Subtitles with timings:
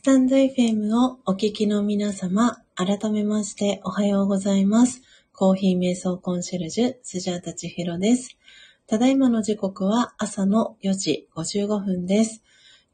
[0.00, 5.02] スタンド FM をお聞きの皆様、改めましておはようございます。
[5.34, 8.38] コーヒー瞑想コンシェルジュ、スジャータチヒロです。
[8.86, 12.42] ただいまの時刻は朝の4時55分です。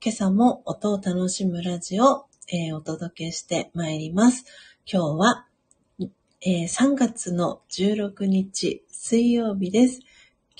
[0.04, 4.44] 今朝も音を楽しむラジオ、えーお届けしてまいります。
[4.92, 5.46] 今日は、
[6.00, 10.00] えー3月の16日水曜日です。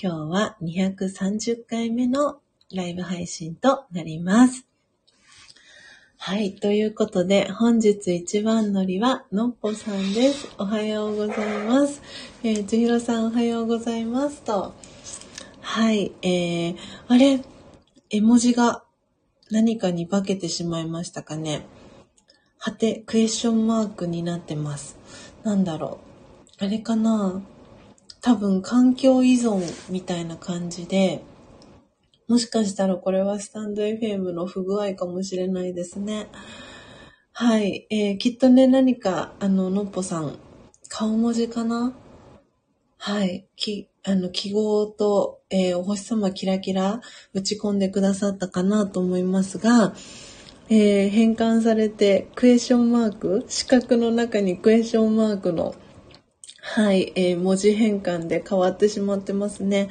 [0.00, 2.38] 今日は230回目の
[2.72, 4.65] ライブ配信となります。
[6.18, 6.54] はい。
[6.56, 10.48] ということで、本日一番乗りは、のっぽさんです。
[10.58, 12.02] おはようございます。
[12.42, 14.42] えー、ちひろさんおはようございます。
[14.42, 14.74] と。
[15.60, 16.12] はい。
[16.22, 17.42] えー、あれ
[18.10, 18.82] 絵文字が
[19.50, 21.66] 何かに化けてしまいましたかね。
[22.58, 24.96] はて、クエスチョンマークになってます。
[25.44, 26.00] なんだろ
[26.60, 26.64] う。
[26.64, 27.40] あれかな
[28.20, 31.22] 多分、環境依存みたいな感じで、
[32.28, 36.26] もしかしたらこれはスタンド FM の不具合かもしれないですね。
[37.32, 37.86] はい。
[37.90, 40.38] えーきっとね、何か、あの、のっぽさん、
[40.88, 41.94] 顔文字かな？
[42.98, 43.46] はい。
[43.56, 47.00] き、あの、記号と、えーお星様キラキラ
[47.34, 49.94] 打ち込んでくださったかなと思いますが、
[50.68, 53.44] えー変換されて、クエスチョンマーク？
[53.48, 55.74] 四角の中にクエスチョンマークの
[56.68, 59.88] はい、えー文字変換で変わってしまってますね。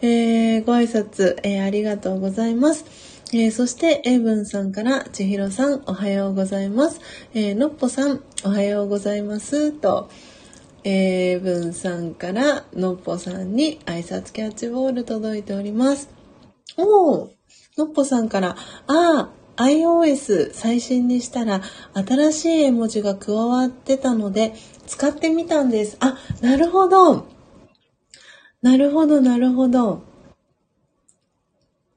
[0.00, 2.86] えーご挨拶、えーありがとうございます。
[3.32, 7.00] えーそして、エイブンさんから、ちひろさん、おはようございます。
[7.34, 9.72] えーのっぽさん、おはようございます。
[9.72, 10.08] と、
[10.82, 16.08] エイブンさんから、のっぽさんに挨拶キャッチボール届いております。
[16.78, 17.30] おー、
[17.76, 18.56] のっぽさんから、
[18.86, 21.60] あー、iOS 最新にしたら
[21.94, 24.52] 新しい絵文字が加わってたので
[24.86, 25.96] 使ってみたんです。
[26.00, 27.26] あ、なるほど。
[28.62, 30.02] なるほど、なるほど。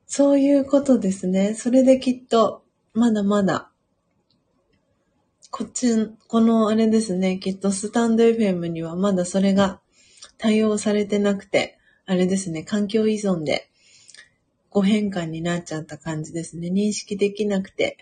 [0.06, 1.54] そういうことですね。
[1.54, 3.70] それできっと、まだまだ、
[5.52, 9.80] こっち、このあれですね、きっとスタンド FM にはまだそれが
[10.38, 13.70] 対応されてなくて、あれですね、環境依存で
[14.70, 16.70] ご変換になっちゃった感じですね。
[16.70, 17.98] 認識できなくて、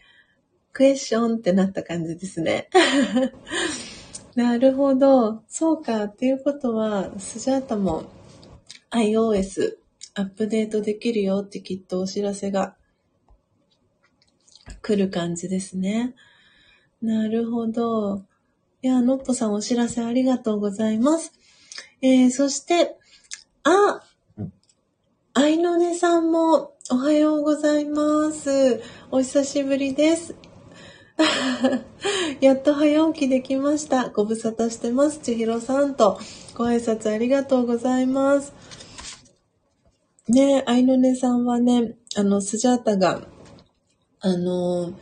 [0.74, 2.70] クエスチョンってなった感じですね。
[4.36, 5.44] なるほど。
[5.48, 6.06] そうか。
[6.06, 8.04] っていうことは、スジャータも
[8.92, 9.78] iOS
[10.14, 12.76] アップデートできるよってきっとお知らせが
[14.82, 16.16] 来る感じですね。
[17.02, 18.24] なるほど。
[18.82, 21.34] いや、のっぽさんお知らせありがとうございます。
[22.02, 22.98] えー、そして、
[23.64, 24.02] あ、
[25.34, 28.82] あいのねさんもおはようございます。
[29.12, 30.36] お久しぶりです。
[32.42, 34.10] やっと早起きできました。
[34.10, 35.20] ご無沙汰してます。
[35.20, 36.20] ちひろさんと
[36.54, 38.54] ご挨拶ありがとうございます。
[40.28, 43.22] ねあいのねさんはね、あの、スジャータが、
[44.20, 44.94] あの、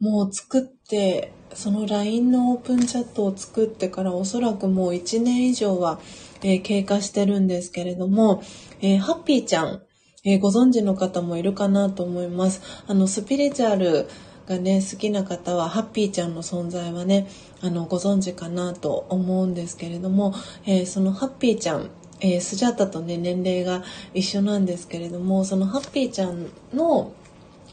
[0.00, 6.00] もう作って、その LINE のオープンチャットを作ってからおそらくもう1年以上は、
[6.42, 8.42] えー経過してるんですけれども、
[8.80, 9.82] えーハッピーちゃん、
[10.24, 12.62] えーご存知の方もいるかなと思います。
[12.86, 14.08] あの、スピリチュアル
[14.52, 17.26] がね、好きな方は、ハッピーちゃんの存在はね、
[17.62, 20.34] あの、ご存知かなと思うんですけれども、
[20.66, 21.88] えーそのハッピーちゃん、
[22.20, 27.12] えースジャータとね、年齢が一緒なんですけれども、そのハッピーちゃんの、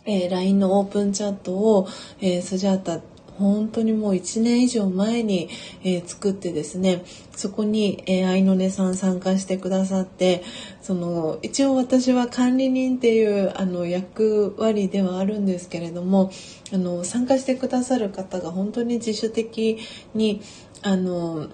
[0.06, 1.88] えー LINE のオープンチャットを、
[2.22, 3.02] えースジャータ
[3.40, 5.50] 本当にもう1年以上前に、
[5.84, 7.04] えー作ってですね
[7.36, 10.44] そこに、えー、愛の音さん参加してくださって
[10.82, 16.32] その一応私は管理人っていうあの役割ではあるんですけれども
[16.74, 19.78] あの参加してくださる方が本当に自主的
[20.14, 20.42] に
[20.82, 21.50] あの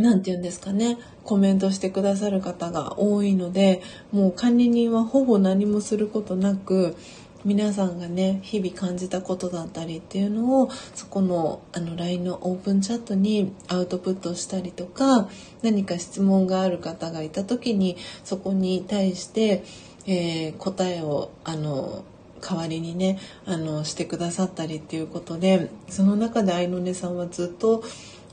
[0.00, 3.82] なんて言うんですかね、コメントしてくださる方が多いので、
[4.12, 6.96] もう管理人はほぼ何もすることなく、
[7.44, 15.28] 皆さんがね、日々感じたことだったりっていうのを、そこのあの LINE のオープンチャットにアウトプットしたりとか、
[15.62, 19.64] 何か質問がある方がいた時に、そこに対して、
[20.06, 22.04] えー答えを、あの、
[22.40, 27.84] 代わりにねあのしてくださったりっていうことでその中で愛の音さんはずっと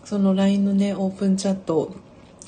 [0.05, 1.95] その LINE のねオープンチャットを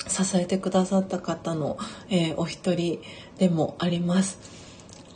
[0.08, 1.76] 支えてくださった方の、
[2.08, 3.02] えーお一人
[3.38, 4.59] でもあります。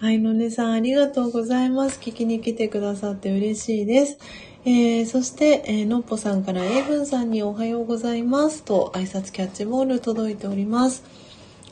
[0.01, 2.01] 愛の音さんありがとうございます。
[2.01, 4.19] 聞きに来てくださって嬉しいです。
[4.65, 11.05] えーそして、えーのっぽさんからエイブンさんにおはようございますと挨拶キャッチボール届いております。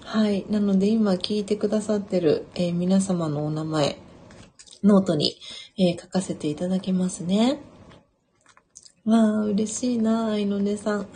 [0.02, 0.46] はい。
[0.48, 3.98] なので今聞いてくださってる、えー皆様のお名前、
[4.84, 5.36] ノートに、
[5.76, 7.60] え書かせていただきますね。
[9.04, 11.06] わあ、嬉しいな、愛の音さん。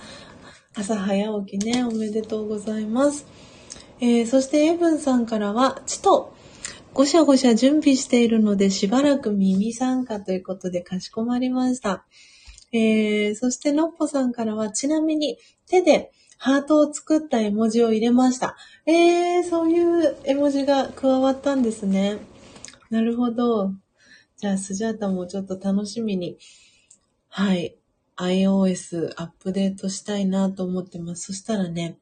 [0.75, 3.27] 朝早起きね、おめでとうございます。
[4.01, 6.36] えーそしてエブンさんからは、ちと、
[6.97, 12.07] ごしゃごしゃ準備しているので、しばらく耳参加ということでかしこまりました。
[12.73, 15.37] えー、そしてのっぽさんからは、ちなみに
[15.69, 18.57] 手でハートを作った絵文字を入れました。
[18.87, 22.17] えー、そういう絵文字が加わったんですね。
[22.89, 23.73] なるほど。
[24.39, 26.39] じゃあ、スジャータもちょっと楽しみに、
[27.29, 27.77] はい、
[28.17, 31.27] iOS アップデートしたいなと思ってます。
[31.27, 31.99] そしたらね、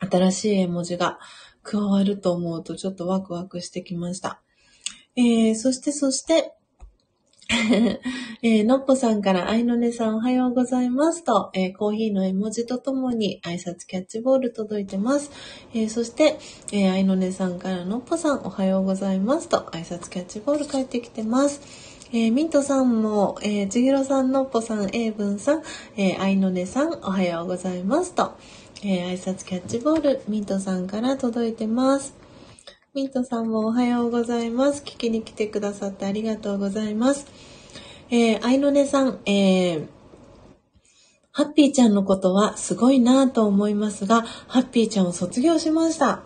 [0.00, 1.20] 新しい絵文字が
[1.66, 4.40] 加わると思うとちょっとワクワクしてきました。
[5.16, 6.52] えー、そしてそして、
[8.42, 15.30] えー、のっぽさんから、あいのねさんおはようございますと、えー、コーヒーの絵文字とともに挨拶キャッチボール届いてます。
[15.72, 16.38] えー、そして、
[16.72, 21.60] えー、あいのねさんからのっぽさんおはようございますと、挨拶キャッチボール返ってきてます。
[22.12, 25.62] えー、ミントさんも、えー、ちひろさん、のっぽさん、えいぶんさん、
[25.96, 28.36] えー、あいのねさんおはようございますと、
[28.82, 32.14] えー、挨拶キャッチボール、ミントさんから届いてます。
[32.94, 34.82] ミントさんもおはようございます。
[34.82, 37.26] 聞きに来てくださってありがとうございます。
[38.10, 39.86] えー、愛のねさん、えー、
[41.32, 46.08] ハッピーちゃんのことはすごいなぁと思いますが、ハッピーちゃんを卒業しました。
[46.10, 46.22] あ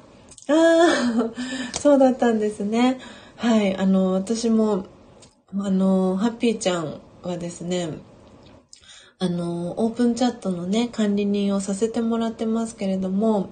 [0.48, 1.32] あ、
[1.78, 2.98] そうだったんですね。
[3.36, 4.86] はい、あの、私も、
[5.56, 7.90] あの、ハッピーちゃんはですね、
[9.22, 13.50] あの、オープンチャットのね、管理人をさせてもらってますけれども、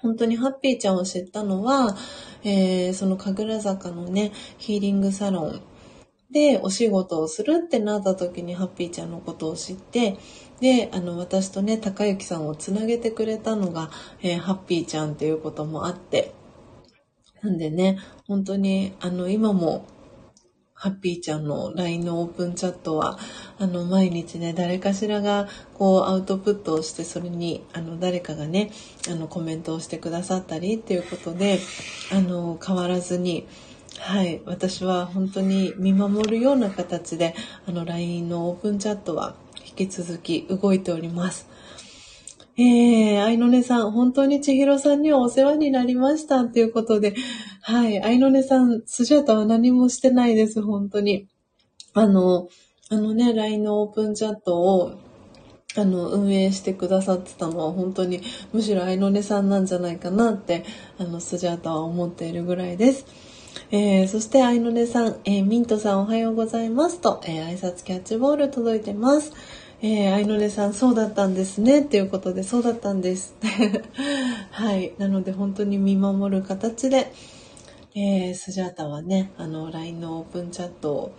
[0.00, 1.96] 本当にハッピーちゃんを知ったのは、
[2.44, 5.60] えー、その神楽坂のね、ヒーリングサロン
[6.30, 10.18] でお仕事をするってなった時にハッピーちゃんのことを知って、
[10.60, 13.90] で、あの、私とね、高幸さんをつなげてくれたのが、
[14.22, 16.32] えー、ハッピーちゃんっていうこともあって、
[17.42, 17.98] なんでね、
[18.28, 19.84] 本当に、あの、今も
[20.78, 23.18] ハッピーちゃんの LINE のオープンチャットは、
[23.58, 28.70] あの、毎日ね、誰かしらが、こう、アウトプットをして、それに、あの、誰かがね、
[29.10, 31.60] あの、コメントをしてくださったりっていうことで、
[32.12, 33.46] あの、変わらずに、
[33.98, 37.34] はい、私は本当に見守るような形で、
[37.66, 39.34] あの、LINE のオープンチャットは
[39.66, 41.48] 引き続き動いております。
[42.58, 47.14] ええー、愛のねさん、本当に千尋さんにはお世話になりましたということで、
[47.60, 51.28] はい、愛のねさん、スジャータは何もしてないです、本当に。
[51.92, 52.48] あの、
[52.88, 54.98] あのね、LINE のオープンチャットを、
[55.76, 58.22] あの、運営してくださってたのは本当に、
[58.54, 60.64] むしろ愛のねさんなんじゃないかなって、
[60.98, 63.04] あの、スジャータは思っているぐらいです。
[63.70, 69.32] えー、そして愛のねさん、えー、ミントさんおはようございますと、えー、挨拶キャッチボール届いてます。
[69.82, 71.80] えー、愛のねさん、そうだったんですね。
[71.80, 73.34] っていうことで、そうだったんです。
[74.50, 74.92] はい。
[74.96, 77.12] なので、本当に見守る形で、
[77.94, 81.12] えー、スジャータはね、あの、LINE のオープンチャットを、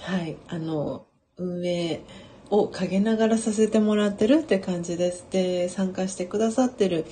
[0.00, 1.04] はい、あの、
[1.36, 2.00] 運営
[2.50, 5.26] を陰ながらさせてもらってるって感じです。
[5.30, 7.04] で、参加してくださってる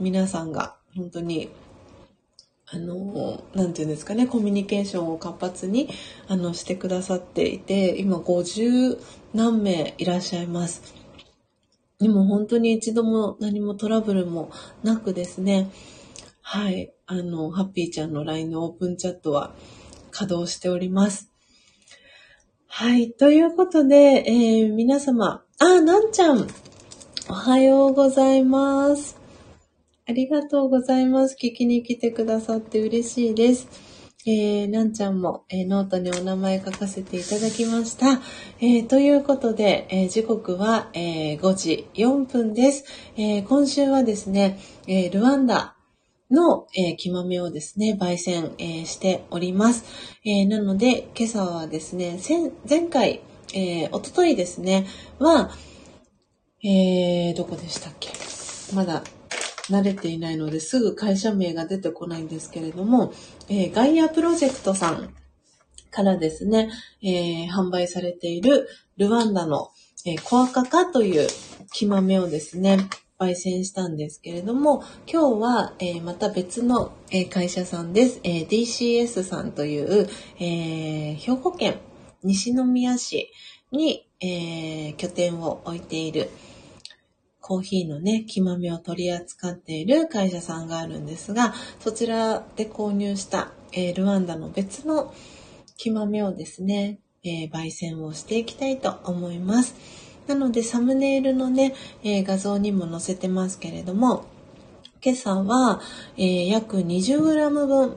[0.00, 1.50] 皆さんが、本当に
[2.72, 5.88] あの、なんていうんですかね、コミュニケーションを活発に、
[6.28, 8.98] あの、してくださっていて、今50
[9.34, 10.94] 何名いらっしゃいます。
[11.98, 14.50] でも本当に一度も何もトラブルも
[14.82, 15.70] なくですね、
[16.40, 19.52] はい、あの、ハッピーちゃんの LINE のオープンチャットは
[20.10, 21.30] 稼働しております。
[22.68, 26.46] はい、ということで、えー、皆様、あ、なんちゃん、
[27.28, 29.19] おはようございます。
[30.10, 31.36] ありがとうございます。
[31.40, 33.68] 聞きに来てくださって嬉しいです。
[34.26, 38.20] えー、なんちゃんも、えー、ノートにお名前書かせていただきました。
[38.60, 42.84] えー、ということで、えー、時刻は、え5時4分です。
[43.16, 45.76] え今週はですね、えルワンダ
[46.28, 49.84] の、えー、木豆をですね、焙煎、えしております。
[50.24, 52.18] えーなので、今朝はですね、
[52.68, 53.20] 前回、
[53.54, 54.88] えー、おとといですね、
[55.20, 55.52] は、
[56.64, 58.10] えーどこでしたっけ？
[58.74, 59.04] まだ
[59.70, 63.12] 慣れていないのですぐ会社名が出てこないんですけれども、
[63.48, 65.14] えー、ガイアプロジェクトさん
[65.90, 66.70] からですね、
[67.02, 69.70] えー、販売されているルワンダの、
[70.06, 71.28] えー、コアカカという
[71.72, 78.20] 木豆をですね、焙煎したんですけれども、今日は、えー、また別の、えー、会社さんです。
[78.24, 80.08] えー、DCS さんという、
[80.38, 81.78] え兵庫県
[82.22, 83.30] 西宮市
[83.72, 86.30] に、え拠点を置いている、
[87.50, 95.12] コーヒーのね、木豆を取り扱っている会社さんがあるんですが、そちらで購入した、えー、ルワンダの別の
[95.76, 99.74] 木豆をですね、えー、焙煎をしていきたいと思います。
[100.28, 104.26] なので、サムネイルのね、えー、画像にも載せてますけれども、
[105.04, 105.80] 今朝は、
[106.16, 107.96] え約 20g 分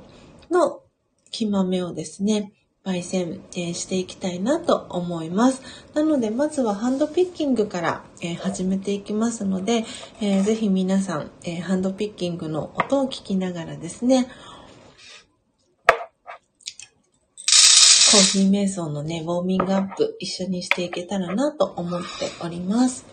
[0.50, 0.82] の
[1.30, 2.54] 木豆をですね、
[2.86, 5.62] 焙煎、えー、していきたいなと思います。
[5.94, 9.84] なので、まずはハンドピッキングから、え、始めていきますので、
[10.22, 14.28] えー、ぜひ皆さん、えハンドピッキングの音を聞きながらですね、
[18.14, 22.06] コーヒー瞑想のね、ウォーミングアップ一緒にしていけたらなと思って
[22.46, 23.06] おります。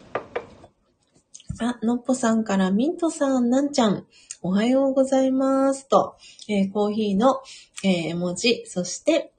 [1.59, 4.07] あ、のっぽさんからミントさん、なんちゃん、
[4.43, 6.17] おはようございますと、
[6.49, 7.43] えー、コーヒーの、
[7.83, 9.33] えー、文字、そして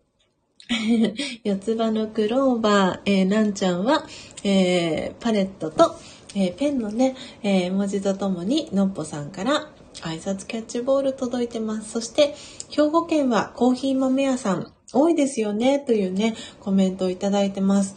[1.43, 4.05] 四つ葉のクローバー、えー、なんちゃんは、
[4.43, 5.95] えー、パレットと、
[6.35, 9.69] えー、ペンのね、えー、文字とともに、のっぽさんから
[10.01, 11.91] 挨拶キャッチボール届いてます。
[11.91, 12.35] そして、
[12.69, 17.95] 兵庫県はコーヒー豆屋さん、多いですよね、というね、コメントをいただいてます。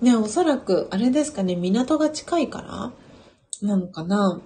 [0.00, 2.92] ね、おそらく、あれですかね、港が近いから
[3.66, 4.40] なのかな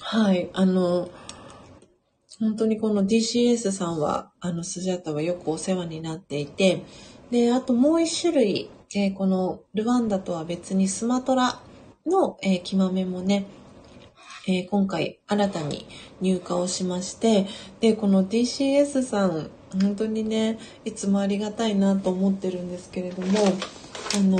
[0.00, 1.10] はい、あの、
[2.40, 6.82] 本当にこの DCS さんは、あの、スジャタはよくお世話になっていて、
[7.30, 11.60] で、あともう一種類、えー、このルワンダとは別にスマトラ
[12.06, 13.46] の、えー、木豆もね、
[14.46, 15.86] えー、今回新たに
[16.20, 17.46] 入荷をしまして、
[17.80, 23.38] で、この DCS さん、本当にね、いつもありがたいなと思ってるんですけれども、
[24.14, 24.38] あの、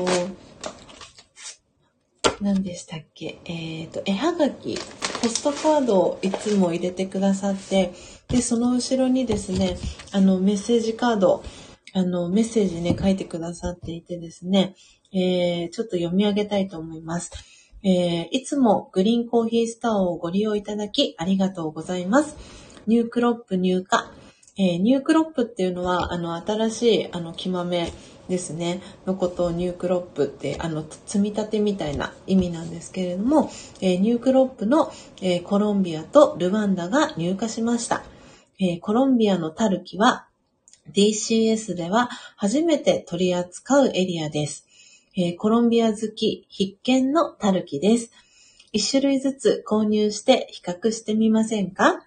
[2.43, 4.77] 何でしたっけえっ、ー、と、絵はがき、
[5.23, 7.95] ポストカードをいつも入れてくださって、
[8.29, 9.79] で、その後ろにですね、
[10.11, 11.45] あの、メッセージカード、
[11.95, 14.75] あの、メッセージね、書いてくださっていてですね、
[15.13, 17.31] えー、ちょっと読み上げたいと思います。
[17.85, 22.37] えー、いつもグリーンコーヒーストアをご利用いただきありがとうございます。
[22.87, 23.85] ニュークロップ入荷。
[24.57, 27.91] えー、ニュークロップっていうのは、あの、新しい、あの、生豆
[28.29, 38.03] ですね、のことをニュークロップって、あの、摘みたてみたいな意味なんですけれども、えー、ニュークロップの、えー、コロンビアとルワンダが入荷しました。
[38.61, 40.29] えー、コロンビアのタルキは
[40.91, 44.67] DCS では初めて取り扱うエリアです。
[45.17, 48.11] えー、コロンビア好き必見のタルキです。
[48.73, 52.05] 一種類ずつ購入して比較してみませんか？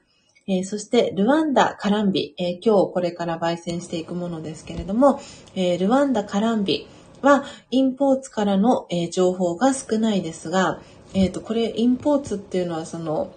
[0.47, 5.19] えー、そして、ルワンダ・カランビ、えー、今日これから焙煎していくものですけれども、
[5.55, 6.87] え、ルワンダ・カランビ
[7.23, 10.81] は、インポーツからの、え情報が少ないですが、
[11.15, 13.33] えっ、と、これ、インポーツっていうのは、その、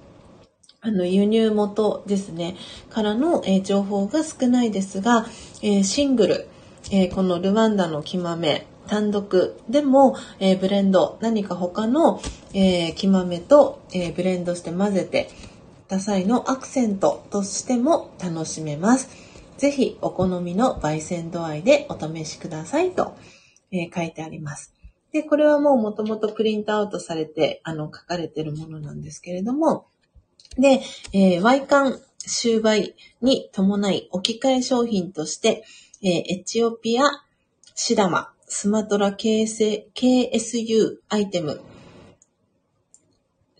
[0.80, 2.56] あの、輸入元ですね、
[2.88, 5.26] からの、え情報が少ないですが、
[5.62, 6.48] えシングル、
[6.90, 12.20] えこのルワンダの木豆、単独でも、えブレンド、何か他の、
[12.54, 15.30] え木豆と、えブレンドして混ぜて、
[15.88, 19.08] た際のアクセントとしても楽しめます。
[19.56, 23.16] ぜひお好みの焙煎度合いでお試しくださいと、
[23.72, 24.72] えー、書いてあります。
[25.12, 29.86] で、これはもう元々プリントアウトされて、あの、書かれているものなんですけれども、
[30.58, 35.64] で、えー、ワイカン終売に伴い置き換え商品として、
[36.02, 37.04] えー、エチオピア、
[37.74, 41.60] シダマ、スマトラ KSU アイテム、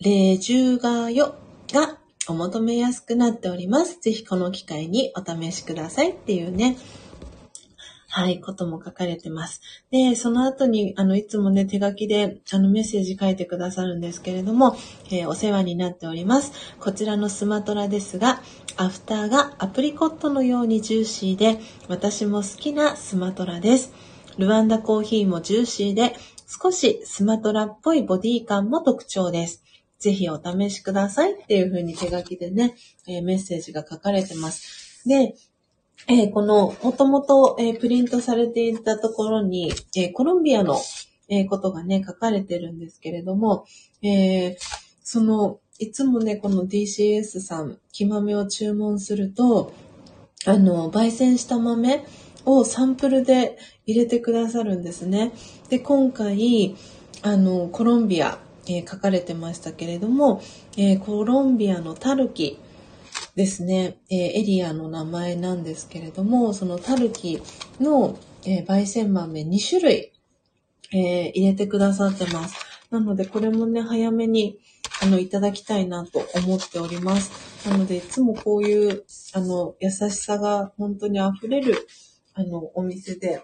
[0.01, 1.35] レジュガヨ
[1.73, 3.99] がお求めやすくなっております。
[4.01, 6.77] ぜひこの機会にお試しくださいっていうね、
[8.11, 9.61] はい、ことも書かれてます。
[9.91, 14.77] で、その後に、あの、いつもね、手書きで、あの、メッセージ書いてくださるんですけれども、
[15.11, 16.53] えー、お世話になっております。
[16.81, 18.41] こちらのスマトラですが、
[18.79, 23.93] アフターがアプリコットのようにジューシーで、私も好きなスマトラです。
[24.39, 26.15] ルワンダコーヒーもジューシーで、
[26.47, 29.63] 少しスマトラっぽいボディ感も特徴です。
[29.99, 32.75] ぜひお試しくださいっていう風に手書きでね、
[33.07, 35.07] えー、メッセージが書かれてます。
[35.07, 35.35] で、
[36.11, 40.81] えー、この、もともと、えプリントされていたところに、えコロンビアの、
[41.29, 43.67] えことがね、書かれてるんですけれども、
[44.03, 44.57] え
[45.03, 49.75] その、いつもね、この DCS さん、木豆を注文すると、
[50.47, 52.05] あの、焙煎した豆
[52.47, 55.33] をサンプルで入れてくださるんですね。
[55.69, 56.75] で、今回、
[57.21, 58.39] あの、コロンビア
[58.69, 60.43] えー、書かれてましたけれども、
[60.77, 62.59] えー、コロンビアのタルキ
[63.39, 67.41] ですね、えー、エリアの名前なんですけれども、そのタルキ
[67.79, 70.13] の、え焙煎豆2種類、
[70.93, 72.57] え入れてくださってます。
[72.91, 74.59] なので、これもね、早めに、
[75.01, 77.69] あの、いただきたいなと思っております。
[77.69, 79.05] なので、いつもこういう、
[79.35, 81.87] あの、優しさが本当に溢れる、
[82.35, 83.41] あの、お店で、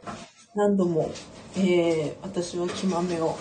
[0.57, 1.13] 何度も、
[1.57, 3.37] えー、私は木豆を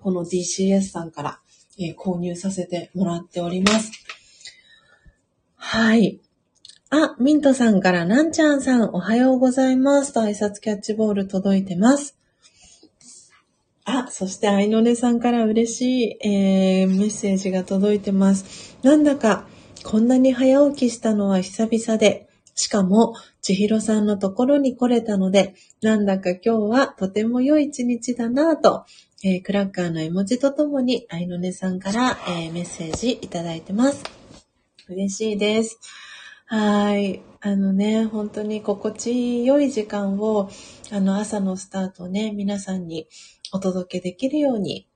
[0.00, 1.40] この DCS さんから、
[1.76, 4.05] えー、購入させてもらっております。
[5.68, 6.20] はい。
[6.90, 12.16] あ、ミントさんから、なんちゃんさん、おはようございますと挨拶キャッチボール届いてます。
[13.84, 18.76] あ、そして、あいのねさんから嬉しい、えー、メッセージが届いてます。
[18.84, 19.48] なんだか、
[19.82, 28.84] こんなに早起きしたのは久々で、しかも、千尋さんのところに来れたので、なんだか今日はとても良い一日だなぁと、
[29.24, 34.25] えー、クラッカーの絵文字とともに、愛のねさんから、えー、メッセージいただいてます。
[34.88, 35.80] 嬉しいです。
[36.44, 37.20] はい。
[37.40, 40.48] あのね、本当に心地よい時間を、
[40.92, 43.08] あの朝のスタートをね、皆さんに
[43.52, 44.86] お届けできるように、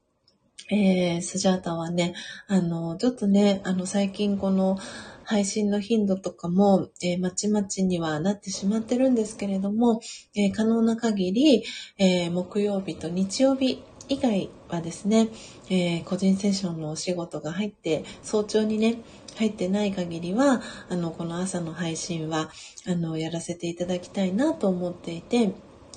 [0.71, 2.15] えー、スジャータはね、
[2.47, 4.79] あの、ちょっとね、あの、最近この
[5.25, 10.01] 配信の頻度とかも、えー、まちまちにはなってしまってるんですけれども、
[10.37, 11.65] えー、可能な限り、
[11.99, 15.29] えー、木曜日と日曜日以外はですね、
[15.71, 18.99] え、個人セッションのお仕事が入って、早朝にね、
[19.37, 22.51] 入ってない限りは、あの、この朝の配信は、
[22.87, 25.53] あの、やらせていただきたいなと思っていて、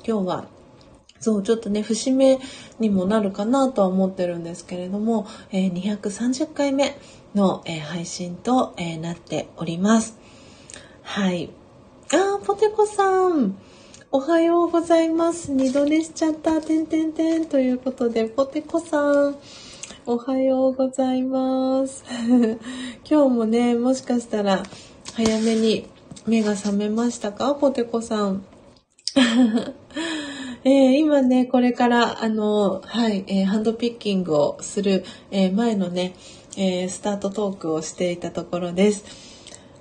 [0.05, 0.47] 今日は
[1.23, 2.37] そう、ちょっとね、節目
[2.79, 6.97] にもなるかなとは思ってるんですけれども、えー、230回目
[7.33, 10.17] の、えー、配信と、えー、なっております。
[11.01, 11.49] はい。
[12.11, 13.55] あー、ポテコさん。
[14.11, 15.53] おはようございます。
[15.53, 17.45] 二度寝しちゃった、てんてんてん。
[17.45, 19.37] ということで、ポテコさん。
[20.05, 22.03] おはようございます。
[23.09, 24.61] 今日もね、もしかしたら、
[25.13, 25.87] 早めに
[26.27, 27.55] 目が覚めましたか？
[27.55, 28.43] ポテコさん。
[30.65, 36.15] えー、今ね、これから、あの、はい、えー、ハンドピッキングをする、えー、前のね、
[36.57, 39.05] えスタートトークをしていたところです。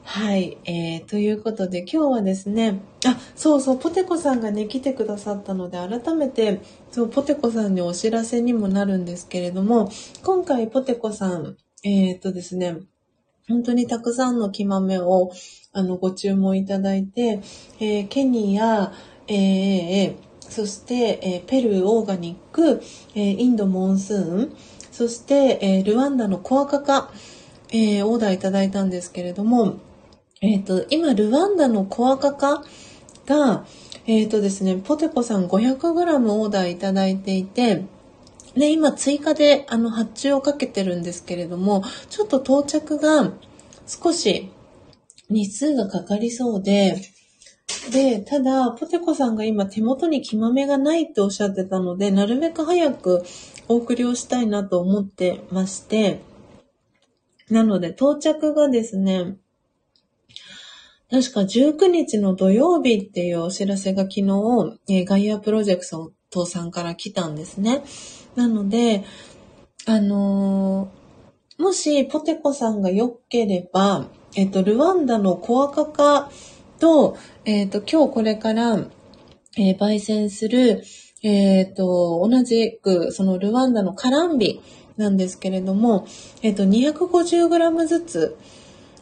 [0.05, 6.61] はい、えー、ということで今日はですね、あ、そうそう、ポテコさんがね、来てくださったので、改めて、
[6.93, 9.91] そう、ポテコさんにお知らせにもなるんですけれども、
[10.23, 12.77] 今回ポテコさん、えっ、とですね、
[13.49, 15.33] 本当にたくさんの木豆を、
[15.73, 17.41] あの、ご注文いただいて、
[17.81, 18.93] えー、ケニア、
[19.27, 22.83] えー、そして、えー、ペルーオーガニック、
[23.15, 24.57] えー、インドモンスーン、
[24.91, 27.11] そして、えー、ルワンダのコアカカ、
[27.71, 29.79] えオーダーいただいたんですけれども、
[30.43, 32.63] えっ、と、今、ルワンダのコアカカ
[33.25, 33.65] が、
[34.07, 37.85] えっ、とですね、ポテコさん 500g オーダーいただいていて、
[38.57, 43.33] で、今追加であの発注をかけてるんですけれども、ちょっと到着が
[43.87, 44.51] 少し
[45.31, 47.01] 日数がかかりそうで、
[47.93, 53.23] で、ただ、ポテコさんが今手元に木豆がないっておっしゃってたので、なるべく早く
[53.69, 56.21] お送りをしたいなと思ってまして、
[57.51, 59.37] なので到着がですね、
[61.13, 65.85] 確か19日の土曜日っていうお知らせが昨日、えガイアプロジェク
[66.31, 67.85] トさんから来たんですね。
[68.35, 69.05] なので、
[69.85, 76.31] あのー、もしポテコさんが良ければ、えっと、ルワンダのコアカカ
[76.81, 78.79] と、えっ、と、今日これから、
[79.59, 80.83] えー、焙煎する、
[81.23, 84.63] えっ、と、同じく、そのルワンダのカランビ
[84.97, 86.07] なんですけれども、
[86.41, 88.39] えっ、と、250g ずつ、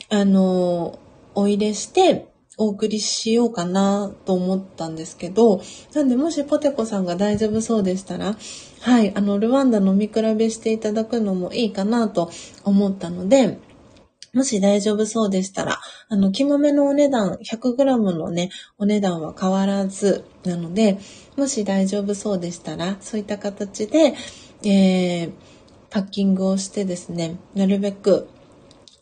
[0.09, 0.99] あの、
[1.35, 2.27] お入れして、
[2.59, 5.63] お送りしようかなと思ったんですけど、
[5.95, 8.37] なんでもしポテコさんが大丈夫そうでしたら、
[8.83, 12.31] はい、あの、ルワンダ飲み比べしていただくのもいいかなと
[12.65, 13.59] 思ったので、
[14.33, 20.99] もし大丈夫そうでしたら、あの、木豆のお値段、100g のね、お値段は変わらずなので、
[21.37, 24.15] もし大丈夫そうでしたら、そういった形で、
[24.63, 25.33] えー、
[25.89, 28.29] パッキングをしてですね、なるべく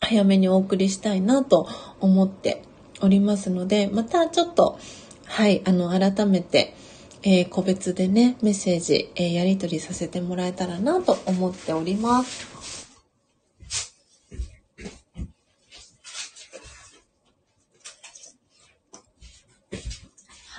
[0.01, 1.67] 早めにお送りしたいなと
[1.99, 2.63] 思って
[3.01, 4.79] おりますので、またちょっと、
[5.25, 6.73] はい、あの、改めて、
[7.21, 12.59] えー、個別でね、メッセージ、えー、やり取りさせてもらえたらなと思っております。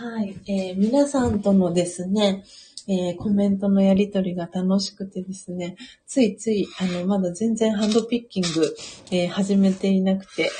[0.00, 2.44] はい、えー、皆さんとのですね、
[2.88, 8.77] えー、コメントのやりとりが楽しくてですね、ついつい、あの、まだ全然ハンドピッキング、
[9.11, 10.51] えー、始めていなくて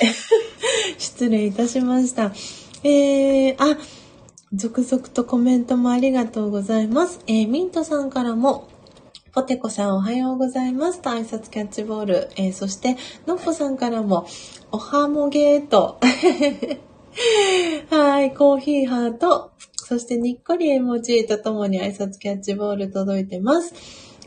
[0.97, 2.33] 失礼いたしました。
[2.83, 3.77] えー、あ、
[4.53, 7.21] 続々とコメントもありがとうございます。
[7.27, 8.67] えー、ミントさんからも、
[9.33, 12.29] ポテコさんおはようございますと挨拶キャッチボール。
[12.35, 14.27] えー、そして、のっぽさんからも、
[14.73, 15.99] おはもげーと
[17.89, 19.51] はい、コーヒーハート、
[19.91, 23.73] そしてにっこり絵文字とともに挨拶キャッチボール届いてます。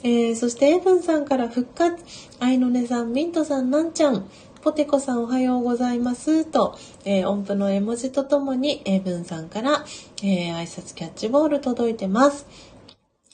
[0.02, 2.04] えー、そしてエブンさんから復活、
[2.38, 4.28] 愛のねさん、ミントさん、なんちゃん、
[4.60, 9.86] ポテコさんおはようございますと、えー、音符の絵文字とともに、エブンさんから、
[10.22, 12.46] えー、挨拶キャッチボール届いてます。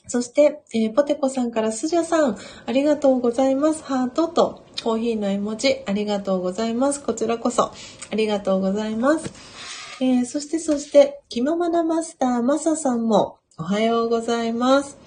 [0.07, 3.83] そして、えー、ポテコさんからスジャさん、ありがとうございます。
[3.83, 7.03] ハートと、コーヒーの絵文字、ありがとうございます。
[7.03, 7.73] こちらこそ、あ
[8.15, 9.60] りがとうございます。
[10.03, 14.97] えー、そしてそして、気ままなマスター、マサさんも、おはようございます。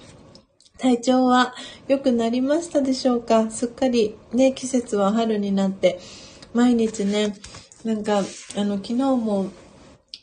[0.77, 1.53] 体調は
[1.89, 3.51] 良くなりましたでしょうか？
[3.51, 5.99] すっかりね、季節は春になって、
[6.53, 7.35] 毎日ね、
[7.83, 9.47] なんか、あの、昨日も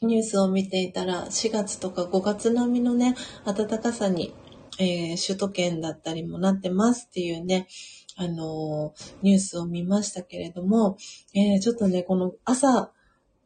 [0.00, 4.34] ニュースを見ていたら、4月とか5月並みのね、暖かさに、
[4.78, 7.68] えー、首都圏だったりもなってますっていうね、
[8.16, 10.96] あの、ニュースを見ましたけれども、
[11.34, 12.90] えー、ちょっとね、この朝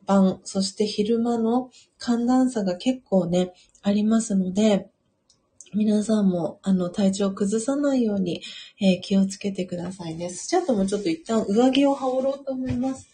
[0.06, 4.88] 晩、そして昼間の寒暖差が結構ね、ありますので、
[5.74, 8.42] 皆さんも、あの、体調を崩さないように、
[8.80, 10.30] えー、気をつけてくださいね。
[10.30, 13.08] スチャートもちょっと一旦上着を羽織ろうと思います。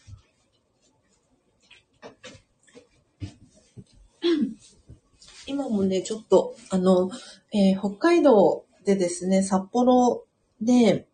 [5.46, 7.10] 今もね、ちょっと、あの、
[7.52, 10.24] えー、北海道でですね、札幌
[10.60, 11.08] で、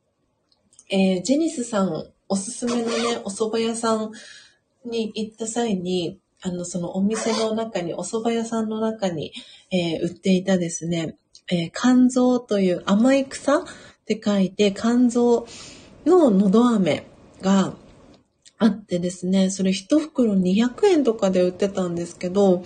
[0.91, 4.13] えー、ジェニスさんおすすめのね、お蕎麦屋さん
[4.89, 9.33] に行った際に、あの、そのお店の中に、お蕎麦屋さんの中に、
[9.71, 11.17] えー、売っていたですね、
[11.51, 13.65] えー、肝臓という甘い草っ
[14.07, 15.47] て書いて、肝臓
[16.07, 17.07] ののど飴
[17.41, 17.75] が
[18.59, 22.65] あってですね、それ一袋200円とかで売ってたんですけど、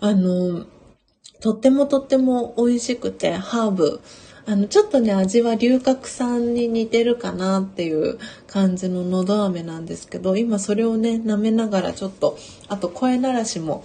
[0.00, 0.66] あの、
[1.40, 4.00] とってもとっても美味しくて、ハーブ、
[4.46, 12.36] あの、ちょっとね、味は龍角散に似てるかなっていう感じののど飴なんですけど、今それをね、舐めながらちょっと、
[12.68, 13.84] あと声ならしも、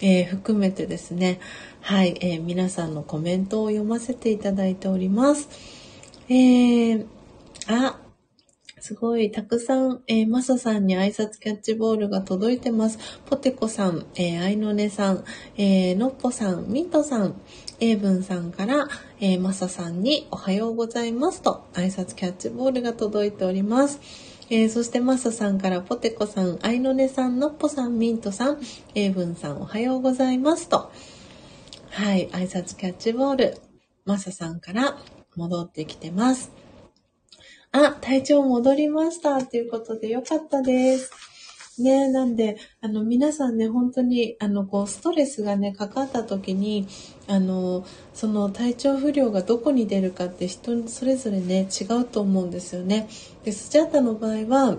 [0.00, 1.38] えー、含めてですね、
[1.80, 5.48] はい、えー、皆さんのコメントを読ませていただいております。
[6.28, 7.06] えー、
[7.68, 8.00] あ、
[8.80, 12.98] すごい、たくさん、えー、マサさんに挨拶キャッチボールが届いてます。
[13.26, 15.24] ポテコさん、えー、アイノネさん、
[15.56, 17.40] えー、ノッポさん、ミントさん、
[17.82, 18.88] エイブンさんから、
[19.20, 24.00] えー、マサさんにおはようございますと挨拶キャッチボールが届いております。
[24.50, 28.60] えー、そしてマサさんからポテコさん、アイノネさん、ノッポさん、ミントさん、
[28.94, 30.92] エイブンさんおはようございますと。
[31.88, 33.56] はい、挨拶キャッチボール、
[34.04, 34.98] マサさんから
[35.34, 36.52] 戻ってきてます。
[37.72, 41.29] あ、体調戻りましたということでよかったです。
[41.80, 46.86] ね、なんで、あの、皆さんね、本当に、あの、こう、ストレスがね、かかった時に、
[47.26, 53.08] あの、その体調不良がどこに出るかって人それぞれね、違うと思うんですよね。
[53.44, 54.78] で、スチャータの場合は、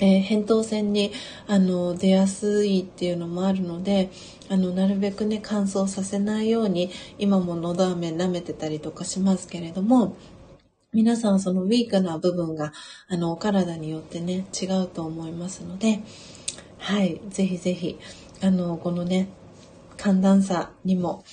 [0.00, 1.12] えー、扁桃腺に
[1.46, 4.10] あの出やすいっていうのもあるので
[4.48, 10.16] あのなるべくね乾燥させないように今ものど飴舐めてたりとかしますけれども
[10.94, 12.72] 皆さんそのウィークな部分が
[13.08, 16.00] あのお体によってね違うと思いますので
[16.78, 17.98] はいぜひぜひ
[18.42, 19.28] あのこのね
[19.96, 21.24] 寒暖差にも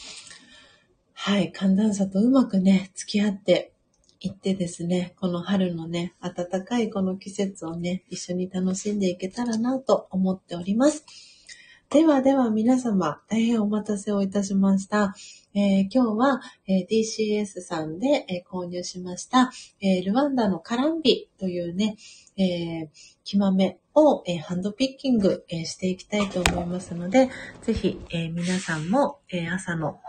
[1.13, 3.71] はい寒暖差とうまくね付き合って
[4.23, 11.03] 行ってですね、この春のね、暖かいこの季節をね、一緒に楽しんでいけたらなと思っております。
[11.89, 15.15] ではでは皆様、大変お待たせをいたしました。
[15.53, 21.97] えー、今日は、えー、DCS さんで、えー、購入しました、えルワンダのカランビというね、
[22.37, 22.87] えー
[23.23, 27.29] 木豆を、えハンドピッキング、えしていきたいと思いますので、
[27.61, 29.99] ぜひ、え皆さんも、え朝の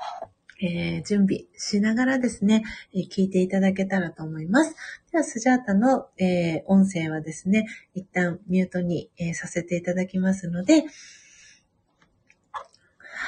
[0.64, 2.62] えー、準備しながらですね、
[2.94, 4.76] えー、聞いていただけたらと思います。
[5.10, 10.84] では、スジャータの、えー、音声はですね、一旦ミュートに、えさせていただきますので、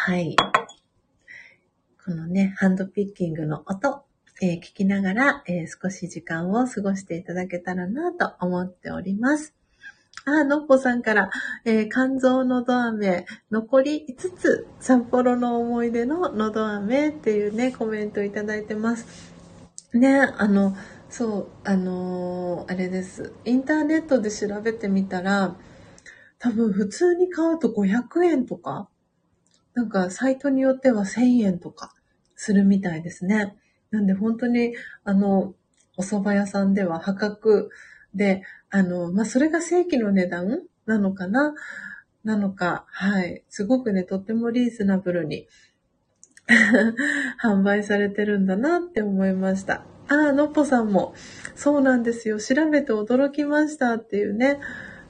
[0.07, 0.37] はい。
[2.05, 4.05] このね、ハンドピッキングの音、
[4.43, 9.55] え聞きながら、え少し時間を過ごしていただけたらなと思っております。
[10.27, 11.31] あ、のっぽさんから、
[11.65, 19.33] えー、肝臓のど飴、残り5つ、札幌の思い出ののど飴っていうね、コメントいただいてます。
[19.95, 20.77] ね、あの、
[21.09, 23.33] そう、あのー、あれです。
[23.47, 25.57] インターネットで調べてみたら、
[26.39, 28.91] 多分普通に買うと500円とか、
[29.75, 31.93] なんかサイトによっては1000円とか
[32.37, 33.57] するみたいですね。
[33.91, 35.55] なんで本当に、あの、
[35.97, 37.71] お蕎麦屋さんでは破格
[38.15, 41.55] で、あの、まあ、それが正規の値段なのかな？
[42.25, 43.45] なのか、はい。
[43.51, 45.47] すごくね、とってもリーズナブルに
[47.43, 49.85] 販売されてるんだなって思いました。
[50.09, 51.15] ああ、のっぽさんも、
[51.55, 52.39] そうなんですよ。
[52.39, 54.59] 調べて驚きましたっていうね。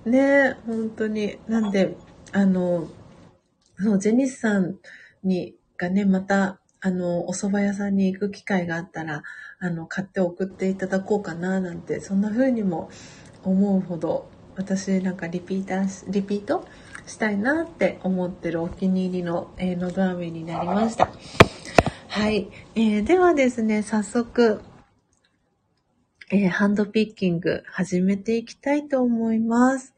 [0.05, 1.38] ね、本当に。
[1.48, 1.96] なんで、
[2.33, 2.88] あの、
[3.78, 4.76] そう、ジェニスさん
[5.22, 9.22] に、がね、また、あの、お蕎麦屋さんに行く機会があったら、
[9.58, 12.90] あの、買って送っていただこうかな、なんて、そんな風にも
[13.44, 16.66] 思うほど私なんかリピーターリピート
[17.06, 21.10] したいなって思ってるお気に入りの、えー、のど飴になりました。
[22.08, 24.62] はい、えー、ではですね早速、
[26.30, 29.93] えー、ハンドピッキング始めていきたいと思います。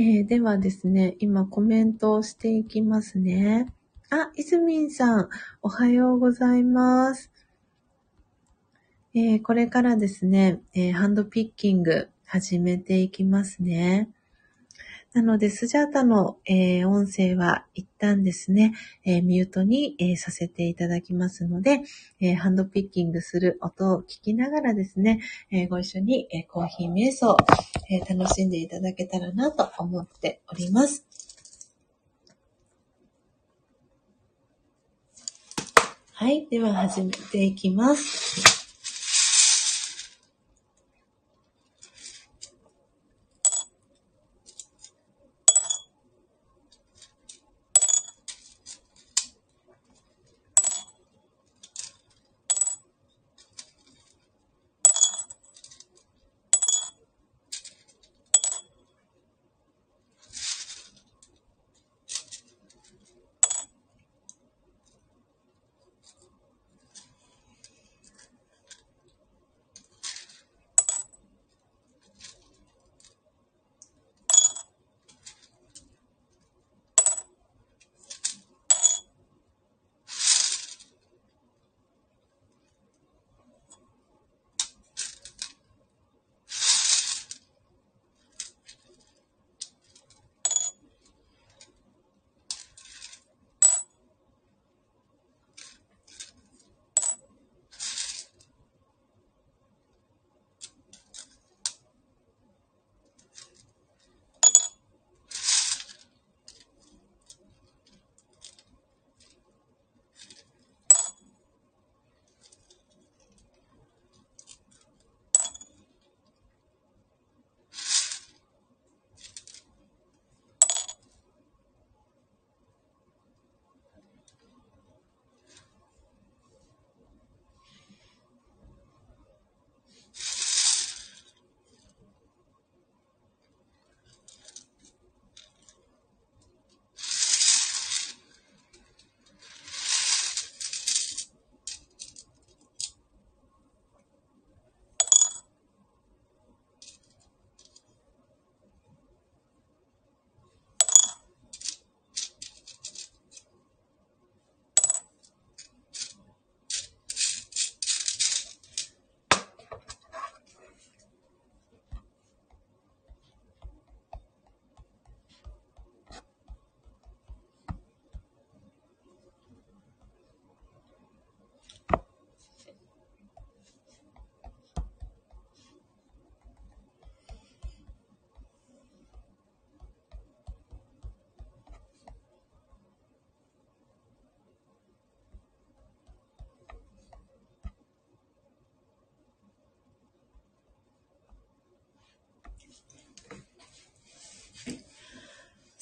[0.00, 3.66] えー、ではですね、今コメントをしていきますね。
[4.10, 5.28] あ、いずみんさん、
[5.60, 7.32] おはようございます。
[9.12, 14.08] えー、これからですね、えー、ハンドピッキング始めていきますね。
[15.14, 18.74] なので、スジャータの、えー、音声は一旦ですね、
[19.06, 21.80] えー、ミュートに、えー、させていただきますので、
[22.20, 27.36] えハンドピッキングする音を聞きながらですね、えご一緒に、えコーヒー瞑想、
[27.90, 31.06] え楽しんでいただけたらなと思っております。
[36.12, 36.46] はい。
[36.50, 38.57] では始めていきます。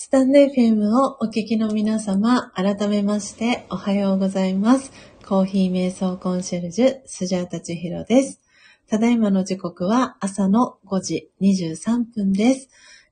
[0.07, 4.93] スタンド FM をお聞きの皆様、改めましておはようございます。
[5.27, 8.41] コーヒー瞑想コンシェルジュ、スジャータチヒロです。
[8.89, 12.69] ただいまの時刻は朝の5時23分です。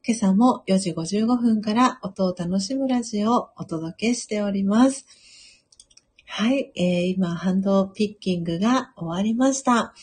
[0.06, 5.04] 今朝も4時55分から音を楽しむラジオをお届けしております。
[6.26, 9.94] はい、えー、今、ハンドピッキングが終わりました。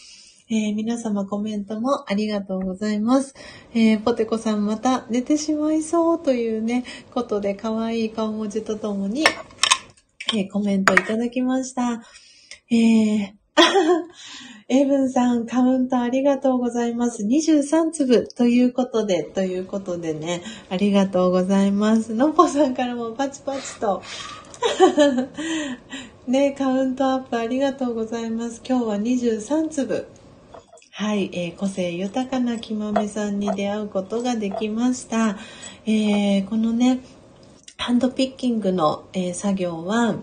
[0.54, 3.34] えー、皆様コメントもありがとうございます。
[3.74, 6.84] えー、ポテコさんまた寝てしまいそうというね、
[7.14, 9.24] ことで可愛い顔文字とともに、
[10.36, 12.04] えー、コメントいただきました。
[12.70, 13.32] えー、
[14.68, 17.24] エブンさん、カウントありがとうございます。
[17.24, 22.14] 23粒ということで、ということでね、ありがとうございます。
[22.14, 24.02] のぽさんからもパチパチと、
[26.28, 28.62] ね、カウントアップありがとうございます。
[28.68, 30.08] 今日は23粒。
[30.94, 35.38] はい、えー、個性豊かなきまめさんに出会うことができました。
[35.86, 37.00] えー、このね、
[37.78, 40.18] ハンドピッキングの、えー、作業は、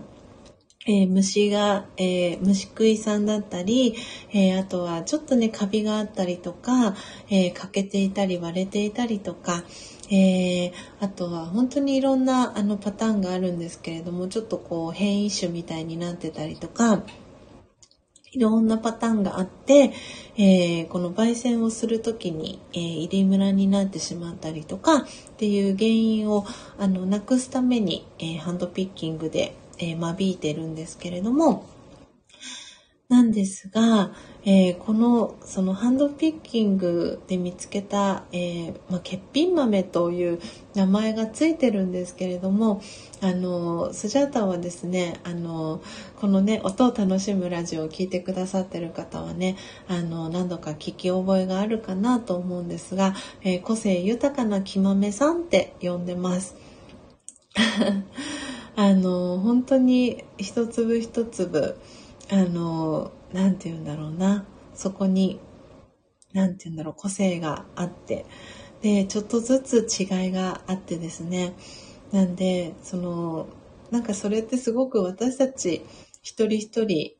[0.85, 3.95] えー、虫が、えー、虫食いさんだったり、
[4.31, 6.95] えー、あとはちょっとね、カビがあったりとか、
[7.31, 9.63] え欠けていたり割れていたりとか、
[10.11, 17.03] えあとは本当にいろんなあのパターンがあるんですけれども、ちょっとこう変異種みたいになってたりとか、
[18.31, 19.93] いろんなパターンがあって、
[20.37, 25.05] えー、この焙煎をする時に、えー、入りムラになってしまったりとかっ
[25.37, 26.45] ていう原因を
[26.77, 31.65] あのなくすために、えー、ハンドピッキングで、え間引いてるんですけれども
[33.09, 34.11] なんですが、
[34.45, 40.39] えー、このそのハンドピッキングで見つけた、えー、まあ、欠品豆という
[40.75, 42.83] 名前がついてるんですけれども
[43.19, 45.81] あのスジャータはですねあの
[46.17, 56.55] このね音を楽しむラジオを聴いてくださってる方はねあの何度か聞き覚えがあるかなと思うんですが、えー、個性豊かな木豆さんって呼んでます。
[58.75, 61.75] あの本当に一粒一粒
[62.31, 64.45] あの何て言うんだろうな。
[64.73, 65.39] そこに
[66.33, 66.93] 何て言うんだろう。
[66.95, 68.25] 個性があって。
[68.81, 71.53] でちょっとずつ違いがあってですね。
[72.11, 73.47] なんでその
[73.91, 75.85] なんかそれってすごく私たち
[76.21, 77.15] 一人一人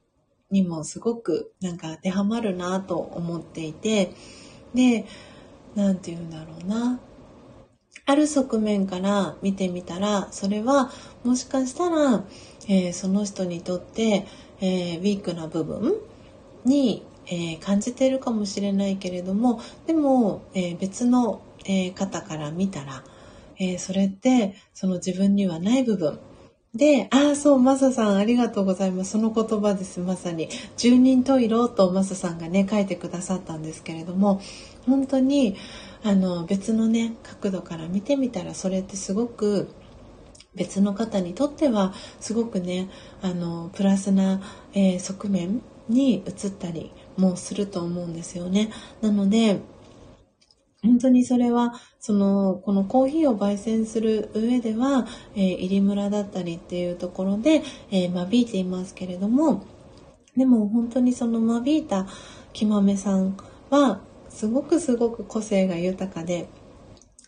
[0.52, 4.13] にもすごくなんか当てはまるなと思っていて。
[4.74, 5.06] で
[5.76, 7.00] 何て言うんだろうな。
[8.06, 10.91] ある側面から見てみたらそれは
[11.24, 12.24] もしかしたら、
[12.67, 14.26] えー、その人にとって、
[14.62, 15.95] えー、ウィークな部分
[16.65, 23.04] に、えー、感じているかもしれないけれどもでも、え別の、え方から見たら、
[23.58, 26.19] えそれってその自分にはない部分
[26.76, 29.12] で、ああ、そう、マサさん、ありがとうございます。
[29.12, 30.50] その言葉です、まさに。
[30.78, 34.39] 十人十色とマサさんがね、書いてくださったんですけれども、
[34.86, 35.56] 本当に、
[36.04, 39.69] あの、別のね、角度から見てみたら、それってすごく、
[40.60, 42.89] 別の方にとってはすごくね
[43.22, 44.41] あのプラスな、
[44.74, 48.69] えー、側面に移ったりもすると思うんですよね。
[49.02, 49.62] なので
[50.84, 59.65] 本当にそれはそのこのコーヒーを焙煎する上では、えー、入村だったりっていうところで、えー、間引いていますけれども
[60.38, 62.06] でも本当にその間引いた
[62.54, 63.38] 木豆さん
[63.69, 66.48] はすごくすごく個性が豊かで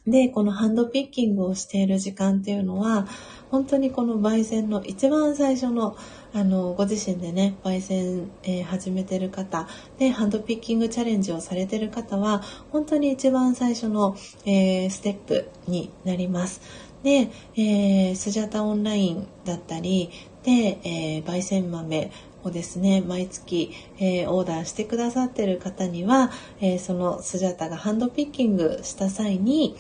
[0.07, 3.07] で、このハンドピッキングをしている時間っていうのは、
[3.51, 5.95] 本当にこの焙煎の一番最初の、
[6.33, 9.67] あの、ご自身でね、焙煎、えー、始めてる方、
[9.99, 16.61] で、ハンドピッキングチャレンジをされてる方は、本当に一番最初の、えー、ステップになります。
[17.03, 20.09] で、えー、スジャタオンラインだったり、
[20.43, 22.11] で、えー、焙煎豆
[22.43, 29.75] をですね、毎月、えー、オーダーしてくださってる方には、えー、そのスジャタがハンドピッキングした際に、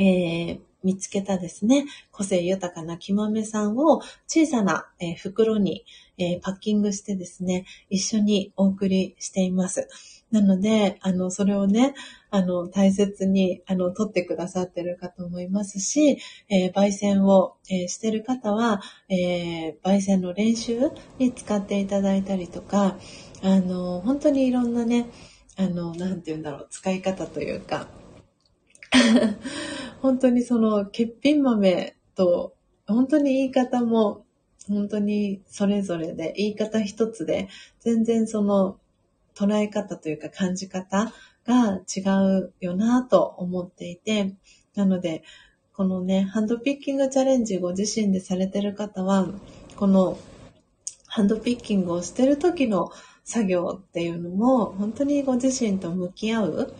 [0.00, 5.84] えー、見つけたですね、個性豊かな木豆さんを小さな、えー、袋に、
[6.16, 9.88] えー、パッキングしてですね、一緒にお送りしています。
[10.30, 11.94] なので、あの、それをね、
[12.30, 20.78] あの、大切に、あの、取ってくださってるかと思いますし、えー、焙煎を、えー、してる方は、えー、焙煎の練習
[21.18, 22.96] に使っていただいたりとか、
[23.42, 25.10] あの、本当にいろんなね、
[25.56, 27.88] あの、なんて言うんだろう、使い方というか、
[30.00, 32.54] 本当にその欠品豆と
[32.86, 34.24] 本当に言い方も
[34.68, 37.48] 本当にそれぞれで言い方一つで
[37.80, 38.78] 全然その
[39.34, 41.12] 捉え方というか感じ方
[41.46, 42.00] が違
[42.38, 44.34] うよなと思っていて
[44.74, 45.22] なので
[45.72, 49.26] このねハンドピッキングチャレンジご自身でされてる方は
[49.76, 50.18] この
[51.06, 52.92] ハンドピッキングをしてる時の
[53.24, 56.74] 作業っていうのも本当にご自身と向き合う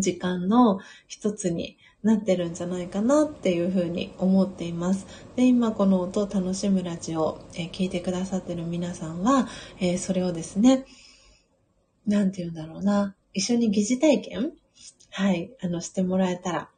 [0.00, 5.06] 時間の一つになってるんじゃないかなっていうふうに思っています。
[5.36, 10.86] で、今この音を楽しむラジオ、えー、聞いてくださってる皆さんは、えー、それをですね、
[12.06, 14.52] なんて言うんだろうな、一緒に疑似体験？
[15.10, 16.70] はい、あの、してもらえたら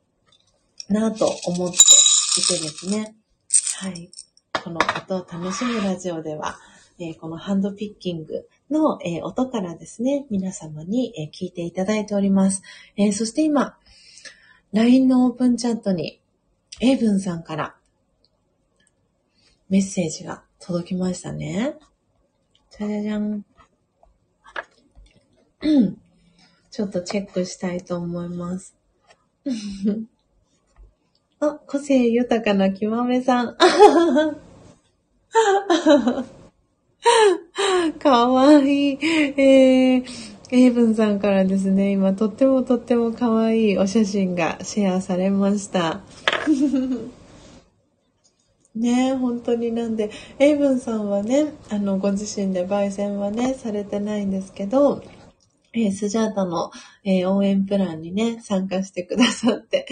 [0.88, 1.78] なと思ってい
[2.58, 3.14] てですね、
[3.78, 4.10] はい、
[4.64, 6.56] この音を楽しむラジオでは、
[6.98, 12.62] えー、このハンドピッキングの、え、音からですね、皆様に、え、聞いていただいております。
[12.96, 13.76] えそして今、
[14.72, 16.20] LINE のオープンチャットに、
[16.80, 17.76] エイブンさんから
[19.68, 21.76] メッセージが届きましたね。
[22.70, 23.44] じゃじゃじゃん。
[26.70, 28.74] ちょっとチェックしたいと思います。
[31.40, 33.56] あ、個性豊かなきまめさん。
[37.98, 38.98] かわいい。
[39.02, 40.04] えー、
[40.50, 46.02] エイブンさんからですね、今とってもとってもかわいいお写真がシェアされました。
[48.74, 55.02] ね本当になんで、エイブンさんはね、あの、ご自身で焙煎はね、されてないんですけど、
[55.74, 56.70] えー、スジャータの、
[57.04, 59.86] えー、応援プランにね、参加してくださって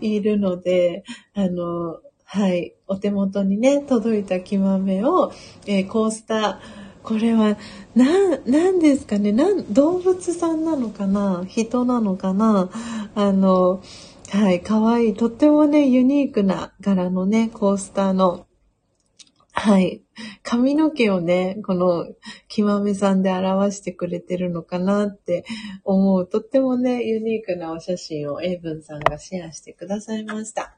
[0.00, 1.04] いるので、
[1.34, 2.00] あの、
[2.30, 5.32] はい、お手元にね、届いた木豆を、
[5.66, 6.58] えー、コースター、
[7.02, 7.56] これは、
[7.94, 12.68] な、なんですかね、なん、動物さんなのかな人なのかな
[13.14, 13.82] あの、
[14.28, 15.14] はい、かわいい。
[15.14, 18.46] とってもね、ユニークな柄のね、コースターの、
[19.52, 20.02] はい。
[20.42, 22.08] 髪の毛をね、この、
[22.46, 25.46] きまめさんで表してくれてるのかなって
[25.82, 30.76] 思う、とってもね、ユニークなお写真をエイブンさんがシェアしてくださいました。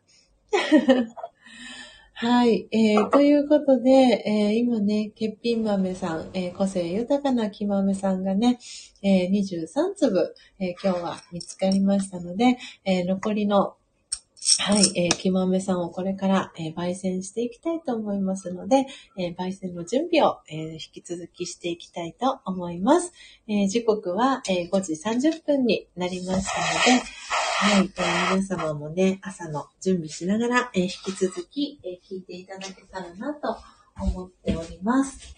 [2.22, 2.68] はい。
[2.70, 8.58] えー、ということで、えー、今ね、欠品豆さん、えー、個性豊かな木豆さんがね、
[9.00, 13.76] えー、23粒、え、今日は見つかりましたので、え、残りの
[14.58, 18.84] はい、えー、きまめさんをこれから、えー、焙煎していきたいと思いますので、
[19.16, 23.14] えー、焙煎の準備を、えー、引き続きしていきたいと思います。
[23.48, 27.02] え、時刻は、え、5時30分になりましたので、
[27.62, 33.54] はい、えー、皆様もね、朝の準備しながら、えー、引き続き、えー、聞いていただけたらなと
[34.00, 35.36] 思っております。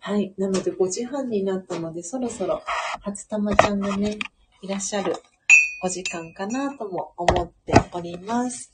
[0.00, 0.32] はい。
[0.38, 2.62] なので5時半になったので、そろそろ
[3.02, 4.18] 初玉ちゃんがね、
[4.62, 5.16] いらっしゃる
[5.84, 8.72] お時間かなとも思っております。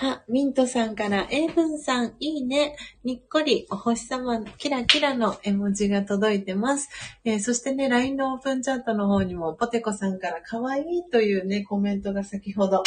[0.00, 2.74] あ、ミントさんから、エイブンさん、いいね。
[3.04, 6.88] にっこり、お星様、キラキラの絵文字が届いてます。
[7.26, 12.82] えー、そしてね、LINE のオープンチャットの方にも、ポテコさんから、かわいいというね、コメントが先ほど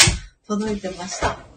[0.47, 1.37] 届いてました。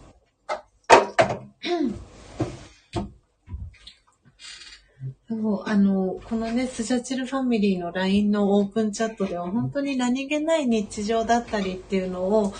[5.27, 12.53] そうあの、このね、スジャチルファミリーの LINE のオープンチャットでは、本当に何気ない日常だったりっていうのを、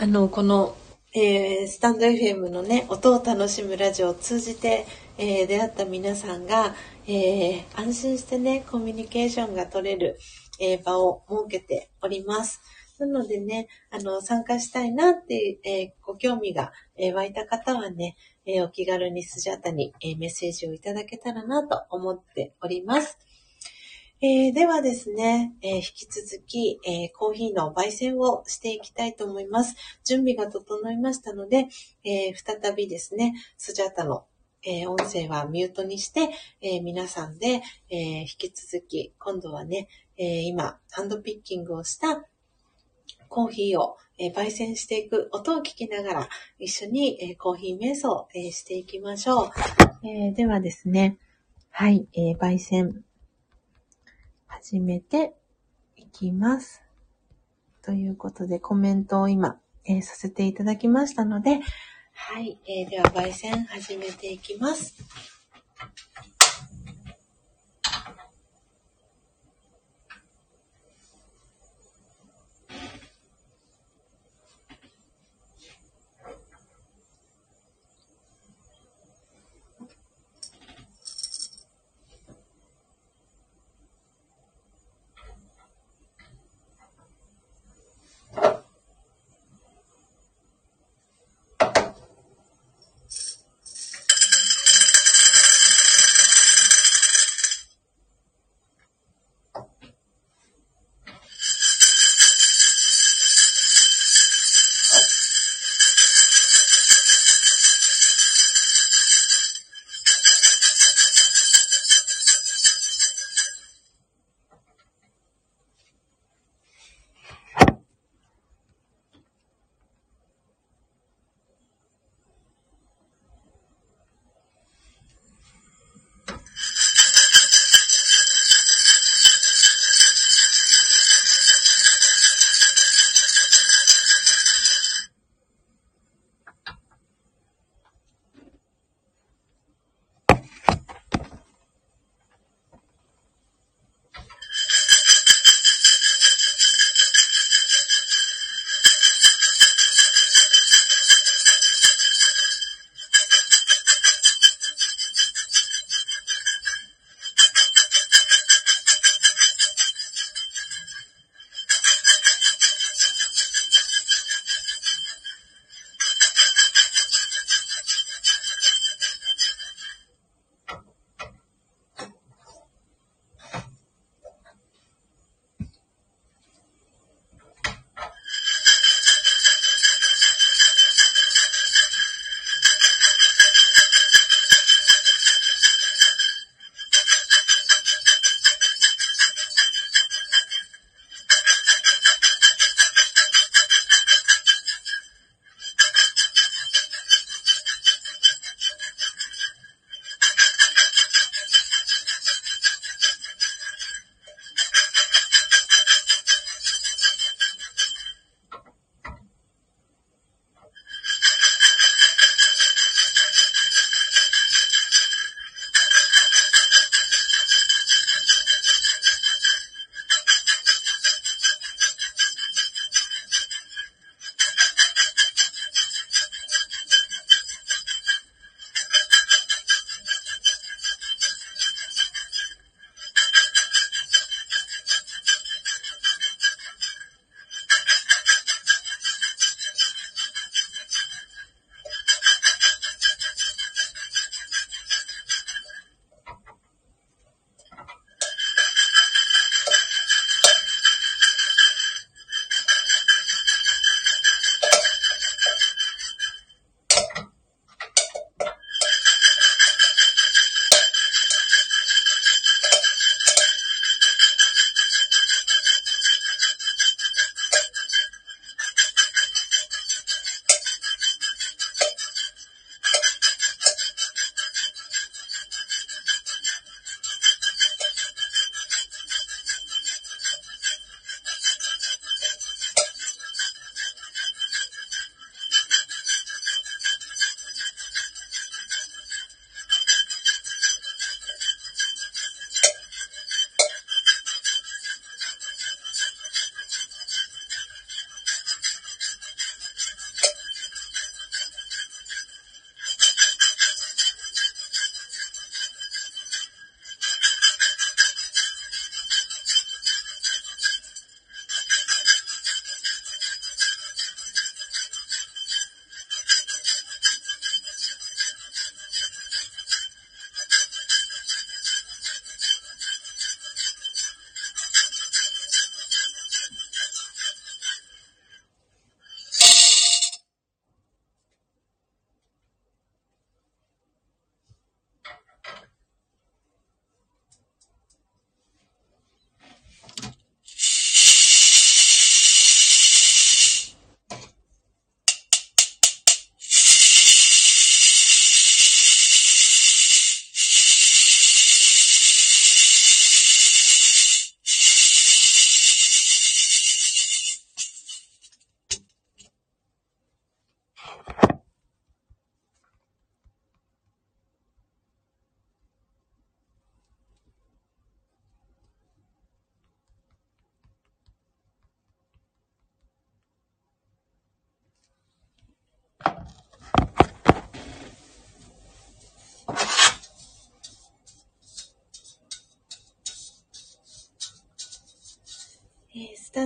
[0.00, 0.74] あの、この
[1.14, 4.86] えー、スタンド FM のね、音を楽しむラジオを通じて、
[5.18, 6.74] えー、出会った皆さんが、
[7.06, 10.18] えー、安心してね、コミュニケーションが取れる、
[10.58, 12.62] え場を設けております。
[12.98, 23.18] なのでね、あの、参加したいなっていう、えご興味が、え湧いた方はね、えお気軽にスジャタに、えメッセージをいただけたらなと思っております。
[24.24, 29.74] えー、ではですね、えー、引き続き、えー、コーヒーの焙煎をしていきたいと思います。
[30.04, 31.66] 準備が整いましたので、
[32.04, 34.26] え再びですね、スジャータの、
[34.64, 42.24] え音声はミュートにして、え皆さんで、え引き続き、今度はね、え今、ハンドピッキングをした
[43.28, 46.28] コーヒーを、え焙煎していく音を聞きながら、
[46.60, 49.50] 一緒に、えコーヒー瞑想、えしていきましょう。
[50.06, 51.18] えではですね、
[51.70, 53.04] はい、え焙煎
[54.54, 55.34] 始めて
[55.96, 56.82] いきます。
[57.80, 61.60] ということで、コメントを今、えー、させていただきましたので、
[62.14, 64.94] はい、えー、では、焙煎始めていきます。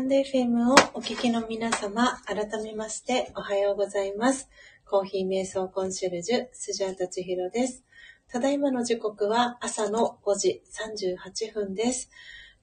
[0.07, 4.49] ンド FM をお聞きの皆様、改めましておはようございます。
[4.89, 7.83] コーヒー瞑想コンシェルジュ、スジャータチヒロです。
[8.31, 10.63] ただいまの時刻は朝の5時
[11.03, 12.09] 38分です。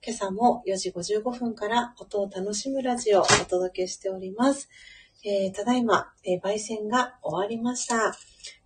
[0.02, 4.70] 今朝も4時55分から音を楽しむラジオをお届けしております。
[5.22, 8.16] えーただいま、えー焙煎が終わりました。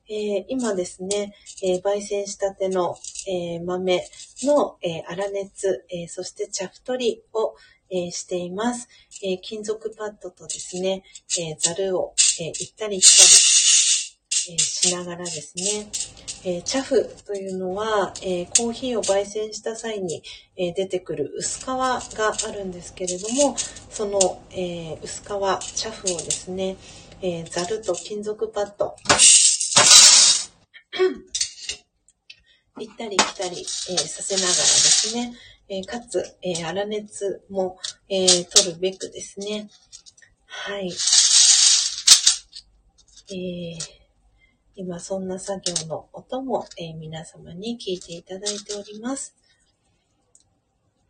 [0.09, 2.95] えー今ですね、えー焙煎したての、
[3.27, 4.05] えー豆
[4.45, 7.57] の、えー粗熱、えーそして茶太りを、
[7.91, 8.89] えーしています、
[9.25, 11.03] えー金属パッドとですね、
[11.39, 13.29] えーザルを、えー行ったり来たり、
[14.53, 15.91] えーしながらですね、
[16.45, 20.23] えーチャフというのは、えーコーヒーを焙煎した際に、
[20.57, 23.57] えー出てくる薄皮があるんですけれども、
[23.91, 25.25] その、えー薄皮、
[25.75, 26.77] チャフをですね、
[27.23, 28.95] えーザルと金属パッド、
[32.81, 35.35] 行ったり来たり、えーさせながらですね、
[35.71, 39.69] えーかつ、えー粗熱も、えー取るべくですね、
[40.47, 40.91] はい。
[43.31, 43.99] えー
[44.81, 49.35] 今そんな作業の音も、え皆様に聞いていただいております。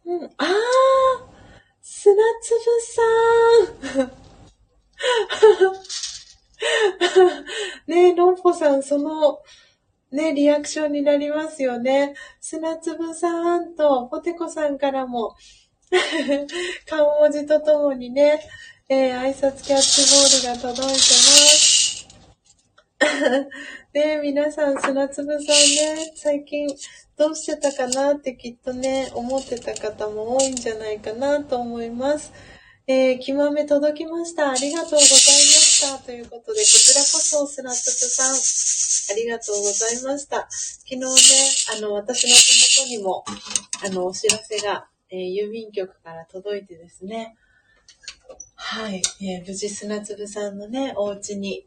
[0.07, 0.49] うん、あー
[1.83, 2.81] 砂粒
[3.85, 4.29] さん
[7.87, 9.41] ねえ、ロンポさん、その、
[10.11, 12.15] ね、リアクションになりますよね。
[12.41, 15.35] 砂粒さんと、ポテコさんからも、
[16.87, 18.41] 顔文字とともにね、
[18.89, 20.01] えー挨拶キャッチ
[20.47, 21.89] ボールが届いてます。
[23.95, 26.67] ね皆さん、砂粒さんね、最近
[27.17, 32.33] どうしてたかなってきっとね、思ってた方も多いんじゃないかなと思います。
[32.87, 34.51] えー、きまめ届きました。
[34.51, 35.99] ありがとうございますした。
[35.99, 40.47] ということで、こちらこそ砂粒さん、ありがとうございました。
[40.51, 41.07] 昨日ね、
[41.77, 43.25] あの、私の手元にも、
[43.85, 47.37] あの、お知らせが、えー郵便局から届いてですね、
[48.57, 51.67] はい、えー無事砂粒さんのね、お家に、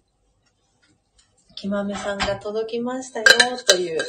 [1.56, 3.26] きまめさんが届きましたよ、
[3.66, 4.00] という、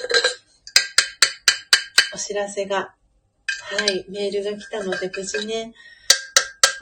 [2.14, 2.94] お知らせが、
[3.78, 5.72] はい、メールが来たので、無事ね、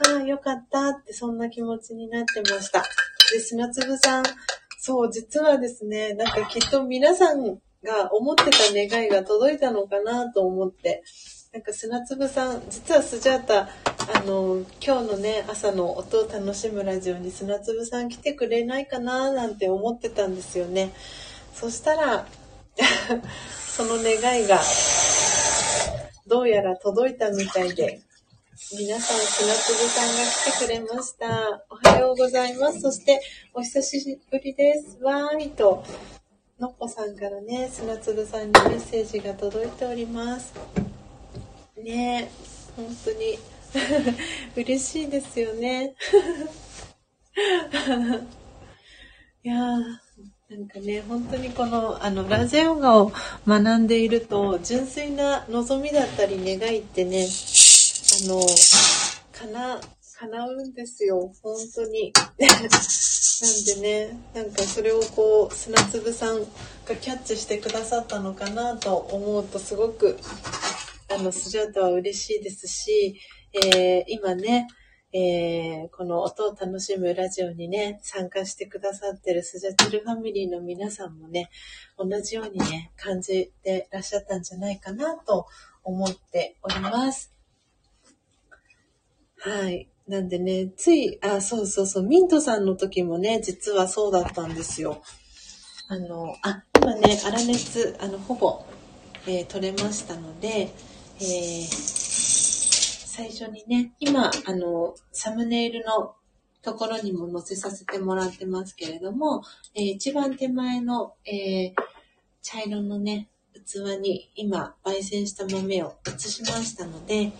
[0.07, 2.83] ああ、よかったって、そんな気持ちになってました。
[3.31, 4.23] で、砂粒さん、
[4.77, 11.03] そう、実はですね、なんかきっと皆さんが思ってた願いが届いたのかなと思って、
[11.53, 13.67] なんか砂粒さん、実はスジャータ、あ
[14.25, 20.91] の、今日のね、朝の音を楽しむラジオに砂粒さん来てくれないかななんて思ってたんですよね。
[21.53, 22.25] そしたら、
[23.51, 24.61] その願いが、
[26.27, 28.01] どうやら届いたみたいで、
[28.73, 31.65] 皆さん、砂粒さんが来てくれました。
[31.69, 32.79] おはようございます。
[32.79, 33.19] そして、
[33.53, 34.97] お久しぶりです。
[35.03, 35.83] わーいと、
[36.57, 40.53] のっぽさんからね、砂粒さんにメッセージが届いております。
[41.83, 42.29] ねえ、
[42.77, 43.37] 本当に
[44.55, 45.93] 嬉しいですよね。
[49.43, 49.83] いやー、
[50.49, 53.11] なんかね、本当にこの、あの、ラジオガを
[53.45, 57.27] 学んでいると、純粋な望みだったり願いってね、
[58.13, 58.41] あの、
[59.31, 59.81] 叶、
[60.19, 61.31] 叶うんですよ。
[61.41, 62.11] 本当に。
[62.41, 66.41] なんでね、なんかそれをこう、砂粒さん
[66.85, 70.19] がキャッチしてくださったのかなと思うと、すごく、
[71.07, 73.19] あの、スジャータは嬉しいですし、
[73.53, 74.67] えー今ね、
[75.13, 81.49] えーこの音を楽しむラジオにね、参加してくださってるスジャチルファミリーの皆さんもね、
[81.97, 85.47] 同じようにね、感じてらっしゃったんじゃないかなと
[85.83, 87.30] 思っております。
[89.43, 89.87] はい。
[90.07, 95.01] なんでね、つい、あ、そうそうそう、ミントさんの時もね、実はそうだったんですよ。
[95.87, 98.63] あの、あ、今ね、粗熱、あの、ほぼ、
[99.25, 100.71] えー取れましたので、
[101.19, 102.01] えー
[103.13, 106.15] 最初にね、今、あの、サムネイルの
[106.61, 109.41] ところにも載せさせてもらってますけれども、
[109.73, 111.81] えー一番手前の、えー
[112.43, 117.31] 茶色のね、器に今、焙煎した豆を移しましたので、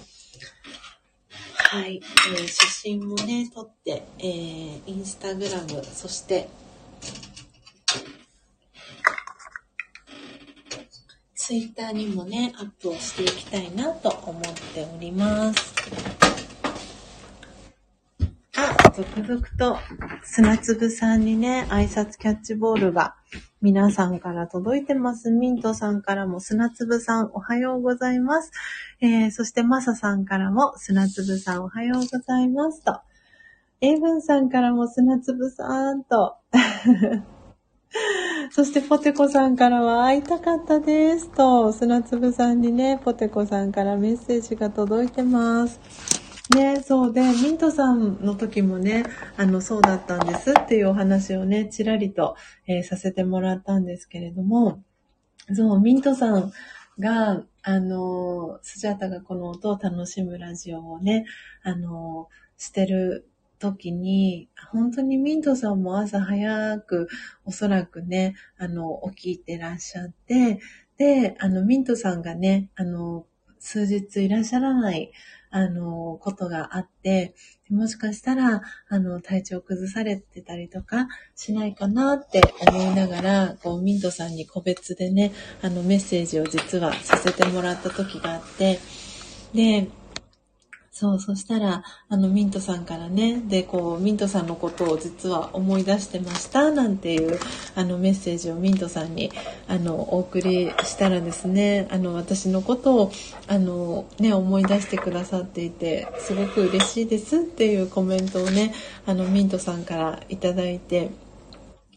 [1.73, 2.01] はい、
[2.33, 6.49] えー写真もね、撮って、えーインスタグラム、そして、
[11.33, 15.73] ツイッターにもね、アップをしていきたいなと思っております。
[18.57, 19.77] あ、続々と
[20.25, 23.15] 砂粒さんにね、挨拶キャッチボールが
[23.61, 25.31] 皆さんから届いてます。
[25.31, 28.51] ミントさんからも砂粒さんおはようございます。
[29.01, 32.99] えー、そしてマサさんからも砂粒さんおはようございますと。
[33.81, 36.37] エイブンさんからも砂粒さんと。
[38.51, 45.79] そしてポテコさんからは会いたかったですと、砂粒さんにね、ポテコさんからメッセージが届いてます。
[46.51, 49.05] ね、そうで、ミントさんの時もね、
[49.37, 52.35] あの、そうだったんですっていうお話をね、ちらりと、
[52.67, 54.83] えー、させてもらったんですけれども、
[55.53, 56.51] そう、ミントさん
[56.99, 61.25] が、あの、スジャタがこの音を楽しむラジオをね、
[61.63, 62.27] あの、
[62.57, 63.29] してる
[63.59, 67.07] 時に、本当にミントさんも朝早く、
[67.45, 70.59] おそらくね、あの、起きてらっしゃって、
[70.97, 73.25] で、あの、ミントさんがね、あの、
[73.59, 75.11] 数日いらっしゃらない、
[75.51, 77.35] あの、ことがあって、
[77.69, 88.79] もしかしたら、あの、体調崩されてたりとかしないかなって思いながら、こう、ミントさんに個別でね、あの、メッセージを実はさせてもらった時があって、
[89.53, 89.89] で、
[90.93, 97.39] そう、そしたら、あの、ミントさんからね、で、こう、ミントさんのことを実は思い出してました、なんていう、
[97.75, 99.31] あの、メッセージをミントさんに、
[99.69, 103.11] あの、お送りしたらですね、あの、私のことを、
[103.47, 108.73] あの、ね、思い出してくださっていて、すごく嬉しいですっていうコメントをね、
[109.05, 111.11] あの、ミントさんからいただいて、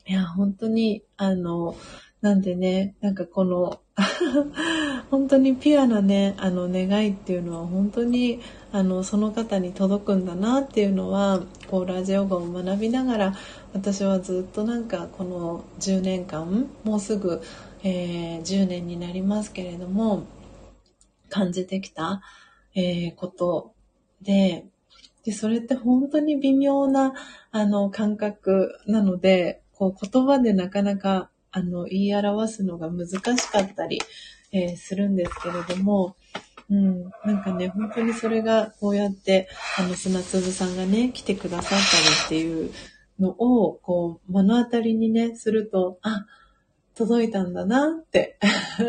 [0.06, 1.76] いや、本当に、あの、
[2.20, 3.80] なんでね、なんかこの
[5.10, 8.40] 本当にピュアなね、あの願いっていうのは本当に
[8.74, 13.34] あのその方に届くんだなっていうのは、こうラジオ語を学びながら、
[13.72, 17.40] 私はずっとなんかこの10年間、もうすぐ、
[17.84, 20.26] えー、10年になりますけれども、
[21.30, 22.20] 感じてきた、
[22.74, 23.74] えー、こと
[24.22, 24.66] で、
[25.24, 27.14] で、それって本当に微妙な、
[27.52, 34.00] あの、感覚なので、こう、言葉でなかなかあの、言い表すのが難しかったり、
[34.50, 36.16] えー、するんですけれども、
[36.70, 39.48] うん、なんかね、本当にそれがこうやって、
[39.78, 41.80] あの、砂粒さんがね、来てくださったり
[42.26, 42.72] っていう
[43.18, 46.26] のを、こう、目の当たりにね、すると、あ、
[46.94, 48.38] 届いたんだなって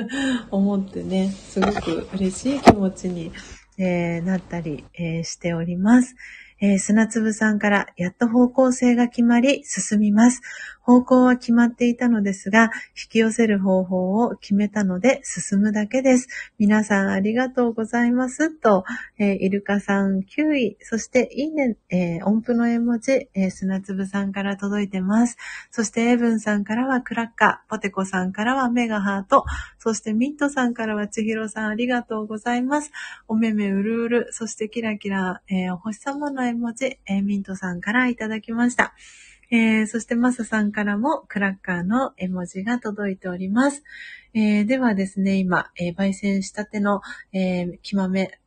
[0.51, 3.31] 思ってね、すごく嬉しい気持ちに、
[3.77, 6.15] えー、なったり、えー、しております。
[6.61, 10.41] えー、砂粒さんからやっと方向性が決まり進みます。
[10.85, 16.27] 方向は決まっていたのですが、引き寄せる方法を決めたので進むだけです。
[16.59, 18.51] 皆さんありがとうございます。
[18.51, 18.85] と、
[19.17, 25.37] えー、イルカさん9位、そしていいね、えー、音符の絵文字、えー、砂粒さんから届いてます。
[25.71, 29.43] そしてエブンさんからはクラッカー、ポテコさんからはメガハート、
[29.79, 32.91] そしてミントさんからは千尋さんありがとうございます。
[33.27, 38.93] おめめうるうる、そしてキラキラ、えー、お星様の絵文字、えー、ミントさんからいただきました。
[39.55, 43.83] えー、そしてマサさんからもクラッカーの絵文字が届いております。
[44.33, 47.01] えー、ではですね、今、えー、焙煎したての、
[47.31, 48.37] えー、木豆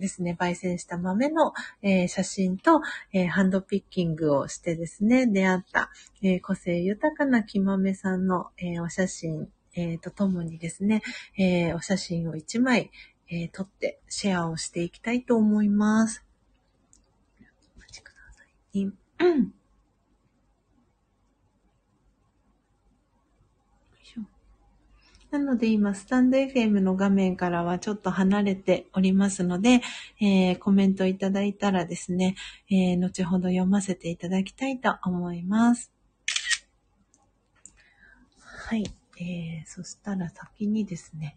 [0.00, 1.52] ですね、焙煎した豆の、
[1.82, 2.80] えー、写真と、
[3.12, 5.90] えー、ハンドピッキングをしてですね、出会った、
[6.22, 11.02] えー、個性豊かな木豆さんの、えお写真、えとともにですね、
[11.36, 12.90] えお写真を1枚、
[13.28, 16.24] え撮ってシェアをしていきたいと思います。
[17.76, 18.84] お待ちください。
[18.84, 19.54] うん
[25.34, 29.80] なので今、スタンド FM の画面からはちょっと離れておりますので、
[30.20, 32.36] えー、コメントいただいたらですね、
[32.70, 35.90] えー、後ほど読ませていただきたいと思います。
[38.36, 38.84] はい。
[39.18, 41.36] えー、そしたら先にですね、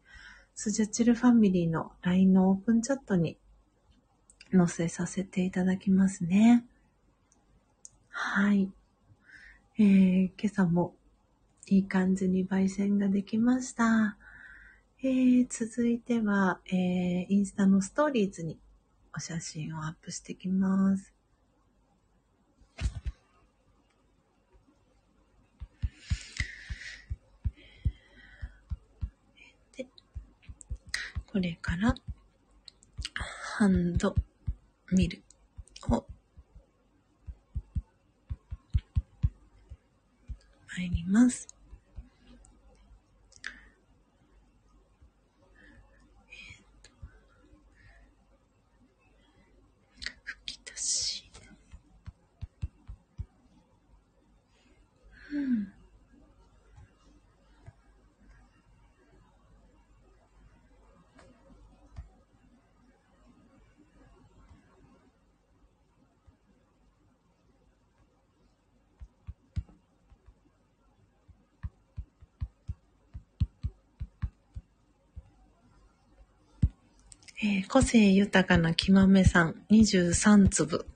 [0.53, 3.39] スジャチルファミリーの LINE のオープンチャットに
[4.51, 6.63] 載せさせていただきますね。
[8.09, 8.69] はい。
[9.79, 10.93] えー、今朝も
[11.69, 14.17] いい感じに焙煎ができました。
[15.03, 18.57] えー、続いては、えー、インスタのストーリーズに
[19.13, 21.13] お写真をアップしてきます。
[29.75, 29.85] で、
[31.25, 31.93] これから、
[33.57, 34.15] ハンド
[34.93, 35.21] ミル
[35.89, 36.05] を
[40.67, 41.56] 入ります。
[77.39, 80.87] えー、個性豊かなきまめさん、23粒。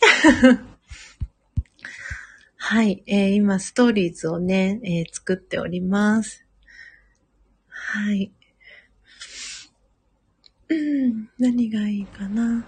[2.56, 6.46] はい、えー、今、ストーリーズをね、えー、作っております。
[7.66, 8.32] はい。
[10.68, 12.64] うん、何がいいかな。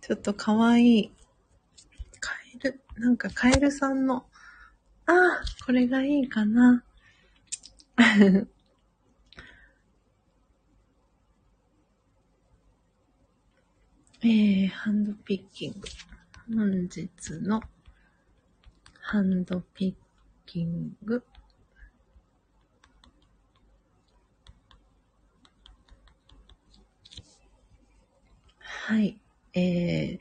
[0.00, 1.12] ちょっとかわいい。
[2.20, 4.24] カエル、なんかカエルさんの、
[5.04, 6.84] ああ、これがいいかな。
[14.22, 15.88] えー、ハンドピッキング。
[16.54, 17.08] 本日
[17.40, 17.62] の
[19.00, 21.24] ハンドピッキング。
[28.58, 29.18] はい。
[29.54, 30.18] えー、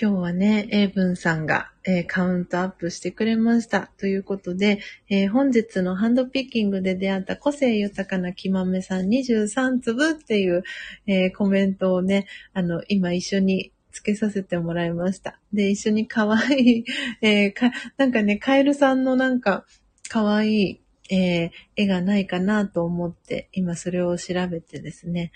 [0.00, 3.90] 今日はね、英文さんが、えー、カウントアップしてくれました。
[3.98, 4.78] ということで、
[5.08, 10.62] えー、本日のハンドピッキングで出会った個性豊かな木豆さん23粒っていう、
[11.08, 15.40] えー、コメントをね、あの、今一緒につけさせてもらいました。
[15.52, 16.84] で、一緒に可愛い、
[17.20, 19.66] え、か、なんかね、カエルさんのなんか、
[20.08, 20.80] 可愛い、
[21.10, 25.32] え、絵がないかなと思って、今それを調べてですね、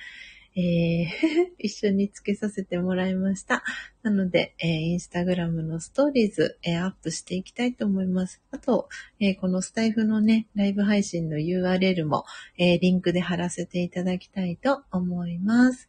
[0.54, 1.06] えー、
[1.58, 3.62] 一緒につけさせてもらいました。
[4.02, 8.42] なので、えー、インスタグラムのストーリーズ、えー、アップしていきたいと思います。
[8.50, 8.88] あと、
[9.18, 12.24] えー、このスタイフのね、ライブ配信の URL も、
[12.58, 15.88] えー、リンクで貼らせていただきたいと思います。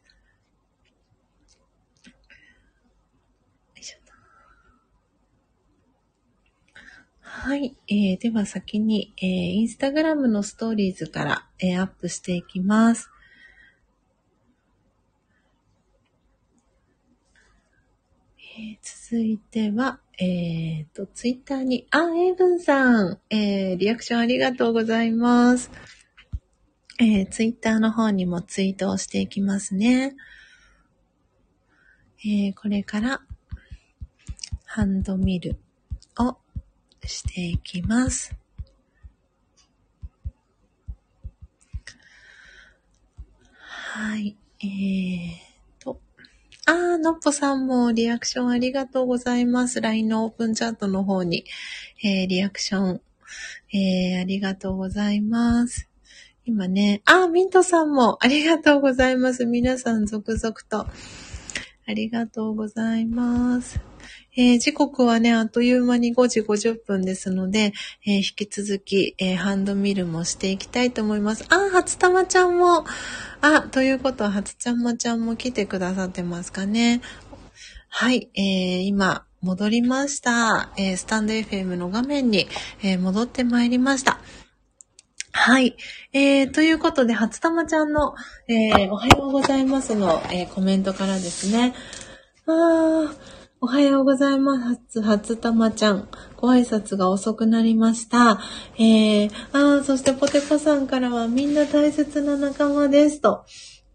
[7.44, 7.76] はい。
[7.88, 13.10] えー、では先に、えー、インスタグラムのストーリーズから、えー、アップしていきます。
[18.56, 18.78] えー、
[19.10, 25.72] 続いては、えっ、ー、と、ツイッターに、あ、エイブンさん、えー、リアクションありがとうございます。
[27.00, 30.14] えー、ツイッターの方にもツイートをしていきますね。
[32.24, 33.22] えー、これから、
[34.66, 35.58] ハンドミル
[36.20, 36.36] を
[37.04, 38.36] していきます。
[43.58, 44.36] はい。
[44.62, 45.43] えー
[46.66, 49.82] あー、のっぽさんもリアクションありがとうございます。
[49.82, 51.44] LINE のオープンチャットの方に、
[52.02, 53.00] えー、リアクション、
[53.72, 55.90] えー、ありがとうございます。
[56.46, 59.44] 今ね、あー、ミントさんもありがとうございます。
[59.44, 60.86] 皆さん続々と。
[61.86, 63.93] ありがとうございます。
[64.36, 67.72] えー、時刻はね、あっという間に5時50分ですので、
[68.06, 71.44] えー、引き続き、えー、ハンドミルもしていきたいと思います。
[71.50, 72.84] あ、初玉ちゃんも、
[73.40, 77.00] あ、ということは、初ちゃんまちゃんも来てくださってますかね。
[77.88, 80.72] はい、えー、今、戻りました。
[80.76, 82.48] え、スタンド FM の画面に、
[82.82, 84.18] え、戻ってまいりました。
[85.36, 85.76] はい。
[86.12, 88.14] えー、ということで、初玉ちゃんの、
[88.48, 91.74] えー、おはようございますの、えー、コメントからですね。
[92.46, 93.16] あー、
[93.64, 94.58] おはようございま
[94.90, 95.00] す。
[95.00, 96.06] 初玉ちゃん。
[96.36, 98.38] ご挨拶が遅くなりました。
[98.76, 103.46] えー、あそしてポテコさんからはみんな大切な仲間ですと。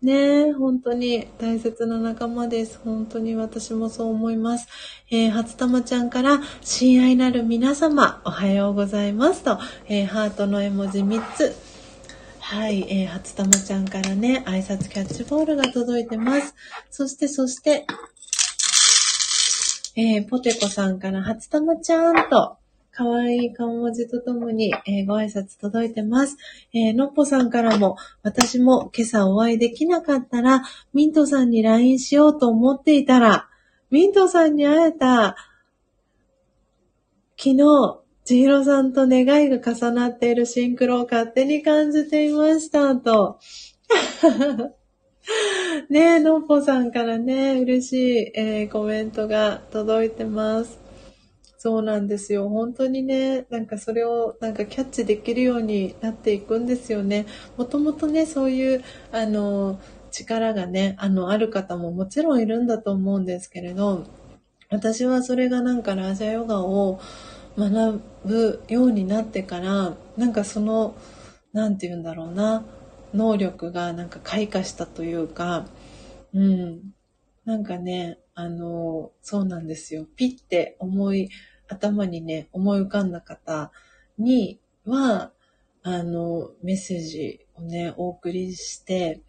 [0.01, 2.79] ね本当に大切な仲間です。
[2.83, 4.67] 本当に私もそう思います。
[5.11, 11.55] えー、初玉ちゃんから、親愛なる皆様、おはようございますと、えー、ハートの絵文字3つ。
[12.39, 16.55] はい、えー、初玉ちゃんからね、挨拶キャッチボールが届いてます。
[16.89, 17.85] そして、そして、
[20.01, 22.55] えー、ポテコさんから初玉ちゃんと、
[22.89, 26.37] かわいい顔文字とともに、えー、ご挨拶届いてます。
[26.73, 33.49] えー、のっぽさんからも、私も今朝お会いできなかったら、ミントさんに LINE しようと思っていたら、
[33.91, 35.35] ミントさんに会えた、
[37.37, 43.37] 昨日、千尋さんと願いが重なっているシンクロを勝手に感じていました、と。
[45.89, 50.79] ねえ、のっぽさんからね、嬉しい、えー、コメントが届いてます。
[51.57, 52.47] そうなんですよ。
[52.47, 57.25] 本当にね、なんかそれをなんかキャッチできるようになっていくんですよね。
[57.57, 64.05] もともとね、そういう、あの、力がね、あの、ある方ももちろんいるんだと思うんですけれど、
[64.69, 66.99] 私はそれがなんかラジャヨガを
[67.57, 70.95] 学ぶようになってから、なんかその、
[71.51, 72.63] なんて言うんだろうな、
[73.13, 75.65] 能力がなんか開花したというか、
[76.33, 76.93] うん。
[77.45, 80.05] なんかね、あの、そうなんですよ。
[80.15, 81.29] ピッて思い、
[81.67, 83.71] 頭にね、思い浮かんだ方
[84.17, 85.31] には、
[85.81, 89.21] あの、メッセージをね、お送りして、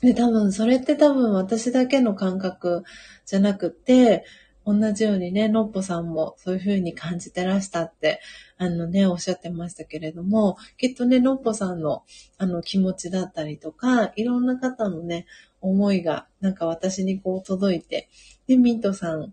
[0.00, 2.84] で、多分、それって多分私だけの感覚
[3.26, 4.24] じゃなくて、
[4.64, 8.20] 同じようにね、のっぽさんもそういう風に感じてらしたって、
[8.58, 12.02] あのね、おっしゃってましたけれども、きっとね、のっぽさんの
[12.36, 15.26] あの気持ちだったりとか、いろんな方のね、
[15.60, 18.08] 思いがなんか私にこう届いて、
[18.46, 19.32] で、ミントさん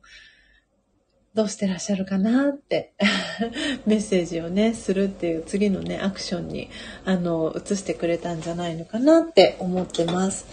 [1.35, 2.93] どうしてらっしゃるかなって
[3.85, 6.69] メッセージをね、するっていう次のね、アクションに、
[7.03, 10.45] あの、移してくれたんじゃないのかなって思ってます。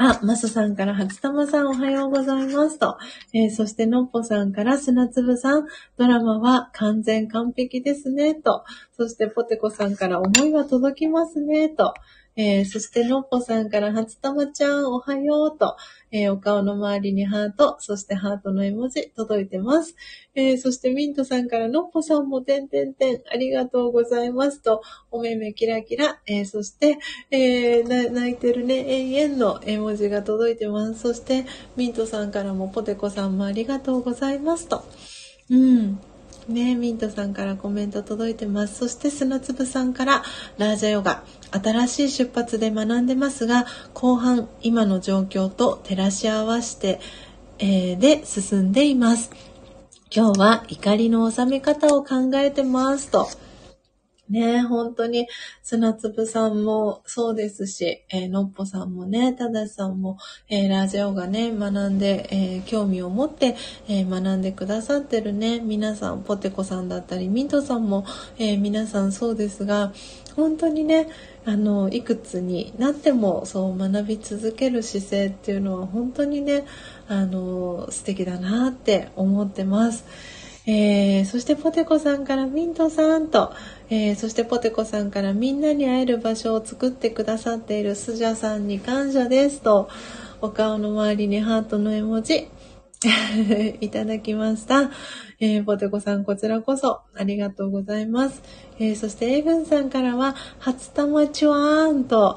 [0.00, 2.98] あ、マサさんから初玉さんおはようございますと。
[3.32, 8.64] えー、そしてのっぽさんから砂粒さん、ドラマは完全完璧ですねと。
[8.96, 11.94] そしてポテコさんから思いは届きますねと。
[12.40, 15.76] えー、そして、のっぽさんから初玉ちゃん、おはようと、
[16.12, 19.96] えー、お顔の周りにハート、そしてハートの絵文字届いてます。
[20.36, 26.98] えー、そして、ミントさんからのっぽさんも、てんてんてん、ありがとうございますと、お目目キラキラ、えそして、
[27.32, 31.00] え泣いてるね、永遠の絵文字が届いてます。
[31.00, 34.84] そして、ミントさんからも、ポテコさんもありがとうございますと。
[35.50, 35.98] うん。
[36.48, 38.76] ねミントさんからコメント届いてます。
[38.76, 40.22] そして砂粒さんから
[40.56, 41.24] ラージャヨガ。
[41.50, 47.00] 新しい出発で学んでますが、後半今の状況と照らし合わせて、
[47.58, 49.30] えー、で進んでいます。
[50.14, 53.28] 今日は怒りの収め方を考えてますと。
[54.30, 55.28] ね本当に、
[55.62, 60.18] 砂粒さんもそうですし、えー、のっぽさんもね、ただしさんも、
[60.48, 63.56] えー、ラジオがね、学んで、えー、興味を持って、
[63.88, 68.04] え、学んでくださってるね、皆さん、ポテコさんだったり、ミントさんも、
[68.38, 69.92] え、皆さんそうですが、
[70.36, 71.08] 本当にね、
[71.44, 76.64] あの、いくつになっても、そう学び続ける姿勢っていうのは、本当にね、
[77.08, 80.04] あの、素敵だなって思ってます。
[80.66, 83.52] えー、そしてポテコさんからミントさんと、
[83.90, 89.88] えー、そしてポテコさんからみんなに会える場所を作ってくださっているスジャさんに感謝ですと、
[90.40, 92.48] お顔の周りにハートの絵文字
[93.80, 94.90] いただきました。
[95.40, 98.42] えー、ポテコさん、こちらこそありがとうございます。
[98.78, 102.36] えー、そして、エイブンさんからは、初玉チュワーンと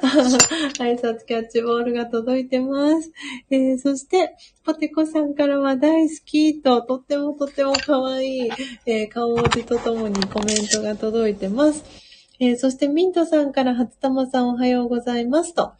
[0.78, 3.12] 挨拶キャッチボールが届いてます。
[3.50, 8.50] えー、そして、ポテコさんからは大好きと、とってもとっても可愛い、
[8.86, 11.84] えー、顔文字とともにコメントが届いてます。
[12.38, 15.72] えー、そして、ミントさんから初玉さんおはようございますと。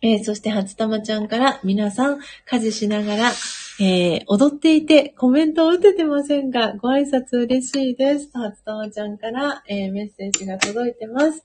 [0.00, 3.32] えー、そして、初玉ちゃんから皆さん家事しながら、
[3.80, 8.30] えー、踊っていてコメントを打ててませんが、ご挨拶嬉しいです。
[8.32, 11.44] 初玉ちゃんから、えー、メッセージが届いてます。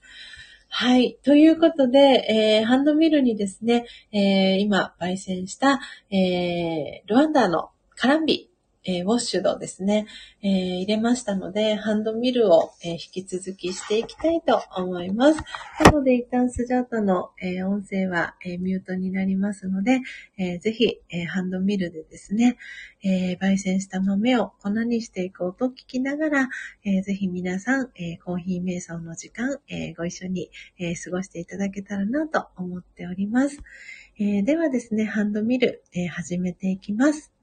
[0.80, 1.18] はい。
[1.24, 5.80] ということで、えー、ハンドミルにですね、えー、今、焙煎した、
[6.12, 8.52] えー、ルワンダのカランビ
[8.90, 10.08] えー、ウォッシュドですね、
[10.42, 15.42] えー、入れましたので、ハンドミルを、えー、引き続きしていきたいと思います。
[15.84, 20.00] なので、一旦スジャータの、え音声は、えミュートになりますので、
[20.38, 22.58] えぜひ、えハンドミルでですね、
[23.04, 26.50] え焙煎した豆を粉にしていこうと聞きながら、
[26.86, 33.60] えぜひ皆さん、えコーヒー瞑想の時間、えご一緒に、え過ごしていただけたらなと思っております。
[34.18, 37.37] えではですね、ハンドミル、え始めていきます。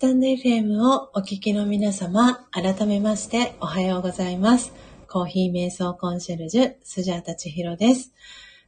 [0.00, 4.72] タンド FM をお聞きの皆様、改めましておはようございます。
[5.06, 8.14] コーヒー瞑想コンシェルジュ、スジャータチヒロです。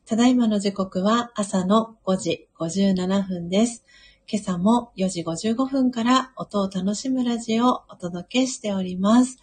[0.05, 3.83] ただいまの時刻は朝の5時57分です。
[4.31, 9.39] 今朝も4時55分から音を楽しむラジオをお届けしております。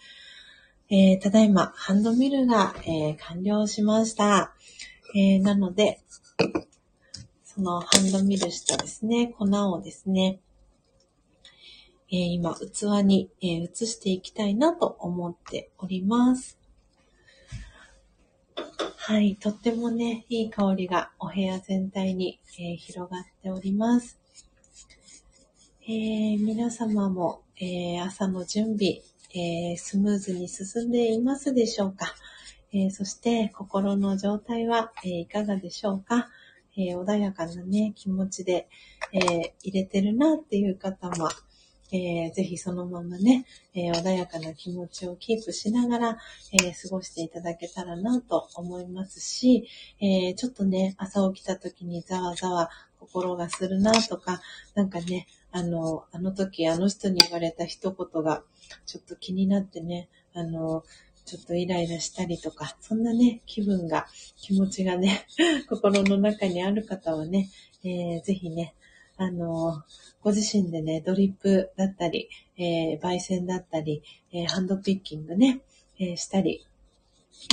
[0.92, 4.54] えー、ただいまハンドミルが、えー、完了しました。
[5.16, 6.02] えー、なので、
[7.44, 10.40] そのハンドミルしたですね、粉をですね、
[12.12, 16.58] え今、器に、え移していきたいなと思っております。
[18.98, 24.20] はい、とってもね、いい香りがお部屋全体に、え、広がっております。
[25.84, 29.02] えー、皆様も、えー、朝の準備、
[29.36, 32.16] えスムーズに進んでいますでしょうか、
[32.74, 36.30] えそして心の状態は、えいかがでしょうか、
[36.76, 38.68] え穏やかなね、気持ちで、
[39.12, 41.30] え入れてるなっていう方も、
[41.92, 46.18] えー、ぜひそのままね、えー、穏やかな気持ちをキープしながら、
[46.54, 49.68] えー、過ごしていただけたらなと思いますし、
[50.02, 52.70] えちょっとね、朝起きた時にざわざわ
[53.00, 54.42] 心がするなとか、
[54.76, 58.44] なんかね、あの、あの時あの人に言われた一言が
[58.86, 60.84] ちょっと気になってね、あの、
[61.26, 65.28] ちょっとイライラしたりとか、そんなね、気分が、気持ちがね、
[65.70, 67.50] 心の中にある方はね、
[67.84, 68.76] えー、ぜひね、
[69.22, 69.84] あの、
[70.24, 74.02] ご自身でね、ドリップだったり、えー、焙煎だったり、
[74.32, 75.60] えー、ハンドピッキングね、
[76.00, 76.66] えー、したり、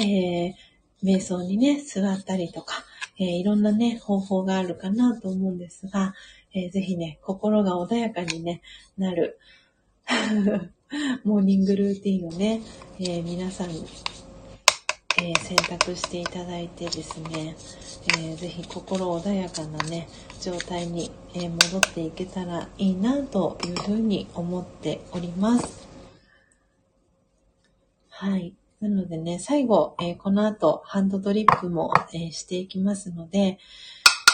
[0.01, 0.55] え、
[1.03, 2.85] 瞑想にね、座ったりとか、
[3.19, 6.15] え、いろんなね、方法があるかなと思うんですが、
[6.55, 8.63] えー、ぜひね、心が穏やかにね、
[8.97, 9.41] なる、
[11.25, 12.63] モーニングルーティンをね、
[13.01, 13.71] え、皆さん
[15.19, 17.57] えー、選択していただいてですね、
[18.19, 20.09] えー、ぜひ心穏やかなね、
[20.43, 25.89] 状態に、えー、戻っていけたらいいなというふうに思っております。
[28.11, 28.55] はい。
[28.81, 33.59] なのでね、最後、えー、この後、ハンドドリップも、え、していきますので、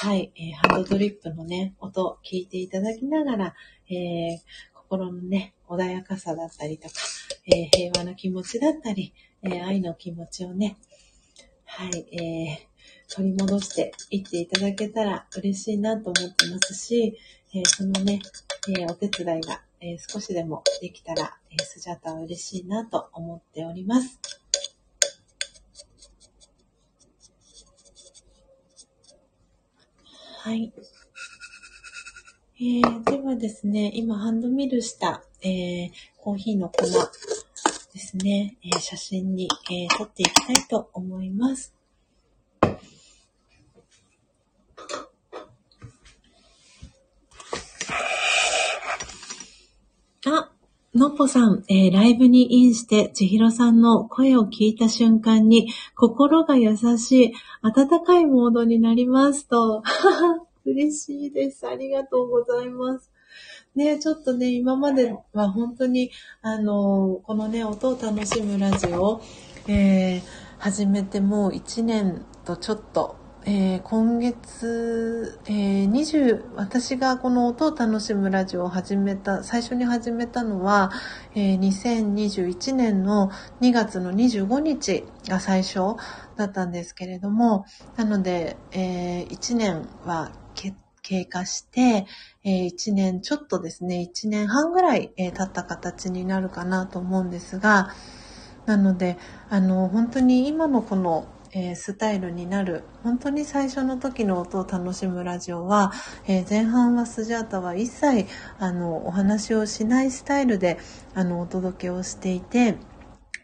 [0.00, 3.54] はい、え、ハンドドリップのね、音聞いていただきながら、
[3.88, 4.40] え
[4.74, 6.94] 心のね、穏やかさだったりとか、
[7.46, 9.14] え平和な気持ちだったり、
[9.44, 10.76] えー、愛の気持ちをね、
[11.64, 17.18] はい、えー、取り戻していっていただけたら嬉しいなと思ってますし、
[17.54, 18.20] えー、そのね、
[18.68, 24.18] えお手伝いが、え少しでもできたら、えスジャタは嬉しいなと思っております。
[30.44, 30.72] はい。
[32.56, 36.86] えー、ではですね、今ハンドミルした、えー、コーヒーの粉
[37.92, 41.74] ですね、えー、写真に、えー、撮っていきたいと思います。
[50.24, 50.50] あ、
[50.94, 59.82] のっぽさん、えー、ライブにインして、ちひろさんの声を聞いた瞬間に、心が優しい、温かいモードになりますと。
[60.64, 61.68] 嬉しいです。
[61.68, 63.11] ありがとうございます。
[63.74, 66.10] ね、ちょっとね、今までは本当に、
[66.42, 69.22] あの、このね、音を楽しむラジオ、
[69.66, 70.22] えー、
[70.58, 73.16] 始めてもう1年とちょっと、
[73.46, 80.92] えー、今月、えー、20、私がこの音を楽しむラジオを始めた、最初に始めたのは、
[81.34, 83.30] えー、2021年の
[83.62, 85.96] 2月の25日が最初
[86.36, 87.64] だったんですけれども、
[87.96, 90.30] なので、えー、1年は
[91.02, 92.06] 経過して、
[92.44, 97.90] えー、1年ちょっとですね、1年半ぐらい、えー、経った形になるかなと思うんですが、
[98.66, 99.16] なので、
[99.48, 105.92] あの、本当に今のこの、えー、スタイルになる、本当に最初の時の音を楽しむラジオは、
[106.26, 108.26] えー、前半はスジャータは一切、
[108.58, 110.78] あの、お話をしないスタイルで、
[111.14, 112.76] あの、お届けをしていて、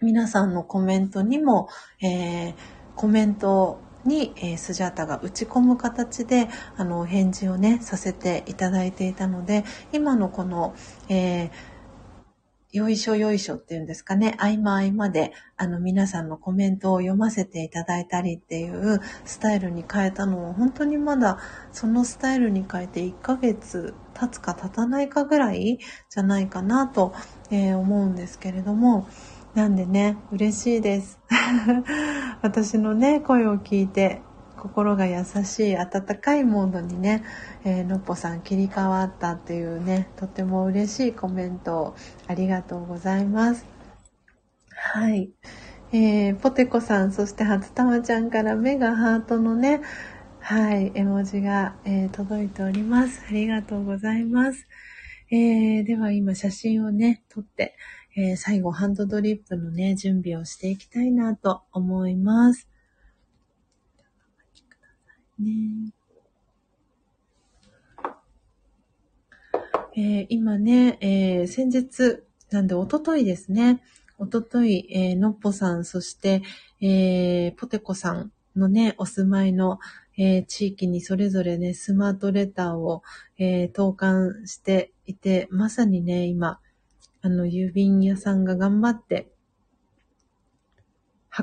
[0.01, 1.69] 皆さんのコメントにも、
[2.01, 2.55] えー、
[2.95, 10.75] コメントに、えー、スジャータが打ち込む形であの返事をねさせていただいていたので今のこの、
[11.09, 11.79] えー
[12.71, 21.39] よいしょよいしょっていうんですかね、合間合間で、あの、皆さんのコメントを読ませていただいたりっていうスタイルに変えたのは、本当にまだ、
[21.73, 25.79] そのスタイルに変えて1ヶ月経つか経たないかぐらい
[26.11, 27.15] じゃないかなと、
[27.51, 29.09] えー、思うんですけれども、
[29.55, 31.19] なんでね、嬉しいです。
[32.43, 34.23] 私のね、声を聞いて、
[34.57, 37.25] 心が優しい、温かいモードにね、
[37.65, 41.95] えー、のっぽさん切り替わったっていうね、とても嬉しいコメントを
[42.27, 43.65] ありがとうございます。
[44.71, 45.31] はい。
[45.93, 49.81] えー、ポテコさん、そして初玉ちゃんから目がハートのね、
[50.41, 53.25] はい、絵文字が、えー、届いております。
[53.29, 54.67] ありがとうございます。
[55.31, 57.77] えー、では今写真をね、撮って、
[58.21, 62.69] えー、最後ハンドドリップのね、準備をしていきたいなと思います。
[65.39, 65.93] ね
[69.97, 73.81] えー、今ね、えー、先日、なんで、おとといですね。
[74.19, 76.43] おととい、えー、のっぽさん、そして、
[76.81, 79.79] えー、ポテコさんのね、お住まいの、
[80.17, 83.05] えー、地域にそれぞれね、スマートレターを、
[83.39, 86.59] えー、投函していて、まさにね、今、
[87.23, 89.31] あの、郵便屋さんが頑張って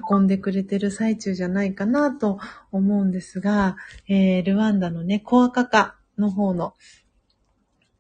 [0.10, 2.40] 運んでくれてる最中じゃないかなと
[2.72, 6.74] 思うんですが、えー、ルワンダのね、コアカカの方の、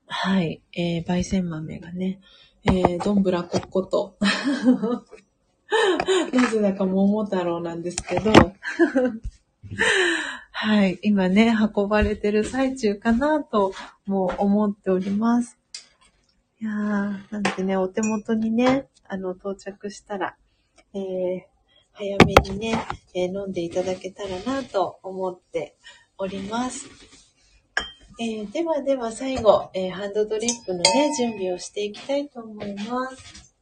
[0.07, 2.19] はい、えー、焙煎豆がね、
[2.65, 4.17] えー、どんぶらこっこと、
[6.33, 8.31] なぜだか桃太郎なんですけど、
[10.51, 13.73] はい、今ね、運ばれてる最中かなと、
[14.05, 15.57] もう思っております。
[16.61, 20.37] いやー、なんてね、お手元にね、あの、到着したら、
[20.93, 21.41] えー、
[21.91, 25.75] 早めにね、えー、飲んでいただけたらなと思って
[26.17, 26.87] おります。
[28.21, 33.53] えー、ではでは最後、えー、ハンドドリップのね、準備をしていきたいと思います。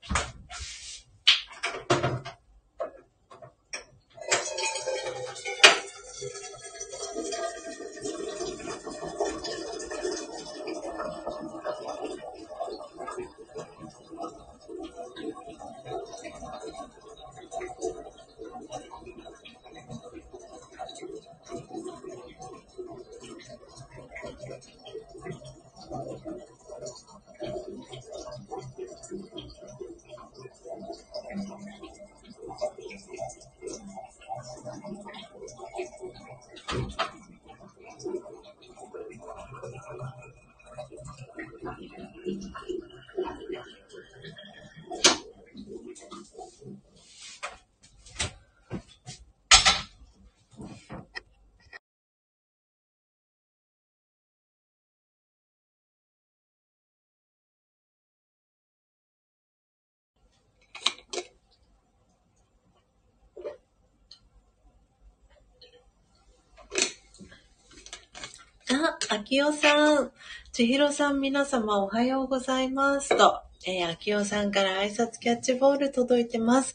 [68.75, 70.11] あ、秋代さん、
[70.51, 73.15] 千尋さん皆様おはようございます。
[73.15, 76.73] と、えー、秋代さんから挨拶キャッチボール届いてます。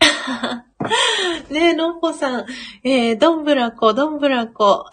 [1.50, 2.46] ねえ、のっぽさん、
[2.84, 4.86] えー、どんぶらこ、どんぶらこ。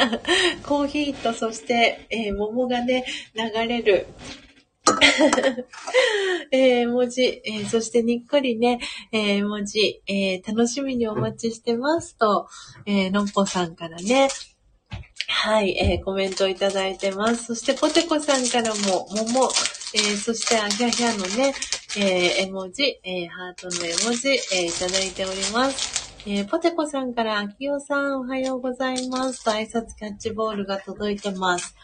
[0.64, 3.04] コーヒーと、そして、えー、桃がね、
[3.34, 4.06] 流れる。
[6.50, 8.80] えー、文字、えー、そしてにっこりね、
[9.12, 12.16] えー、文字、えー、楽しみにお待ちしてます。
[12.16, 12.48] と、
[12.86, 14.28] えー、のっぽさんからね、
[15.46, 17.44] はい、えー、コメントいただいてます。
[17.44, 19.44] そして、ポテコさんからも、桃、
[19.94, 21.54] えー、そして、アギャヒャのね、
[21.96, 26.16] えー、絵文字、えー、ハートの絵文字、えー、いただいております。
[26.26, 29.44] えー、ポテコさんから、アキオさん、おはようございます。
[29.44, 31.76] と挨拶キャッチボールが届いてます。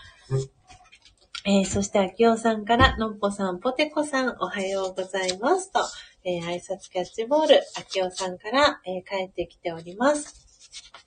[1.44, 5.70] えー、そして、アキオさんから、のっぽさん、ポテコさん、おはようございます。
[5.70, 5.78] と、
[6.24, 11.01] えー、挨拶キャッチボール、アキオさんから、えー、帰ってきております。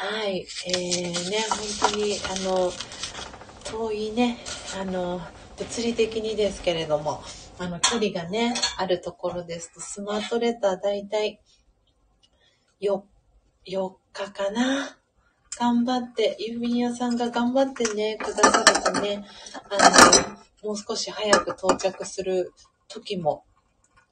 [0.00, 1.38] はい、えー、ね、
[1.80, 2.70] 本当に、あの、
[3.64, 4.38] 遠いね、
[4.80, 5.20] あの、
[5.56, 7.20] 物理的にですけれども、
[7.58, 11.40] あの、距離がね、あるところですと、スマートレターだいたい
[12.80, 13.02] 4、
[13.66, 14.96] 4日かな。
[15.58, 19.26] 頑張って、郵便屋さんが頑張ってね、くださるとね、
[19.68, 20.28] あ
[20.62, 22.52] の、もう少し早く到着する
[22.86, 23.42] 時も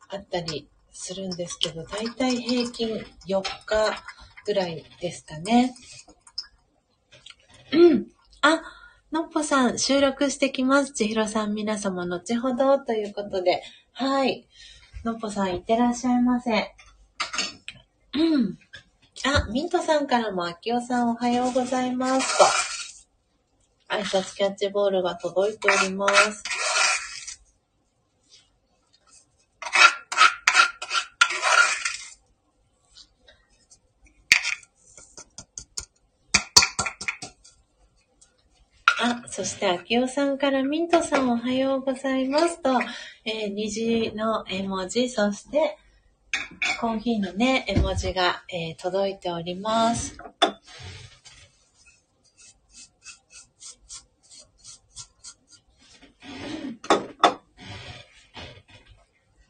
[0.08, 4.02] あったりするんですけど、だいたい平均4日
[4.46, 5.74] ぐらいですかね。
[7.72, 8.06] うん。
[8.42, 8.62] あ、
[9.10, 10.92] のっぽさん、収録してきます。
[10.92, 13.62] ちひろさん、皆様、後ほど、ということで。
[13.92, 14.46] はい。
[15.04, 16.74] のっぽさん、いってらっしゃいませ。
[18.14, 18.58] うん。
[19.24, 22.38] あ、ミントさんからも、あきおさん、おはようございます。
[23.88, 23.94] と。
[23.96, 26.55] 挨拶キャッチボールが届いております。
[39.66, 42.70] あ、そして、秋代さんからミントさんおはようございますと、
[43.24, 45.76] えー、虹の絵文字、そして、
[46.80, 50.16] コーヒーのね、絵文字が、えー、届いております。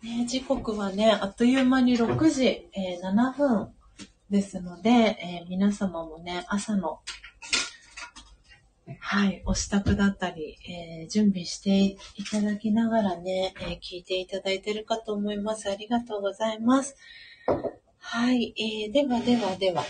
[0.02, 3.74] ね、時刻はね、あっという間に6時、えー、7分
[4.30, 7.00] ですので、えー、皆様もね、朝の
[9.00, 15.68] はい、お支度だったり、えー、準備していただきながらね、えー、聞いていただいてるかと思います。
[15.68, 16.96] ありがとうございます。
[17.98, 19.84] はい、えー、ではではでは、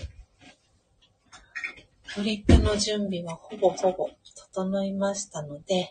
[2.15, 5.89] トリップの準備はほぼほぼ整いましたので、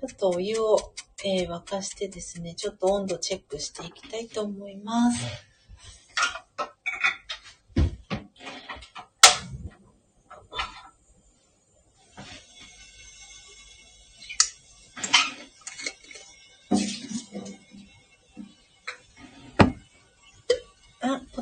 [0.00, 0.78] ちょっとお湯を、
[1.24, 5.49] えー、沸かしてですね、ちょっと温度チェックしていきたいと思います。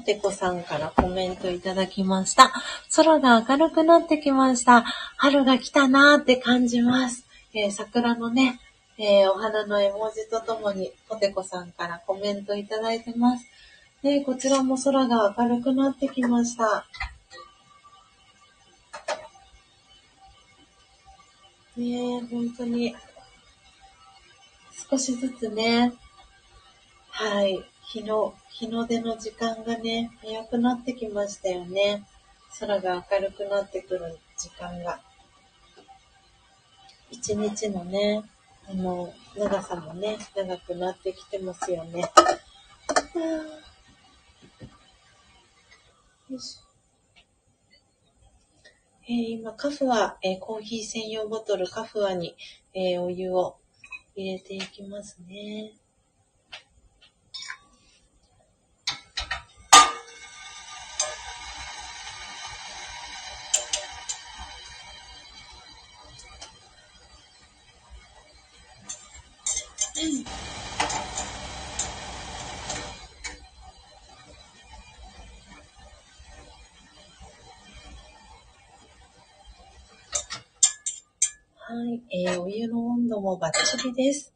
[0.09, 2.51] てこさんからコメントいただきました。
[2.97, 4.87] 空が明るくなってきました。
[5.19, 7.27] 春が来たなーって感じます。
[7.53, 8.59] えー、桜のね、
[8.97, 13.45] えー、お花の絵文字とともに、ポテコさんからコメントいただいてます。
[14.03, 16.87] で、こちらも空が明るくなってきました。
[21.77, 22.97] ねえ、本当に、
[24.91, 25.93] 少しずつね、
[27.11, 32.05] はい、日の、日の出の時間がね、早くなってきましたよね。
[32.59, 35.01] 空が明るくなってくる時間が。
[37.09, 38.25] 一日のね、
[38.69, 42.03] あの、長さもね、長くなってきてますよね。
[46.29, 46.39] よ。
[49.09, 52.35] えー、今、カフア、えー、コーヒー専用ボトルカフアに、
[52.75, 53.57] えー、お湯を
[54.17, 55.78] 入れていきますね。
[81.70, 84.32] はい、えー、お湯の温度もバッチリです。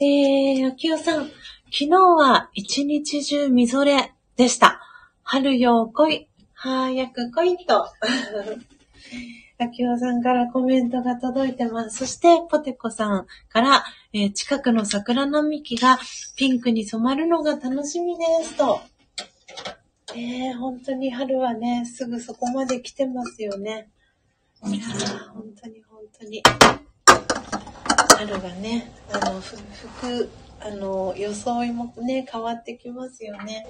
[0.00, 4.80] えー、秋代さん、昨日は一日中みぞれでした。
[5.22, 7.86] 春よ来い、早く来いと。
[9.58, 11.98] 秋代さんからコメントが届いてます。
[11.98, 16.00] そして、ポテコさんから、えー、近くの桜並木が
[16.34, 18.80] ピンクに染まるのが楽しみですと。
[20.16, 23.88] えー、本当に春はね、すぐそこまで来てますよね。
[24.66, 24.86] いや、
[25.32, 25.73] 本当に
[26.24, 26.42] 本当に。
[28.16, 30.30] 春がね、あの、服、
[30.60, 33.66] あの、装いもね、変わってきますよね。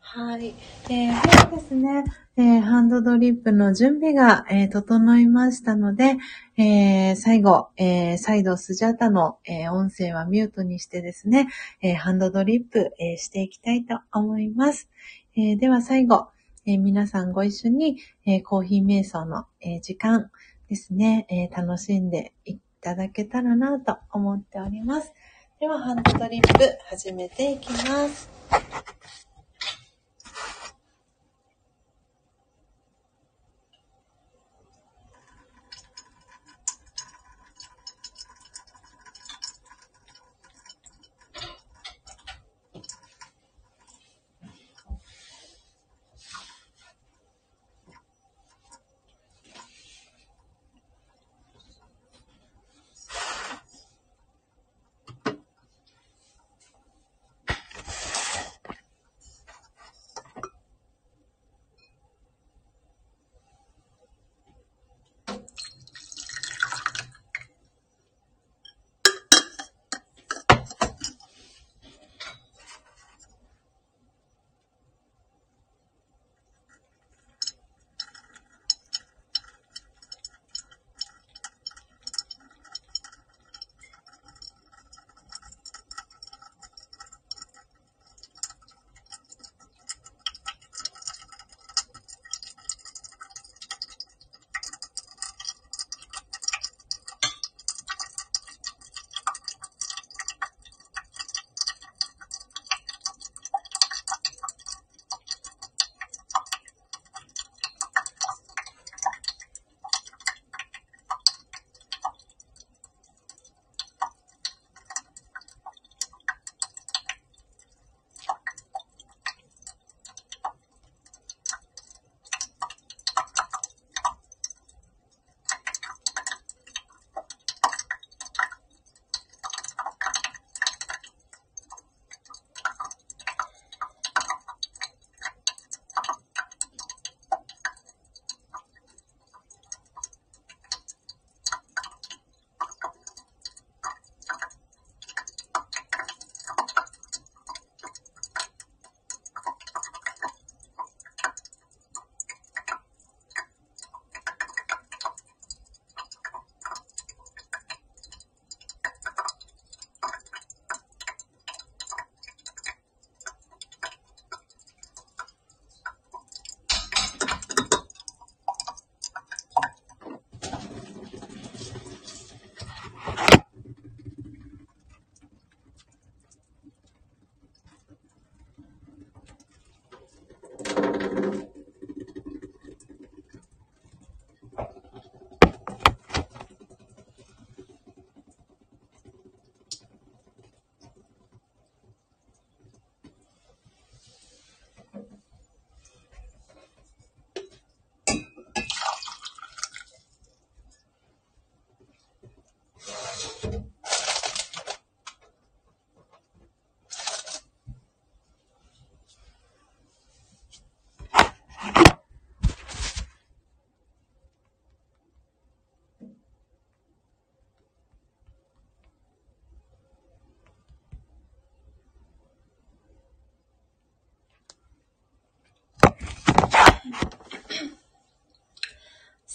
[0.00, 0.54] はい。
[0.88, 2.04] えー、そうですね。
[2.36, 6.16] えー、ハンドドリップの準備が、えー、整いましたので、
[6.56, 11.48] えー、最後、えー、再度スジャタの、えー、音声はミュートにしてですね、
[11.82, 14.88] えー、ハンドドリップ、えー、していきたいと思います。
[15.36, 16.28] えー、では最後、
[16.66, 20.30] えー、皆さんご一緒に、えー、コーヒー瞑想の、えー、時間
[20.68, 25.12] ですね、えー、楽しんでいただけたらなと思っております。
[25.60, 28.93] では、ハンドドリップ始めていきます。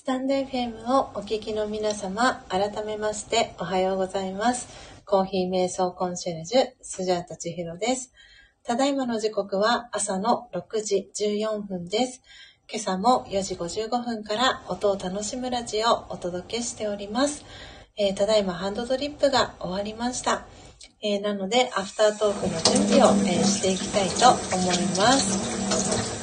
[0.09, 4.67] タンド FM をお聞きの皆様、改めましておはようございます。
[5.05, 8.11] コーヒー瞑想コンシェルジュ、スジャータチヒロです。
[8.63, 12.23] ただいまの時刻は朝の6時14分です。
[12.67, 17.45] 今朝も4時55分から音を楽しむラジオをお届けしております。
[17.95, 20.47] えーただいまハンドドリップが終わりました。
[21.03, 26.18] えーなので、アフタートークの準備を、えーしていきたいと思います。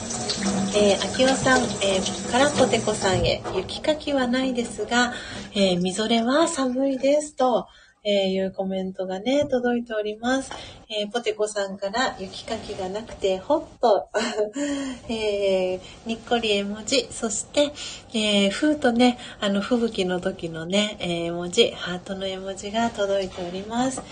[0.79, 5.15] えー、秋尾さん、えー、からこてこさんへ、雪かきはないですが、
[5.55, 7.67] えーみぞれは寒いですと、
[8.05, 10.53] えーいうコメントがね、届いております。
[10.91, 14.11] えーポテコさんから雪かきがなくて、ほっと、
[15.09, 17.73] えーにっこり絵文字、そして、
[18.13, 24.03] えー、ふーとね、あの、吹雪の時のね、えー絵文字、ハートの絵文字が届いております。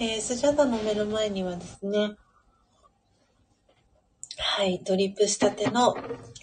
[0.00, 2.14] えースジャタの目の前にはですね、
[4.36, 5.96] はい、ドリップしたての、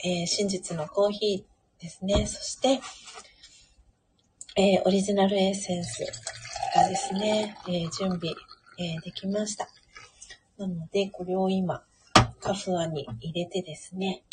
[0.04, 2.26] えー真実のコーヒーですね。
[2.26, 2.80] そして、
[4.56, 6.06] えーオリジナルエッセンス
[6.76, 8.34] がですね、えー準備、
[8.80, 9.68] えーできました。
[10.58, 11.84] なので、これを今、
[12.40, 14.24] カフアに入れてですね、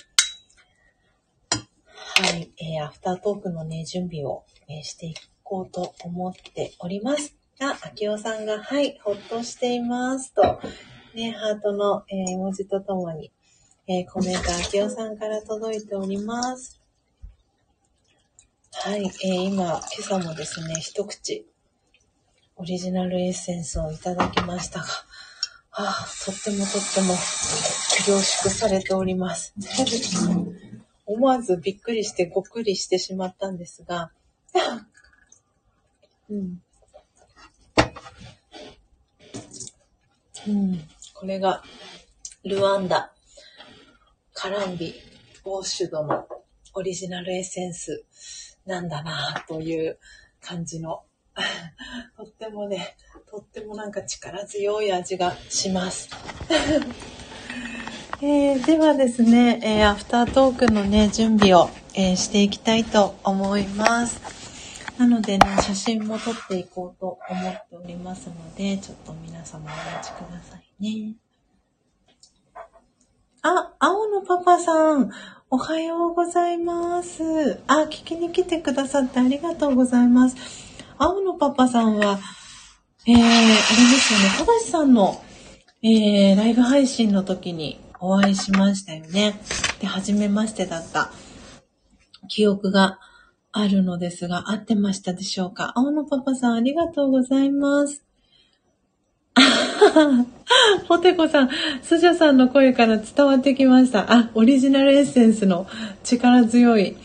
[1.51, 7.35] はい、えーアフタートークのね、準備を、えしていこうと思っております。
[7.59, 10.61] が、秋尾さんが、はい、ほっとしていますと、
[11.15, 13.33] ね、ハートの、えー絵文字とともに、
[13.91, 16.79] えーコメント、秋尾さんから届いております。
[18.71, 21.47] はい、えー今、今朝もですね、一口、
[22.57, 24.85] オリジナルエッセンスをいただきましたが、
[25.71, 27.15] ああ、とってもとっても
[28.07, 29.55] 凝縮されております。
[31.07, 34.11] 思わずびっくりしてごっくりしてしまったんですが、
[36.29, 36.63] うん。
[40.47, 41.63] うん、これが、
[42.45, 43.15] ルワンダ、
[44.41, 44.95] カランビ、
[45.45, 46.25] ウォッシュドの
[46.75, 48.05] オリジナルエッセンス
[48.67, 49.99] なんだなという
[50.41, 51.03] 感じの、
[52.17, 52.97] とってもね、
[53.29, 56.11] とってもなんか力強い味がします。
[58.23, 64.21] えーではですね、えーアフタートークのね、準備を、えーしていきたいと思います。
[64.99, 71.28] なのでね、写真も撮っていこうと思っておりますので、ちょっと皆様お待ちくださいね。
[73.43, 75.11] あ、青のパパさん、
[75.49, 77.61] おはようございます。
[77.69, 80.37] あ、聞きに来てくださってありがとうございます。
[80.99, 82.19] 青のパパさんは、
[83.07, 85.23] えー、あれですよね、ただしさんの、
[85.83, 89.41] えー、ライブ配信の時にお会いしましたよね。
[89.81, 91.13] で、初めましてだった
[92.29, 92.99] 記憶が
[93.53, 95.73] あるのですが、合ってましたでしょうか？
[95.77, 98.05] 青のパパさん、ありがとうございます。
[100.87, 101.51] ポテコさん、
[101.83, 104.13] スジャさんの声から伝わってきました。
[104.13, 105.67] あ、オリジナルエッセンスの
[106.05, 106.97] 力強い、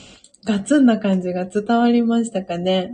[0.45, 2.93] ガツンな感じが伝わりましたかね。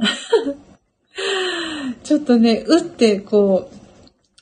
[2.04, 3.70] ちょっとね、うってこ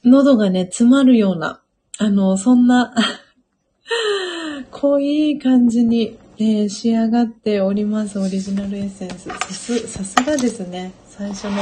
[0.03, 1.61] う、喉がね、詰まるような、
[1.97, 2.93] あの、そんな、
[4.71, 9.27] 濃い感じに、え仕上がっております、オリジナルエッセンス。
[9.27, 10.91] さす、さすがですね。
[11.09, 11.53] 最初の、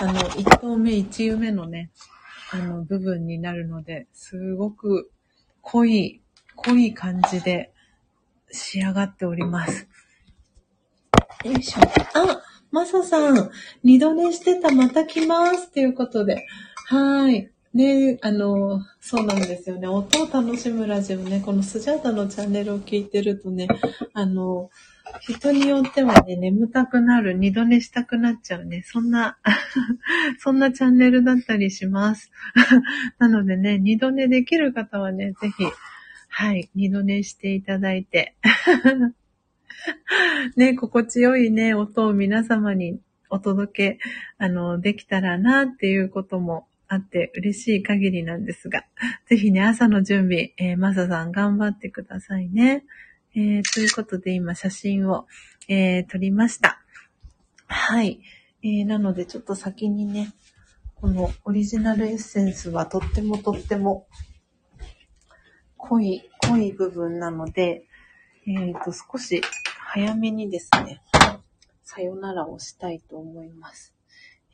[0.00, 1.90] あの、一投目、一湯目のね、
[2.54, 5.10] あの、部分になるので、すごく
[5.62, 6.20] 濃い、
[6.54, 7.72] 濃い感じで
[8.50, 9.88] 仕上がっております。
[11.44, 11.80] よいしょ。
[11.80, 13.50] あ、マサさん、
[13.82, 15.72] 二度寝してた、また来ます。
[15.72, 16.46] ということで。
[16.88, 17.50] はい。
[17.72, 19.88] ね、あの、そうなんですよね。
[19.88, 23.66] 音を楽しむラジオね、このスジャータのチャンネルを聞いてるとね、
[24.12, 24.68] あの、
[25.20, 28.82] 人によってはね、眠たくなる、二度寝したくなっちゃうね。
[28.86, 29.38] そんな、
[30.38, 32.30] そんなチャンネルだったりします。
[33.18, 35.64] なのでね、二度寝できる方はね、ぜひ、
[36.28, 38.34] はい、二度寝していただいて、
[40.56, 43.00] ね、心地よいね、音を皆様に
[43.30, 43.98] お届け、
[44.38, 48.84] あの、できたらなっていうこともあって嬉しい限りなんですが、
[49.26, 52.84] ぜひね、朝の準備、えー、マサさん頑張ってくださいね。
[53.34, 55.26] えー、ということで今写真を、
[55.68, 56.82] えー撮りました。
[57.66, 58.20] はい。
[58.62, 60.32] えー、なのでちょっと先にね、
[60.96, 64.06] このオリジナルエッセンスはとってもとっても
[65.78, 67.84] 濃い、濃い部分なので、
[68.46, 69.40] えっ、と、少し
[69.78, 71.02] 早めにですね、
[71.82, 73.94] さよならをしたいと思います。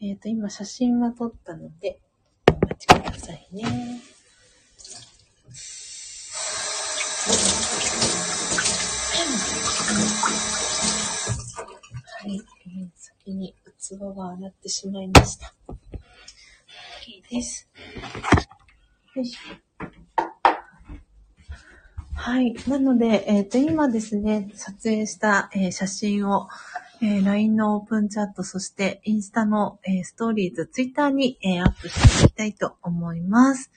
[0.01, 2.01] えっ、と、今写真は撮ったので、
[2.49, 3.65] お待ちくださいね。
[9.89, 9.95] は
[12.27, 15.55] い、えー先に器が洗ってしまいました。
[15.67, 15.77] OK
[17.31, 17.71] です。
[19.15, 19.39] よいしょ。
[22.15, 22.55] はい。
[22.67, 26.49] なので、えっ、と、今ですね、撮影した、えー写真を、
[27.01, 33.71] えー LINE のオープンチャット、そしてインスタの、えーストーリーズ、ツイッターに、えーアップしていきたいと思います。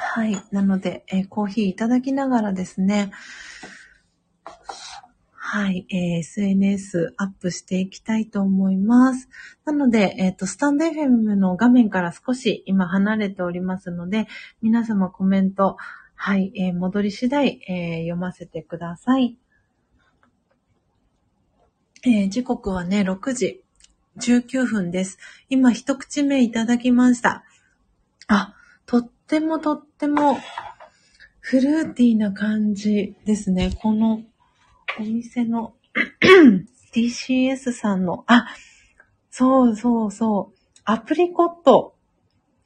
[0.00, 0.40] はい。
[0.52, 3.10] なので、えーコーヒーいただきながらですね、
[5.34, 9.28] はい、えー SNS アップしていきたいと思います。
[9.64, 14.28] なので、えっ、と、スタンド FM の画面から少し今離れておりますので、
[14.62, 15.76] 皆様コメント、
[16.14, 19.36] はい、えー戻り次第、えー読ませてください。
[22.04, 23.64] えー時刻はね、6時
[24.20, 25.18] 19分です。
[25.48, 27.42] 今一口目いただきました。
[28.28, 28.54] あ、
[28.86, 30.38] とっってもとっても
[31.40, 33.70] フルーティーな感じですね。
[33.78, 34.22] この
[34.98, 35.74] お店の
[36.96, 38.46] DCS さんの、あ、
[39.30, 41.94] そうそうそう、アプリコット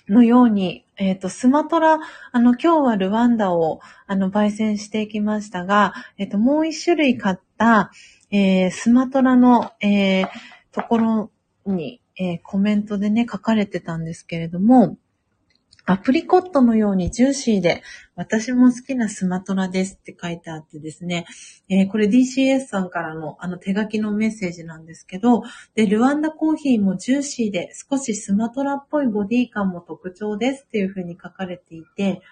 [0.09, 1.99] のように、えっ、と、スマトラ、
[2.31, 7.91] あの、今日はルワンダを、あの、焙煎していきましたが、えっ、と、もう一種類買った、
[8.31, 10.29] えースマトラの、えー
[10.71, 11.31] ところ
[11.67, 14.97] に、えーコメントでね、書かれてたんですけれども、
[15.85, 17.83] アプリコットのようにジューシーで、
[18.15, 21.27] 私も好きなスマトラですって書いてあってですね、
[21.69, 25.43] えーこれ DCS さんからのあの手書きのメッセージなんですけど、
[25.75, 32.23] で、ルワンダコーヒーもジューシーで少しスマトラっぽいボディ感も特徴ですっていう風に書かれていて、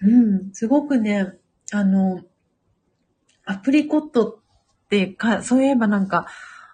[0.00, 1.32] うん、すごくね、
[1.72, 2.22] あの、
[3.44, 6.26] アプリコットってか、そういえばなんか、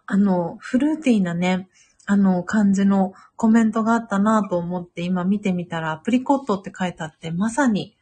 [0.06, 1.68] あの、フルーティーなね、
[2.06, 7.96] あの、感じのコメントがあったなと思って今見てみたら、アプリコットって書いてあって、まさに、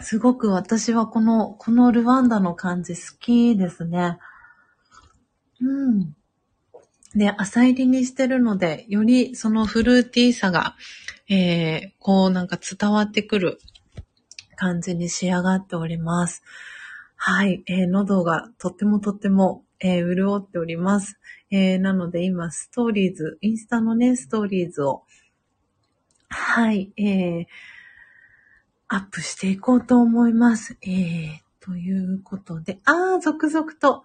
[0.00, 4.18] すごく私はこの、このルワンダの感じ好きですね。
[5.60, 6.16] うん。
[7.14, 10.74] で、浅入りにしてるので、よりそのフルーティーさが、
[11.28, 13.60] えー、こうなんか伝わってくる
[14.56, 16.42] 感じに仕上がっております。
[17.16, 21.18] はい、えー喉がとってもとっても、えー潤っております。
[21.50, 25.04] えーなので今、ストーリーズ、インスタのね、ストーリーズを、
[26.28, 27.46] はい、えー
[28.88, 30.76] アップしていこうと思います。
[30.82, 31.30] えー、
[31.60, 34.04] ということで、あー、続々と、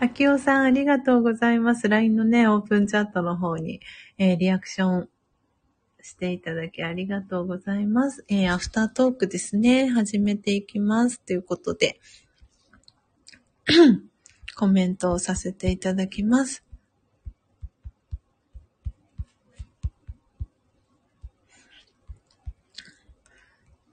[0.00, 1.88] あきおさんありがとうございます。
[1.88, 3.80] LINE のね、オープンチャットの方に、
[4.16, 5.08] えーリアクション
[6.02, 8.24] していただきありがとうございます。
[8.28, 11.20] えーアフタートークですね、始めていきます。
[11.20, 12.00] ということで、
[14.56, 16.64] コメントをさせていただきます。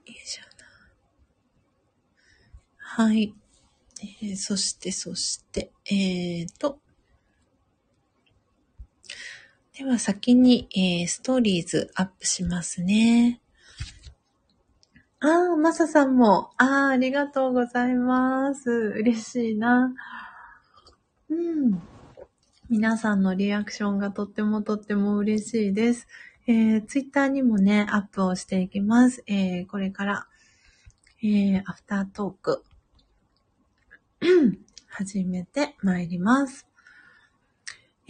[0.06, 0.42] よいしょ
[2.76, 3.32] はい。
[4.02, 6.80] えーそして、そして、えーと、
[9.80, 13.40] では先に、えーストーリーズアップしますね。
[15.20, 18.70] あー、まささんも、あー、ありがとうございます。
[18.70, 19.94] 嬉しいな。
[21.30, 21.80] うん。
[22.68, 26.08] 皆さんのリアクションがとってもとっても嬉しいです。
[26.46, 29.24] えー、ツイッターにもね、アップをしていきます。
[29.26, 30.26] えー、これから、
[31.22, 32.64] えー、アフタートーク、
[34.88, 36.69] 始めてまいります。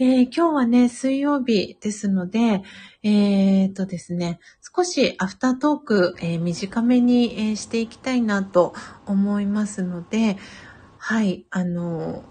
[0.03, 2.63] えー今日はね、水曜日ですので、
[3.03, 4.39] えー、とですね、
[4.75, 8.73] 少しアフタートーク、えー短めに、えしていきたいなと
[9.05, 10.37] 思いますので、
[10.97, 12.23] はい、あの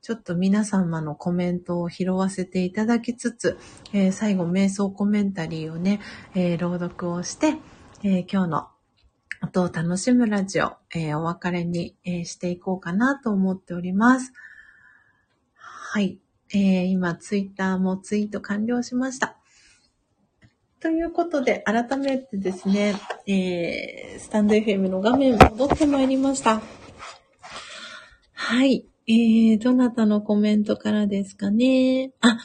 [0.00, 3.58] ちょっと皆様のコメントを拾わせていただきつつ、
[3.92, 6.00] えー最後、瞑想コメンタリーをね、
[6.34, 7.58] えー朗読をして、
[8.04, 8.68] えー今日の
[9.42, 14.32] 音を楽しむラジオ、えお別れに、えしていこうかなと思っております。
[15.56, 16.18] はい。
[16.52, 19.36] えー今、ツイッターもツイート完了しました。
[20.80, 22.94] ということで、改めてですね、
[23.26, 26.60] えースタンド FM の画面戻ってまいりました。
[28.32, 28.86] はい。
[29.06, 32.12] えー、どなたのコメントからですかね？
[32.20, 32.38] あ、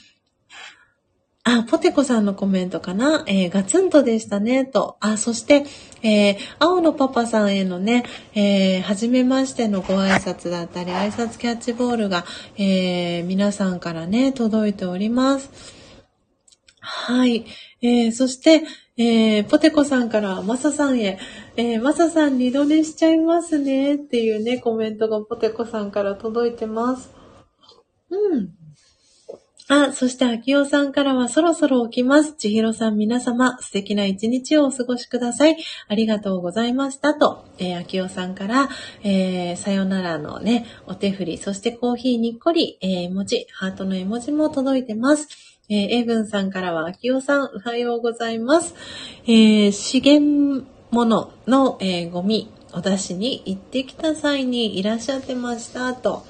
[1.47, 3.23] あ、ポテコさんのコメントかな？
[3.27, 4.97] えー、ガツンとでしたね、と。
[4.99, 5.63] あ、そして、
[6.01, 8.03] えー、青のパパさんへのね、
[8.33, 12.25] えー、はじめましてのご挨拶だったり、挨拶キャッチボールが、
[12.57, 15.51] えー、皆さんからね、届いております。
[16.81, 17.45] はい。
[17.83, 18.63] えー、そして、
[18.97, 21.19] えー、ポテコさんからマサさんへ、
[21.57, 27.11] えー、マサさん二度寝しちゃいますねっていうね、コメントがポテコさんから届いてます。
[28.09, 28.49] うん。
[29.67, 32.33] あ、そして、秋代さんからはそろそろ起きます。
[32.33, 35.57] 千尋さん皆様、素敵な一日をお過ごしください。
[35.87, 37.15] ありがとうございました。
[37.15, 38.69] と、えー、秋代さんから、
[39.03, 45.27] えー、さよならのね、お手振り、そしてコーヒーにっこり、えー、文字、ハートの絵文字も届いてます。
[45.67, 48.75] えー、エブンさんからは、秋代さん、おはようございます。
[49.25, 55.91] えー、資源物の、えー、ゴミ、お出しに行ってきた際にいらっしゃってました。
[55.95, 56.23] と、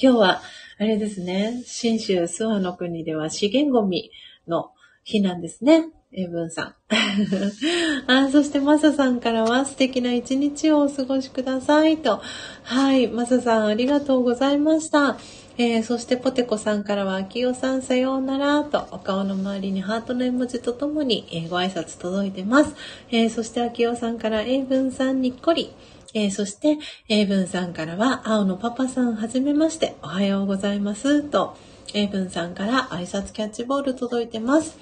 [0.00, 0.42] 今日は、
[0.78, 1.62] あれですね。
[1.64, 4.10] 新州諏訪の国では資源ゴミ
[4.46, 4.72] の
[5.04, 5.86] 日なんですね。
[6.12, 6.74] 英文さん。
[8.06, 12.20] あそしてマサさんからは素敵な一日をお過ごしくださいと。
[12.62, 13.08] はい。
[13.08, 15.16] マサさんありがとうございました。
[15.58, 22.74] えー、そしてポテコさんからは、秋代さんさようならと、お顔の周りにハートの絵文字とともに、えー、ご挨拶届いてます。
[23.10, 25.70] えー、そして秋代さんから、英文さんにっこり、
[26.16, 26.78] えー、そして、
[27.10, 31.22] 英文さんからは、青のパパさんはじめまして、おはようございます。
[31.22, 31.58] と、
[31.92, 34.78] 英文さんから挨拶キャッチボール届いてます。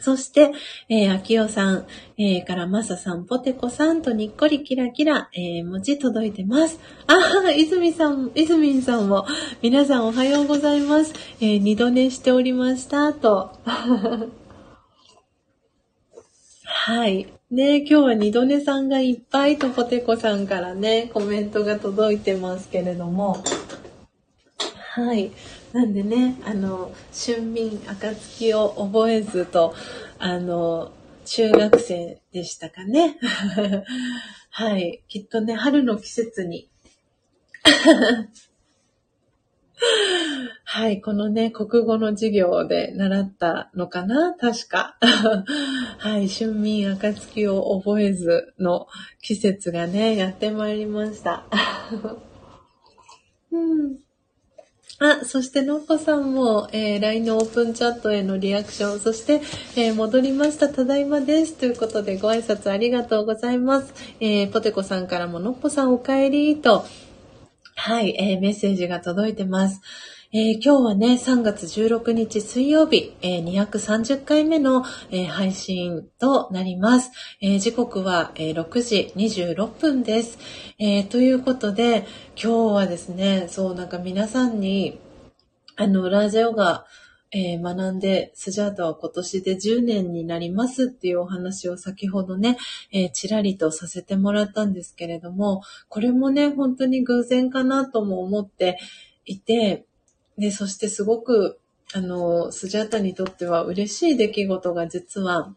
[0.00, 0.52] そして、
[0.88, 1.86] えー、秋代さん、
[2.16, 6.80] えー、からまささん、ポテコさんとにっこりキラキラ、えー、文字届いてます。
[7.08, 9.26] あ、泉さん、泉さんも、
[9.60, 11.12] 皆さんおはようございます。
[11.42, 13.52] えー、二度寝しておりました、と。
[16.86, 17.32] はい。
[17.50, 23.42] ね今日は二度寝さんがいっぱいとポテコさんからね、コメントが届いてますけれども。
[24.90, 25.32] はい。
[25.72, 29.74] なんでね、あの、春眠暁を覚えずと、
[30.18, 30.92] あの、
[31.24, 33.16] 中学生でしたかね。
[34.52, 35.02] はい。
[35.08, 36.68] きっとね、春の季節に
[40.64, 44.34] はい、このね、国語の授業で習ったのかな？
[44.34, 44.96] 確か。
[45.98, 48.86] はい、春眠暁を覚えずの
[49.22, 51.44] 季節がね、やってまいりました。
[53.52, 53.98] うん、
[54.98, 59.42] あ、そしてのっこさんも、えー、LINE のオープンチャットへのリアクション、そして、
[59.76, 61.54] えー、戻りました、ただいまです。
[61.54, 63.92] ということで、ご挨拶ありがとうございます。
[64.20, 66.84] えー、ポテコさんからものっぽさんお帰りと、
[67.76, 69.80] はい、えー、メッセージが届いてます。
[70.32, 77.10] えー、今日はね、3月16日水曜日、えー、230回目の、えー、配信となります。
[77.40, 80.38] え時刻は、え6時26分です、
[80.78, 82.06] えということで、
[82.40, 84.98] 今日はですね、そう、なんか皆さんに、
[85.76, 86.86] あの、ラジオが、
[87.34, 92.56] えー、学んで、スジャータは今年で10年になりますっていうお話を先ほどね、
[92.92, 98.78] えー、ちらりとさせてもらったんですけれども、これもね、本当に偶然かなとも思って
[99.24, 99.84] いて、
[100.38, 101.58] で、そしてすごく、
[101.92, 105.54] あの、スジャータにとっては嬉しい出来事が実は、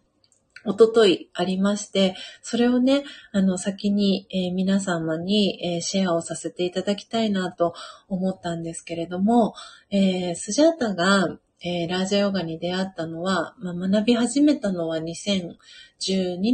[0.66, 7.74] おとといありまして、それをね、あの、先に、えー、皆様に、えー、シェアをさせていただきたいなと
[8.10, 9.54] 思ったんですけれども、
[9.91, 15.56] えー、スジャータが、えー、ラージャヨガに出会ったのは、まあ、学び始めたのは2012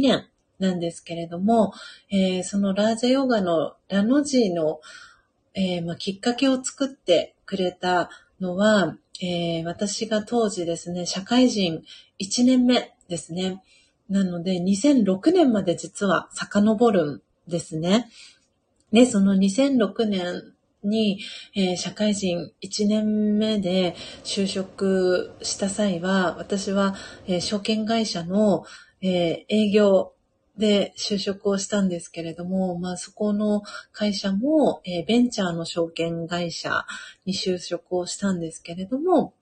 [0.00, 0.26] 年
[0.58, 1.72] なんですけれども、
[2.10, 4.80] えー、そのラージャヨガのラの字の、
[5.54, 8.10] えー、まあ、きっかけを作ってくれた
[8.40, 11.84] のは、え私が当時ですね、社会人
[12.20, 13.62] 1年目ですね。
[14.08, 18.10] なので、2006年まで実は遡るんですね。
[18.92, 20.53] で、その2006年
[20.86, 21.20] に、
[21.54, 23.94] えー、社会人1年目で
[24.24, 26.94] 就職した際は、私は、
[27.26, 28.64] えー、証券会社の、
[29.00, 30.14] えー、営業
[30.56, 33.62] で就職をしたんですけれども、まあそこの
[33.92, 36.86] 会社も、えベンチャーの証券会社
[37.24, 39.34] に就職をしたんですけれども、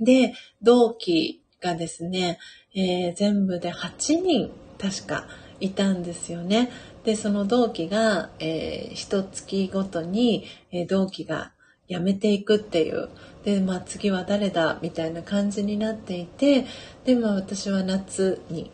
[0.00, 2.38] で、同期がですね、
[2.74, 5.26] え全部で8人確か
[5.60, 6.70] いたんですよね。
[7.08, 11.52] で、その同期が、えー、一月ごとに、えー、同期が
[11.88, 13.08] 辞めていくっていう。
[13.44, 16.66] で、まあ次は誰だみたいな感じになっていて、
[17.06, 18.70] で、まあ私は夏に、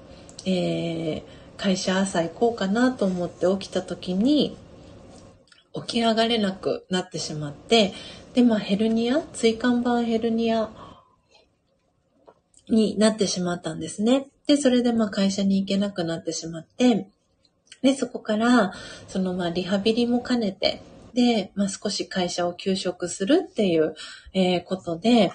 [0.47, 1.23] えー、
[1.57, 4.57] 会社朝行こうかなと思って起きた時に、
[5.73, 7.93] 起き上がれなくなってしまって、
[8.35, 10.71] で、まあヘルニア、椎間板ヘルニア
[12.69, 14.27] になってしまったんですね。
[14.49, 17.14] で、それでまあ会社に行けなくなってしまって、
[17.85, 18.73] で、そこから、
[19.09, 20.81] そのまあリハビリも兼ねて、
[21.13, 23.95] で、まあ少し会社を休職するっていう、
[24.33, 25.31] えー、ことで、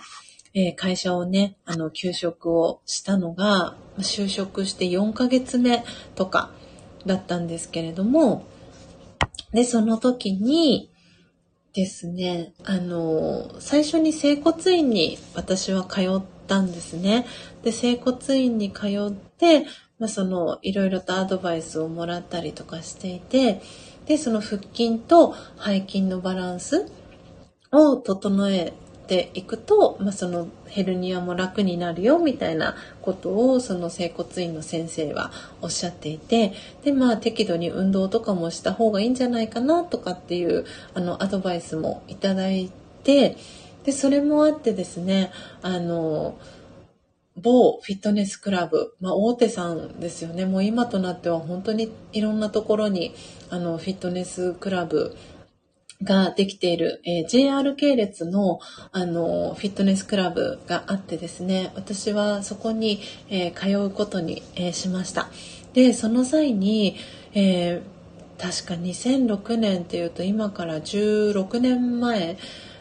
[0.56, 5.84] えー、会社をね、あの、休職をしたのが、就職して4ヶ月目
[6.16, 6.50] とか
[7.06, 8.48] だったんですけれども、
[9.54, 10.92] で、その時に
[11.74, 17.28] ですね、あの、最初に整骨院に私は通ったんですね。
[17.62, 19.68] で、整骨院に通って、
[20.00, 23.62] まあ、そのいろいろとアドバイスをもらったりとかしていて
[24.06, 26.92] でその腹筋と背筋のバランス
[27.72, 28.74] を整え
[29.08, 35.32] ていくと、まあ、そのヘルニアも楽になるよみたいなことをその整骨院の先生は
[35.62, 36.54] おっしゃっていて
[36.84, 42.72] でまあ適度に運動とかもした方がいいんじゃないかなとかっていうあのアドバイスもいただい
[43.04, 43.36] て
[43.84, 45.32] でそれもあってですね
[45.62, 46.38] あの
[47.42, 50.46] 某フィットネスクラブ、まあ、大手さんですよね。
[50.46, 53.14] もう今となっては本当にいろんなところに
[53.50, 55.16] あのフィットネスクラブ
[56.02, 58.60] ができている、えー、JR 系列の、
[58.94, 65.28] あの、フィットネスクラブがあってですね、私はそこに、えー、通うことに、えー、しました。
[65.74, 66.96] で、その際に、
[67.34, 67.82] え
[68.40, 72.38] 確か2006年っていうと今から16年前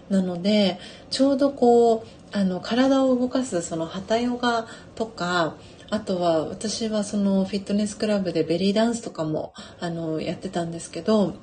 [0.08, 0.78] なので、
[1.10, 5.56] ちょうどこう、あの、体を動かすそのハタヨガとか、
[5.90, 11.34] あとは私はそのフィットネスクラブでベリーダンスとかもあのやってたんですけど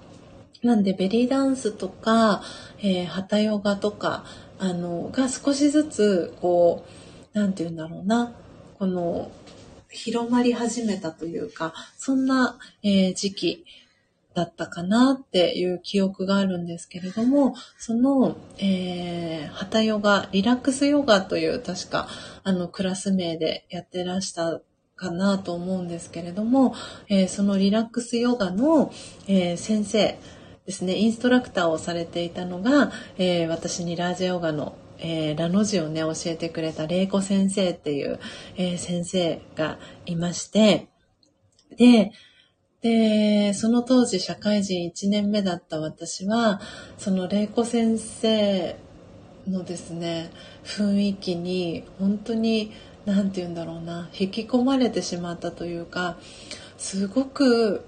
[0.66, 2.42] なんでベリーダンスとか、
[2.80, 4.26] えー、ハタヨガとか、
[4.58, 6.86] あの、が少しずつ、こ
[7.36, 8.34] う、なんて言うんだろうな、
[8.80, 9.32] この、
[9.90, 13.66] 広まり始めたというか、そんな、えー、時期
[14.36, 22.08] だったかなっていう記憶があるんですけれども、その、えー、ハタヨガ、リラックスヨガという確か、
[22.44, 24.62] あの、クラス名でやってらした
[24.98, 26.76] かなと思うんですけれども、
[27.08, 28.92] えー、そのリラックスヨガの、
[29.28, 30.20] えー、先生、
[30.66, 38.20] ですね、インストラクターをされていたのが、えー、私にラージヨガの、えー、ラの字をね、教えてくれた玲子先生っていう、
[38.58, 40.90] えー、先生がいまして、
[41.78, 42.12] で、
[42.86, 46.62] で、その当時社会人1年目だった私は、
[47.00, 48.78] その玲子先生
[49.48, 50.30] のですね、
[50.64, 52.74] 雰囲気に本当に、
[53.08, 56.18] 何て言うんだろうな、引き込まれてしまったというか、
[56.78, 57.84] すごく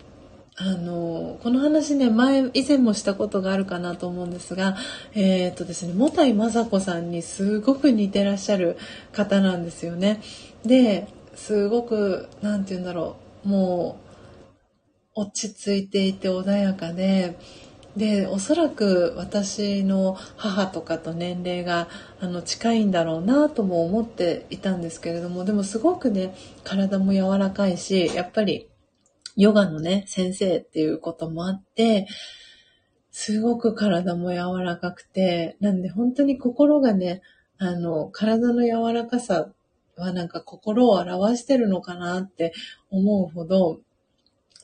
[0.56, 4.78] あの、この話ね、前、以前もしたことがあるかなと思うんですが、
[5.14, 8.78] えっ、ー、とですね、もたいまさこさんにすごく似てらっしゃる
[9.12, 10.22] 方なんですよね。
[10.66, 14.07] で、すごく、なんて言うんだろう、もう、
[15.18, 17.38] 落ち着いていて穏やかで、
[17.96, 21.88] で、おそらく私の母とかと年齢が
[22.20, 28.70] あの近いんだろうなとも思っていたんですけれども、でもすごくね、体も柔らかいし、やっぱり
[29.36, 32.08] ヨガのね、先生っていうこともあって、
[33.12, 37.24] すごく体も柔らかくて、なんで本当に心がね、
[37.58, 39.50] あの、体の柔らかさ
[39.96, 42.54] はなんか心を表してるのかなって
[42.92, 43.80] 思うほど、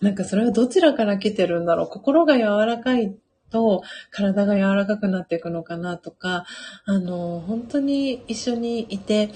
[0.04, 1.88] なんかそれはどちらから来てるんだろう？
[1.88, 3.16] 心が柔らかい
[3.50, 6.46] と体が柔らかくなっていくのかなとか、
[6.86, 9.30] あの、本当に一緒にいて、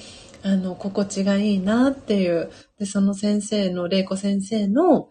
[0.43, 5.09] あの、心地がいいなっていう、で、その先生の、玲子先生の、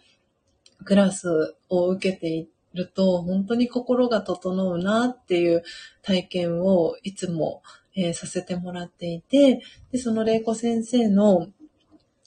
[0.84, 5.62] クラスを受けていると、本当に心が整うなっていう
[6.02, 7.62] 体験をいつも、
[7.96, 11.48] えー、させてもらっていて、で、その玲子先生の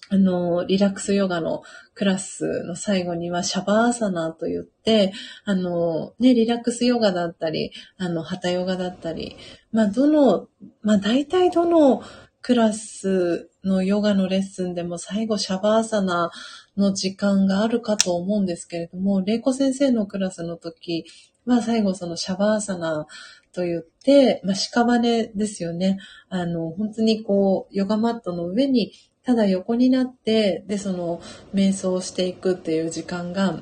[0.10, 1.61] あの、リラックスヨガの
[1.94, 5.14] クラスの最後にはシャバーサナと言って、
[5.45, 9.38] あの、ね、リラックスヨガだったり、あの、ハタヨガだったり、
[9.72, 10.48] まあ、どの、
[10.81, 12.03] まあ、大体どの
[12.41, 16.31] クラスのヨガのレッスンでも最後シャバーサナ
[16.77, 21.06] の時間があるかと思うんですけれども、玲子先生のクラスの時
[21.45, 23.06] は最後そのシャバーサナ
[23.52, 25.99] と言って、まあ、屍ですよね。
[26.30, 28.94] あの、本当にこう、ヨガマットの上に
[29.30, 31.22] ただ横になって、で、その、
[31.54, 33.60] 瞑想をしていくっていう時間が、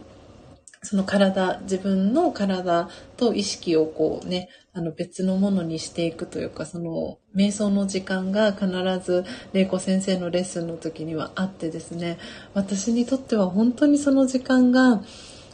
[0.82, 2.88] その体、自分の体
[3.18, 8.70] と意識をこうね、あの別のものにしていくというか、その瞑想の時間が必
[9.04, 12.18] ず玲子先生のレッスンの時にはあってですね、
[12.54, 15.02] 私にとっては本当にその時間が、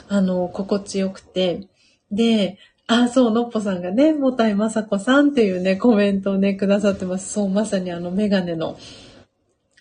[0.10, 1.68] あの、心地よくて、
[2.12, 7.32] で、あ、そう、のっぽさんがね、もたいまさこさんっていうね、コメントをね、くださってます。
[7.32, 8.78] そう、まさにあの、メガネの、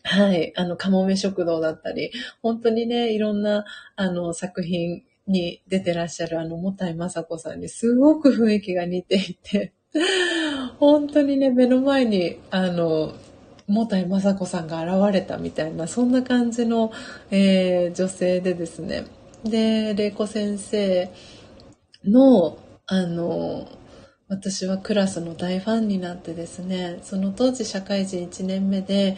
[0.04, 2.12] はい、あの、かもめ食堂だったり、
[2.42, 3.64] 本当にね、いろんな、
[3.96, 9.72] あの、作品に出てらっしゃるあの、もたいまさこさんにすごく雰囲気が似ていて、
[10.78, 13.14] 本当にね、目の前に、あの、
[13.68, 16.92] もたいまさこさんが現れたみたいな、そんな感じの、
[17.30, 19.06] えー、女性でですね。
[19.44, 21.10] で、玲子先生
[22.04, 23.68] の、あの、
[24.28, 29.16] 私はクラスの大ファンになってですね、その当時社会人1年目で、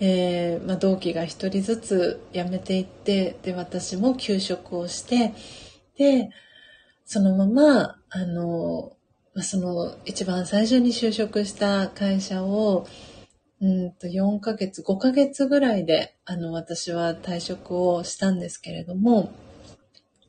[0.00, 5.32] えー、まあ、同期が1人ずつ辞めていってで私も休職をして
[5.96, 6.30] で
[7.04, 8.96] そのままあの、
[9.34, 12.86] まあ、その一番最初に就職した会社を
[13.64, 19.32] うんと4ヶ月、5ヶ月ぐらいで、あの、私は退職をしたんですけれども、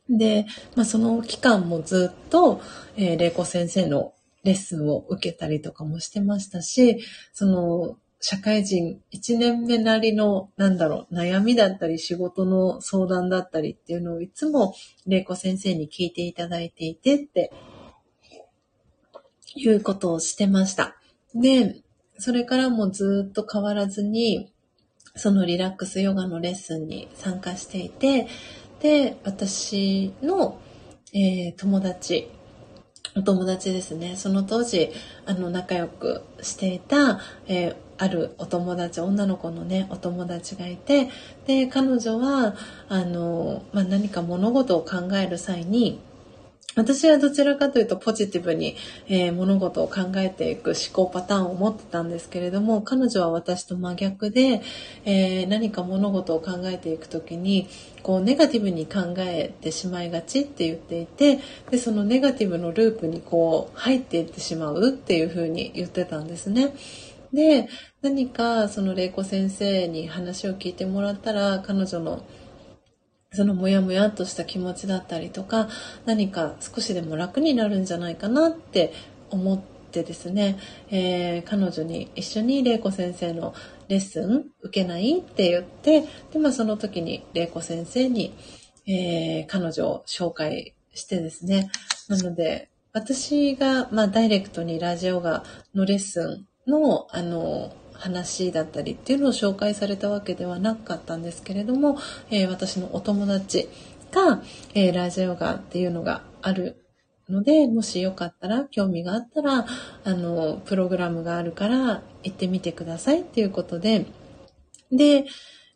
[0.09, 2.61] で、まあ、その期間もずっと、
[2.95, 4.13] えー、玲子先生の
[4.45, 6.99] レッスンを受けたりとかもしてましたし、
[7.33, 7.97] その、
[8.27, 14.73] 社会人1年目なりの、なんだろう、悩みだったり仕事の相談だったりっていうのをいつも
[15.06, 17.53] 玲子先生に聞いていただいていてって
[19.53, 20.95] いうことをしてました。
[21.35, 21.84] で、
[22.18, 24.52] それからもずっと変わらずに、
[25.15, 28.27] そのリラックスヨガのレッスンに参加していて、
[28.81, 30.60] で、私の、
[31.14, 32.31] えー、友達
[33.18, 34.15] お友達ですね。
[34.18, 34.91] その当時、
[35.26, 41.09] あの、仲良くしていた、えー、あるお友達、女の子のね、お友達がいて、
[41.47, 42.55] で、彼女は、
[42.89, 45.99] あの、まあ、何か物事を考える際に、
[46.76, 48.76] 私はどちらかというとポジティブに、
[49.07, 54.61] えー、物事を考えていく思考パターンを持ってたんですけれども、彼女は私と真逆で、
[55.05, 57.69] えー、何か物事を考えていくときに、
[58.03, 61.39] こうネガティブに考えてしまいがちって言っていて、
[61.72, 66.76] で、そのネガティブのループにこう入っていってしまうっていうふうに言ってたんですね。
[67.36, 67.70] で、
[68.02, 72.24] 何かその玲子先生に話を聞いてもらったら、彼女の
[73.36, 75.68] そのモヤモヤっとした気持ちだったりとか
[76.06, 78.94] 何か少しでも楽になるんじゃないかなって
[79.30, 80.57] 思ってですね、
[80.90, 83.53] えー、彼女に一緒に玲子先生の
[83.90, 88.34] レッスン受けないって言ってで、まあ、その時に玲子先生に、
[88.88, 91.70] えー、彼女を紹介してですね。
[92.07, 95.44] なので私が、まあ、ダイレクトにラジオガ
[95.74, 101.97] のレッスンのあの話だったりっていうのを紹介されたわけではなかったんですけれども、
[102.29, 103.69] えー、私のお友達
[104.11, 104.41] が、
[104.73, 106.85] えー、ラジオガっていうのがある
[107.29, 109.65] ので、もしよかったら、興味があったら、
[110.03, 114.05] あの、プログラムがあるから行ってみてくださいっていうことで、
[114.91, 115.25] で、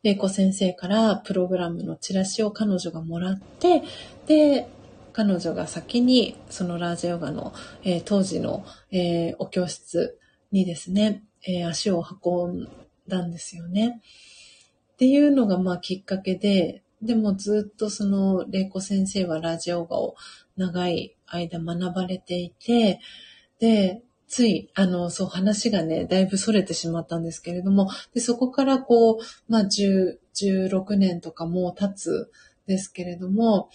[0.04, 3.84] 玲子先生からプログラムのチラシを彼女がもらって、
[4.28, 4.70] で、
[5.12, 7.52] 彼女が先にそのラージヨガの、
[7.84, 10.19] えー、当時の、えー、お教室
[10.52, 12.68] にですね、えー、足を運ん
[13.08, 14.02] だんですよね。
[14.94, 20.16] っていうのがまあきっかけで、でもずっとその玲子先生はラジオガを
[20.58, 23.00] 長い間学ばれていて、
[23.60, 29.18] で、つい、あの、そう話がね、だいぶ逸れてしまったんですけれども、でそこからこう、
[29.48, 32.32] まあ、10、16年とかもう経つ
[32.68, 33.70] ですけれども、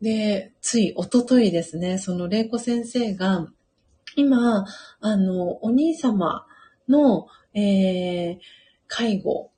[0.00, 3.46] で、つい、おとといですね、その玲子先生が、
[4.16, 4.64] 今、
[5.00, 6.46] あの、お兄様
[6.88, 8.38] の、えー、
[8.86, 9.50] 介護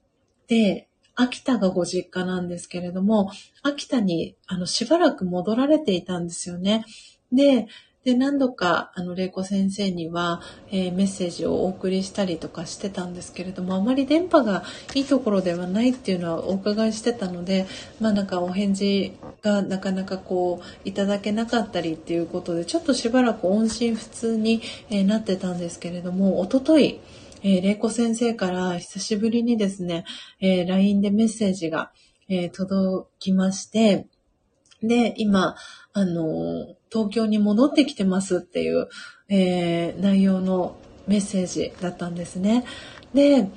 [0.47, 3.31] で、秋田がご実家なんですけれども、
[3.63, 6.85] 秋田にあのしばらく戻られていたんですよね。
[7.33, 7.69] で、
[8.05, 14.63] で、何度か、あの、玲子先生には、えー、メッセージをお送りしたりとかしてたんですけれども、あまり電波が
[14.95, 17.67] いいところではないっていうのはお伺いしてたので、
[18.01, 24.61] まあなんかお返事がなかなかこう、いただけなかったりっていうことで、ちょっとしばらく音信不通に、
[24.91, 27.01] えー、なってたんですけれども、おととい、
[27.43, 30.05] えー、玲子先生から久しぶりにですね、
[30.41, 31.91] えー、LINE でメッセージが、
[32.29, 34.07] えー、届きまして、
[34.83, 35.57] で、今、
[35.95, 38.89] あの、東京に戻ってきてますっていう、
[39.29, 40.77] えー、内容の
[41.09, 42.65] メッセージだったんですね。
[43.13, 43.49] で、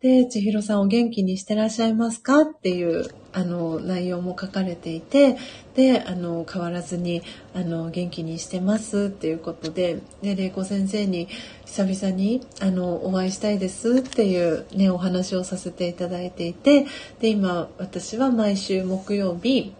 [0.00, 5.36] で、千尋さんお元気にしてらっしゃいますかっていう、あの、内容も書かれていて、
[5.74, 7.22] で、あの、変わらずに、
[7.52, 11.26] あの、元気にしてますっていうことで、で、玲子先生に
[11.64, 16.86] 久々に、あの、お会いしたいですっていうね、お話をさせていただいていて、
[17.18, 19.74] で、今、私は毎週木曜日、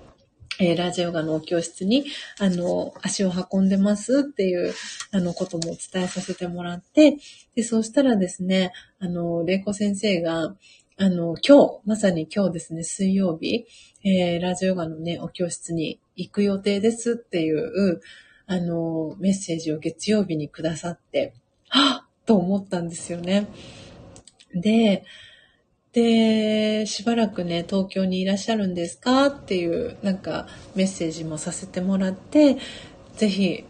[0.60, 2.04] えー、ラジオガのお教室に、
[2.38, 4.74] あの、足を運んでますっていう、
[5.12, 7.18] あの、ことも伝えさせてもらって、
[7.54, 10.56] で、そうしたらですね、あの、玲子先生が、
[10.96, 13.66] あの、今日、まさに今日ですね、水曜日、
[14.04, 18.00] えー、ラジオガのね、お教室に行く予定ですっていう、
[18.46, 21.34] あの、メッセージを月曜日にくださって、
[21.68, 23.46] はっと思ったんですよね。
[24.54, 25.04] で、
[25.92, 29.26] で、しばらくね、東京にいらっしゃるんですか？
[29.28, 32.58] っていう、なんかメッセージもさせてもらって、
[33.16, 33.64] ぜひ、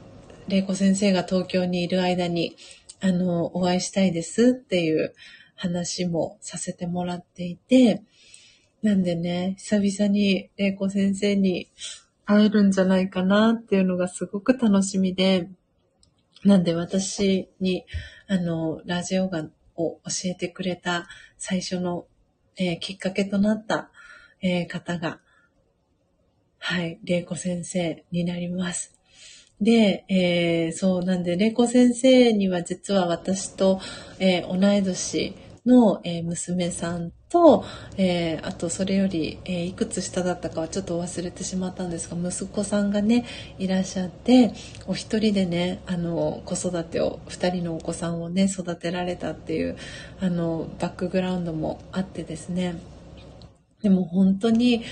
[0.49, 2.57] 玲子先生が東京にいる間に、
[3.01, 5.15] あの、お会いしたいですっていう
[5.55, 8.03] 話もさせてもらっていて、
[8.83, 11.69] なんでね、久々に玲子先生に
[12.25, 15.49] 会えるんじゃないかなっていうのがすごく楽しみで、
[16.45, 17.85] なんで私に、
[18.27, 19.45] あの、ラジオが
[19.81, 21.07] を教えてくれた
[21.39, 22.07] 最初の、
[22.57, 23.91] えー、きっかけとなった、
[24.43, 25.21] えー、方が、
[26.59, 28.95] はい、玲子先生になります。
[29.61, 33.81] で、えー、そうなんで、玲子先生には実は私と、
[34.19, 35.35] えー、同い年
[35.67, 37.65] の、えー、娘さんと、
[37.97, 43.27] えー、あとそれより、えー、いくつ下だったかはちょっと忘れてしまったんですが息子さんがね
[43.59, 44.53] いらっしゃって
[44.87, 49.77] お一人でねあの子育てを2人のお子さんをね育てられたっていう
[50.21, 52.81] あのバックグラウンドもあってですね
[53.83, 54.85] でも本当に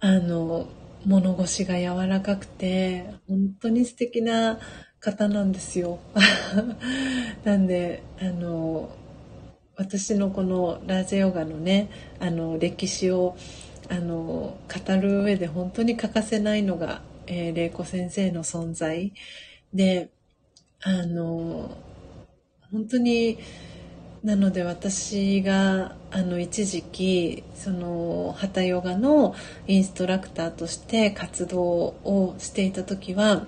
[0.00, 0.66] あの
[1.06, 4.58] 物腰が柔らかくて本当に素敵な
[5.00, 5.98] 方なんですよ。
[7.44, 8.90] なんであの
[9.80, 11.88] 私のこのラージェヨガのね
[12.20, 13.34] あの歴史を
[13.88, 19.14] あの語る上で本当に欠かせないのが、えー、玲子先生の存在。
[19.72, 20.10] で
[20.82, 21.78] あの
[22.70, 23.38] 本当に
[24.22, 29.34] なので私があの一時期そのハタヨガの
[29.66, 33.46] インストラクターとして活動をしていた時は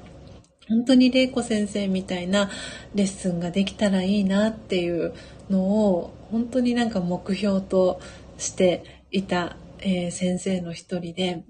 [0.66, 2.48] 本当に玲子先生みたいな
[2.94, 5.12] レッスンができたらいいなっていう
[5.50, 8.00] のを本当になんか目標と
[8.38, 11.44] していた、えー、先生の一人で、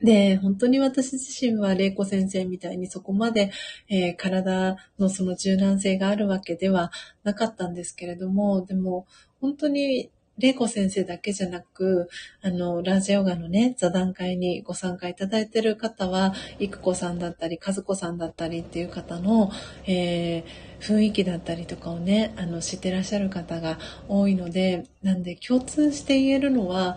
[0.00, 3.50] で、本当に私自身は玲子先生みたいにそこまで、
[3.88, 6.92] えー、体のその柔軟性があるわけでは
[7.24, 9.06] なかったんですけれども、でも
[9.40, 10.10] 本当に
[10.40, 12.08] 玲子先生だけじゃなく、
[12.42, 19.52] あの、ラジヨガのね、座談会にご参加いただいている方は、育子さんだったり、和子さんだったりっていう方の、
[19.86, 26.96] えー、雰囲気だったりとかをね、あの、知ってらっしゃる方が多いので、なんで共通して言えるのは、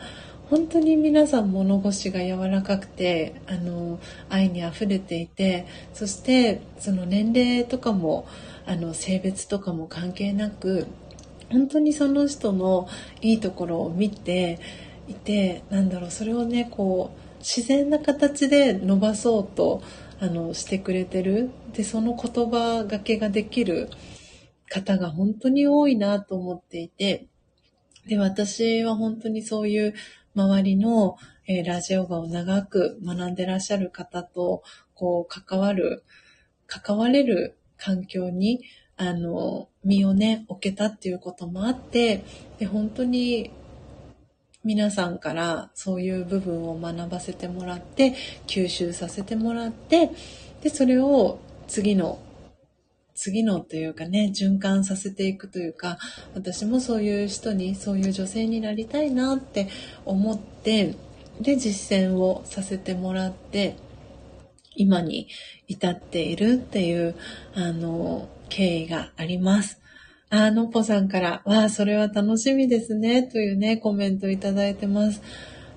[0.50, 4.00] 本当に皆さん物腰が柔らかくてあの
[4.30, 8.28] 愛にあふれていてそしてその年齢とかも
[8.66, 10.86] あの性別とかも関係なく
[11.54, 12.90] 本当にその人の
[13.22, 14.60] いいところを見て
[15.08, 19.84] いてなんだろうそれをねこう自然な形で伸ばそうと
[20.20, 21.52] あのしてくれてる。
[21.74, 23.90] でその言葉がけができる
[24.70, 27.28] 方が本当に多いなと思っていて。
[28.08, 29.94] で私は本当にそういう
[30.36, 31.18] 周りの、
[31.48, 34.64] えー、ラジオガを長く学んでらっしゃる方と
[34.94, 36.04] こう関わる
[36.68, 38.62] 関われる環境に
[38.98, 42.24] あの、身をね、置けたっていうこともあって、
[42.60, 43.52] で、本当に
[44.64, 48.14] 皆さんからそういう部分を学ばせてもらって、
[48.48, 50.12] 吸収させてもらって、
[50.62, 52.20] で、それを次の、
[53.16, 55.98] 次のというかね、循環させていくというか、
[56.34, 59.68] 私もそういう人に、そういう女性になりたいなって
[60.06, 60.96] 思って、
[61.42, 63.76] で、実践をさせてもらって、
[64.76, 65.28] 今に
[65.68, 67.16] 至っているっていう、
[67.54, 69.80] あの、経緯があります。
[70.30, 75.22] あ、のっぽさんから、わあ、それは楽しみですね、というね、コメントいただいてます。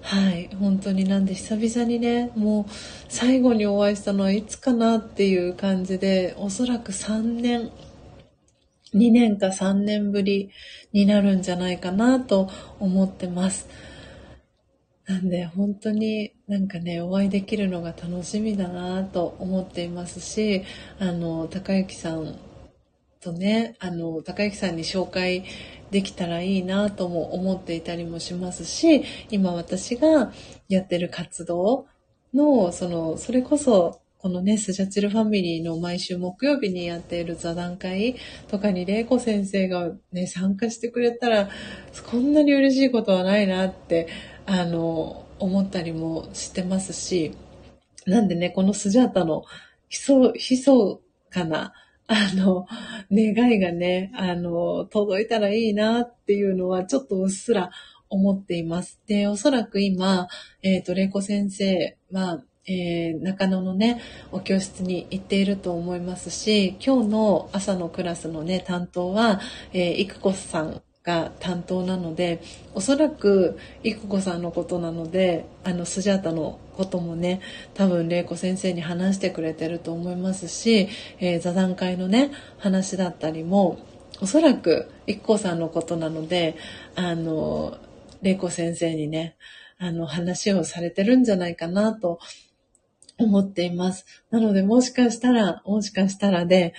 [0.00, 2.72] はい、本当になんで久々にね、もう
[3.08, 7.70] 最後にお会いしたのはいつかなっていう感じで、おそらく3年、
[8.94, 10.50] 2年か3年ぶり
[10.92, 12.48] になるんじゃないかなと
[12.78, 13.68] 思ってます。
[15.06, 20.62] なんで本当になんかね、お会いできるのが楽しみだなと思っていますし、
[20.98, 22.36] あの、高幸さん
[23.26, 25.44] とね、あの、高之さんに紹介
[25.90, 30.32] できたらいいなとも思っていたりもしますし、今私が
[30.68, 31.86] やってる活動
[32.32, 38.14] の、その、それこそ、このね、スジャチルファミリーの毎週木曜日にやっている座談会
[38.48, 41.48] とかに、玲子先生がね、参加してくれたら、
[42.08, 44.06] こんなに嬉しいことはないなって、
[44.46, 47.32] あの、思ったりもしてますし、
[48.06, 49.42] なんでね、このスジャータの
[49.88, 51.00] ひそ、ひそ
[51.30, 51.72] かな、
[52.08, 52.66] あの、
[53.10, 57.70] 願いがね、あの、届いたらいいなっていうのはちょっとうっすら
[58.08, 59.00] 思っています。
[59.06, 60.28] で、おそらく今、
[60.62, 64.00] えっ、ー、と、玲子先生は、えー、中野のね、
[64.32, 69.40] お教室に行っていると思いますし、今日の朝のクラスのね、担当は、
[69.72, 72.42] えー、いくこさんが担当なので
[72.74, 77.40] おそらく育子さんのことなのであのスジャータのこともね
[77.74, 80.88] 多分玲子先生に話してくれてると思いますし、
[81.18, 83.78] えー、座談会のね話だったりも
[84.20, 86.56] おそらく育子さんのことなので
[86.94, 87.78] あの
[88.22, 89.36] 玲子先生にね
[89.78, 92.18] あの話をされてるんじゃないかなと
[93.18, 94.04] 思っています。
[94.30, 96.74] なのでもしかしたら、もしかしたらで、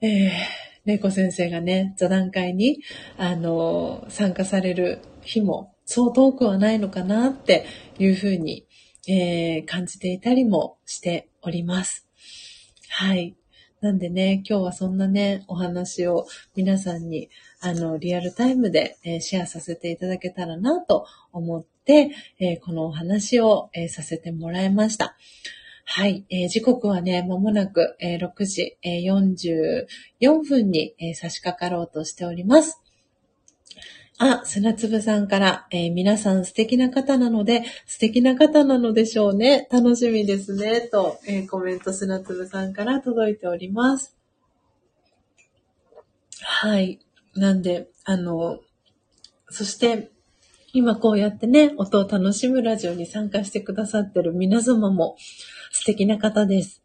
[0.00, 0.30] えー
[0.84, 2.82] 玲子先生がね、座談会に、
[3.16, 7.66] あの、参加される日も、そう遠くはないのかなって
[7.98, 8.66] いうふうに、
[9.08, 12.06] えー、感じていたりもしております。
[12.88, 13.34] はい。
[13.80, 16.26] なんでね、今日はそんなね、お話を
[16.56, 17.28] 皆さんに、
[17.60, 25.16] あの、リアルタイムで、えー、シェアさせていただけたらなと思って、えー、このお話を、えー、させてもらいました。
[25.84, 29.86] はい、えー、時刻はね、まもなく、えー、6時、えー、
[30.22, 32.80] 44分に、え、差し掛かろうとしております。
[34.18, 39.66] あ、砂粒さんから、えー、皆さん素敵な方なので、素敵な方なのでしょうね。
[39.72, 40.82] 楽しみですね。
[40.82, 44.16] と、えー、コメント砂粒さんから届いております。
[46.40, 47.00] はい。
[47.34, 48.60] なんで、あの、
[49.50, 50.10] そして、
[50.72, 55.16] 今こうやってね、音を楽しむラジオに参加してくださってる皆様も
[55.72, 56.82] 素敵な方です。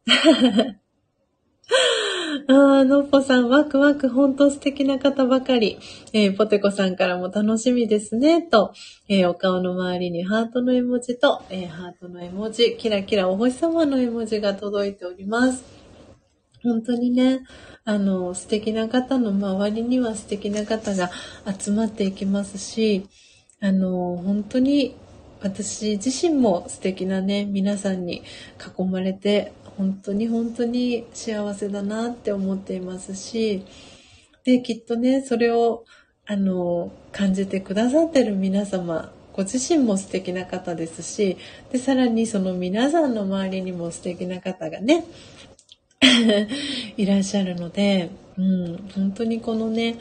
[2.48, 5.78] ああ、のっぽさん、ワクワク、ほんと素敵な方ばかり。
[6.14, 8.74] えー、ポテコさんからも楽しみですね、と、
[9.08, 15.64] えー、お顔の周りにハートの絵文字と、えー、ハートの絵文字、キラキラお星様の絵文字が届いております。
[16.64, 17.42] 本当にね、
[17.86, 21.10] あの、素敵な方の周りには素敵な方が
[21.60, 23.08] 集まっていきますし、
[23.62, 24.96] あの、本当に
[25.42, 28.24] 私自身も素敵なね、皆さんに
[28.78, 33.64] 囲まれて本当に本当に幸せだなって思っていますし、
[34.44, 35.86] で、きっとね、それを、
[36.26, 41.38] あの、感じてくださってる皆様、ご自身も素敵な方ですし、
[41.72, 45.06] で、さらにその皆さんの周りにも素敵な方がね、
[46.98, 49.96] いらっしゃるので、うん、本当にこのね、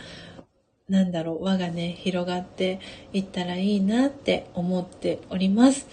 [0.89, 2.81] なんだろう、輪がね、広がって
[3.13, 5.87] いったらいいなって思っております。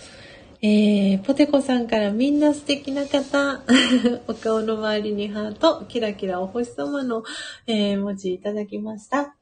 [0.62, 3.62] えー、ポテコさんからみんな素敵な方、
[4.28, 7.24] お顔の周りにハート、キラキラお星様の、
[7.68, 9.36] えー、文字いただきました。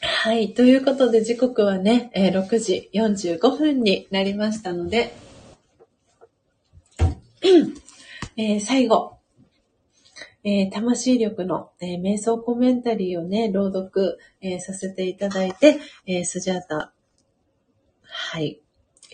[0.00, 0.52] はい。
[0.52, 5.14] ということで時刻はね、えー、6時45分になりましたので、
[8.36, 9.18] えー、最後、
[10.42, 16.92] えー、魂力の、えー、瞑想コメンタリーをね、朗読、えさせていただいて、えスジャータ、
[18.02, 18.60] はい、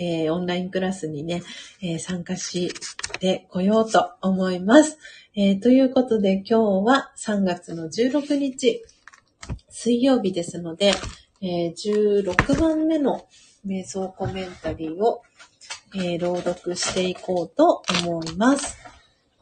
[0.00, 1.42] えー、オンラインクラスにね、
[1.82, 2.72] えー、参加し
[3.20, 4.98] てこようと思います。
[5.36, 8.82] えー、ということで今日は3月の16日、
[9.68, 10.92] 水曜日ですので、
[11.42, 13.26] え16番目の
[13.66, 15.22] 瞑想コメンタリーを、
[15.94, 18.78] え朗読していこうと思います。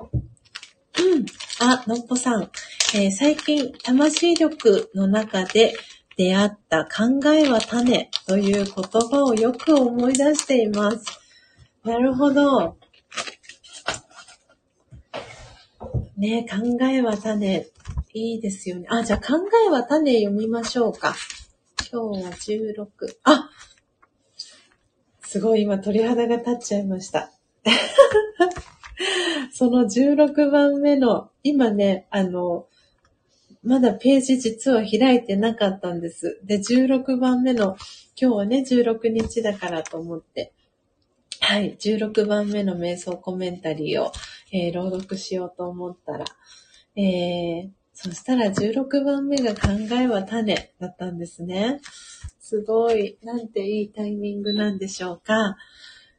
[0.00, 1.26] うん。
[1.60, 2.50] あ、のっぽさん。
[2.94, 5.74] え、最近、魂力の中で
[6.18, 11.20] 出会った考えは種という言葉をよく思い出しています。
[11.84, 12.76] なるほど。
[16.16, 17.68] ね考えは種。
[18.14, 18.88] いいですよね。
[18.90, 21.14] あ、じゃあ考えは種読みましょうか。
[21.92, 22.86] 今日は16。
[23.22, 23.50] あ
[25.20, 27.30] すごい今鳥肌が立っちゃいました。
[29.52, 32.66] その16番目の、今ね、あの、
[33.68, 36.40] まだページ実は開いてなかったんです。
[36.42, 37.76] で、16番目の、
[38.18, 40.54] 今日はね、16日だからと思って、
[41.38, 44.10] はい、16番目の瞑想コメンタリーを、
[44.52, 46.24] えー、朗読しようと思ったら、
[46.96, 51.82] えー、そしたら16番目が考えは種だったんですね。
[52.40, 55.58] すごい、なんていいタイミングなんでしょうか。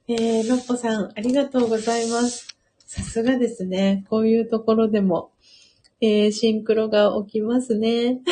[0.07, 2.55] えー、のっぽさん、ありがとうございます。
[2.85, 4.05] さすがですね。
[4.07, 5.31] こういうところでも、
[6.01, 8.19] えー、シンクロが起きますね。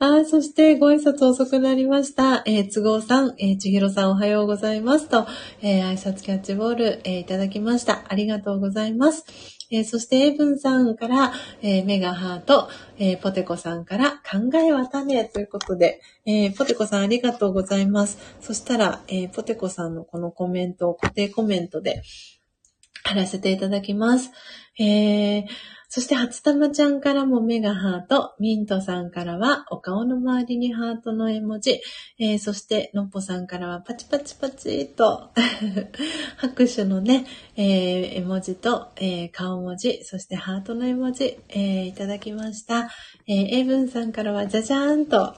[0.00, 2.42] あそしてご挨拶遅くなりました。
[2.44, 5.26] えー、都合さん、えー、ちひろさんおはようございますと、
[5.62, 8.04] えー、挨拶キャッチボール、えー、いただきました。
[8.08, 9.24] ありがとうございます。
[9.70, 18.18] えー、そして、エブンさんから、えー、メガハート、えー、ポテコさんから、考えは種ということで、えー、ポテコさんありがとうございます。
[18.40, 22.02] そしたら、えー、ポテコさんのこのコメントを固定コメントで
[23.04, 24.30] 貼らせていただきます。
[24.78, 25.44] えー、
[25.90, 31.80] そして初玉ちゃんからも目がハート、ミントさんからはお顔の周りにハートの絵文字、
[32.18, 35.30] えー、そしてのっぽさんからはパチパチパチと。
[36.36, 42.90] 拍手のね、えー、絵文字と、えー、顔文字、そしてハートの絵文字、えいただきました。
[43.26, 45.34] えー、エイブンさんからはじゃじゃーんと。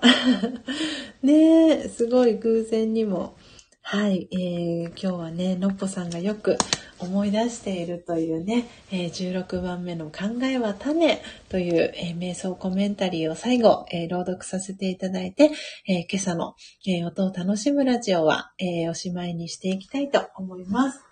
[1.23, 3.35] ねすごい偶然にも
[3.83, 6.57] はい、えー、今日はね、のっぽさんがよく
[7.01, 15.51] 思い出しているというね、えー、16番目の考えは種という、えー、瞑想コメンタリーを最後、えー、朗読させていただいて、
[15.89, 16.55] え今朝の、
[16.87, 21.05] え音を楽しむラジオは、えおしまいにしていきたいと思います。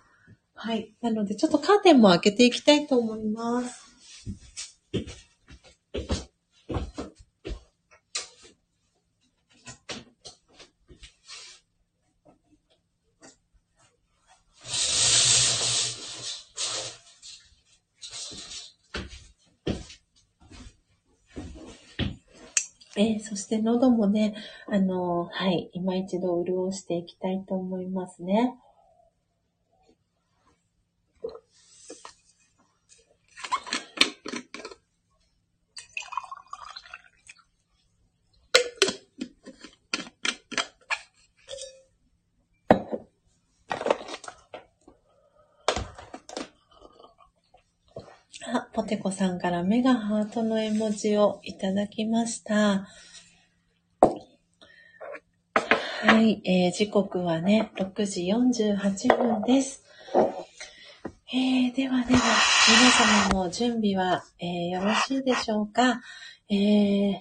[0.53, 0.95] はい。
[1.01, 3.89] なので、ちょっとカーテンも開けていきたいと思います。
[22.99, 24.35] えー、そして喉もね、
[24.67, 28.55] あのー、はい、今一度潤していきたいと思いますね。
[48.89, 52.87] さあ、ポテコさんからメガハートの絵文字をいただきました。
[56.01, 59.83] はい、えー、時刻はね、6時48分です。
[61.31, 62.21] えー、ではでは、
[63.29, 66.01] 皆様も準備は、えー、よろしいでしょうか、
[66.49, 67.11] えー、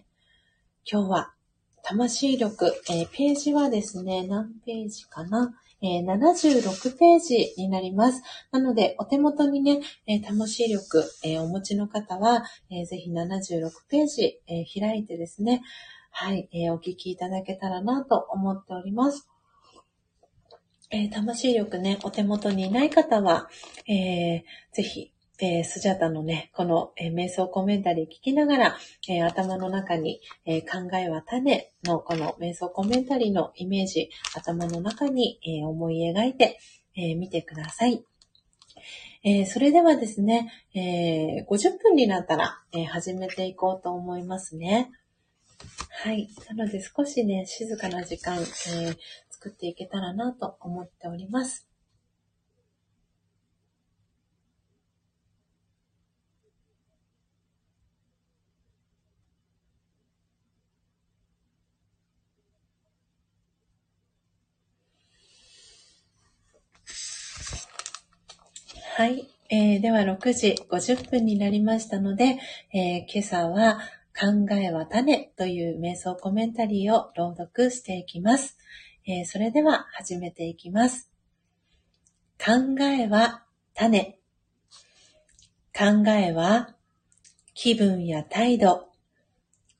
[0.90, 1.34] 今日は、
[1.82, 5.54] 魂力、えー、ページはですね、何ページかな？
[5.80, 8.22] えー、76ページになります。
[8.50, 15.62] なので、お手元にね、えー、魂力、えー、お持ちの方は、えー、ぜひ76ページ、えー、開いてですね、
[16.10, 19.28] はい、えー、お聞きいただけたらなと思っております。
[20.90, 23.48] えー、魂力ね、お手元にいない方は、
[23.86, 24.42] えー、
[24.72, 28.78] ぜひ、えー、スジャタのね、この、えー、瞑想コメンタリー聞きながら、
[29.08, 36.58] えー、頭の中に、え考えは種のこの瞑想コメンタリーのイメージ、頭の中に、え思い描いて、
[36.96, 38.04] え見てください。
[39.22, 44.90] えそれではですね、え50分になったら、え始めていこうと思いますね。
[46.02, 46.28] はい。
[46.48, 48.44] なので少しね、静かな時間、え
[49.30, 51.67] 作っていけたらなと思っております。
[68.98, 69.28] はい。
[69.48, 72.40] えー、では6時50分になりましたので、
[72.74, 73.78] えー、今朝は
[74.12, 78.58] 考えは種という瞑想コメンタリーを朗読していきます。
[79.06, 81.12] えー、それでは始めていきます。
[82.44, 84.18] 考えは種。
[85.72, 86.74] 考えは
[87.54, 88.88] 気分や態度、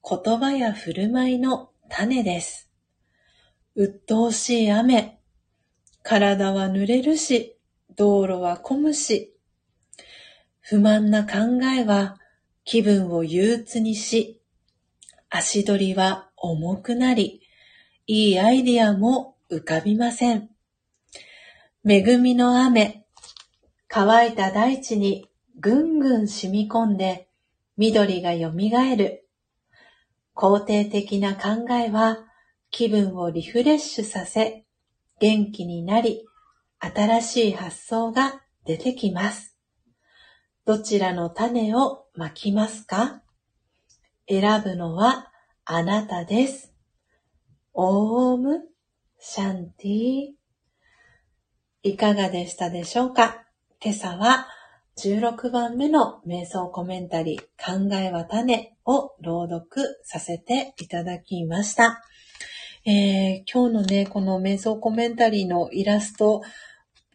[0.09, 2.71] 言葉や振る舞いの種です。
[3.75, 5.19] 鬱陶しい雨。
[6.05, 7.58] 体は濡れるし、
[7.99, 9.35] 道路は混むし、
[10.61, 12.17] 不満な考えは
[12.65, 14.41] 気分を憂鬱にし、
[15.29, 17.43] 足取りは重くなり、
[18.07, 20.49] いいアイディアも浮かびません。
[21.85, 23.05] 恵みの雨、
[23.89, 27.29] 乾いた大地にぐんぐん染み込んで、
[27.77, 28.53] 緑が蘇
[28.97, 29.27] る。
[30.37, 32.19] 肯定的な考えは
[32.71, 34.65] 気分をリフレッシュさせ、
[35.19, 36.28] 元気になり、
[36.81, 39.57] 新しい発想が出てきます。
[40.65, 43.23] どちらの種をまきますか？
[44.29, 45.33] 選ぶのは
[45.65, 46.75] あなたです。
[47.73, 48.61] オーム
[49.19, 50.29] シャンティ
[51.83, 53.45] いかがでしたでしょうか？
[53.83, 54.47] 今朝は
[54.99, 62.03] 16番目の瞑想コメンタリー考えは種を朗読させていただきました。
[62.85, 66.43] えー、今日のね、この瞑想コメンタリーのイラスト、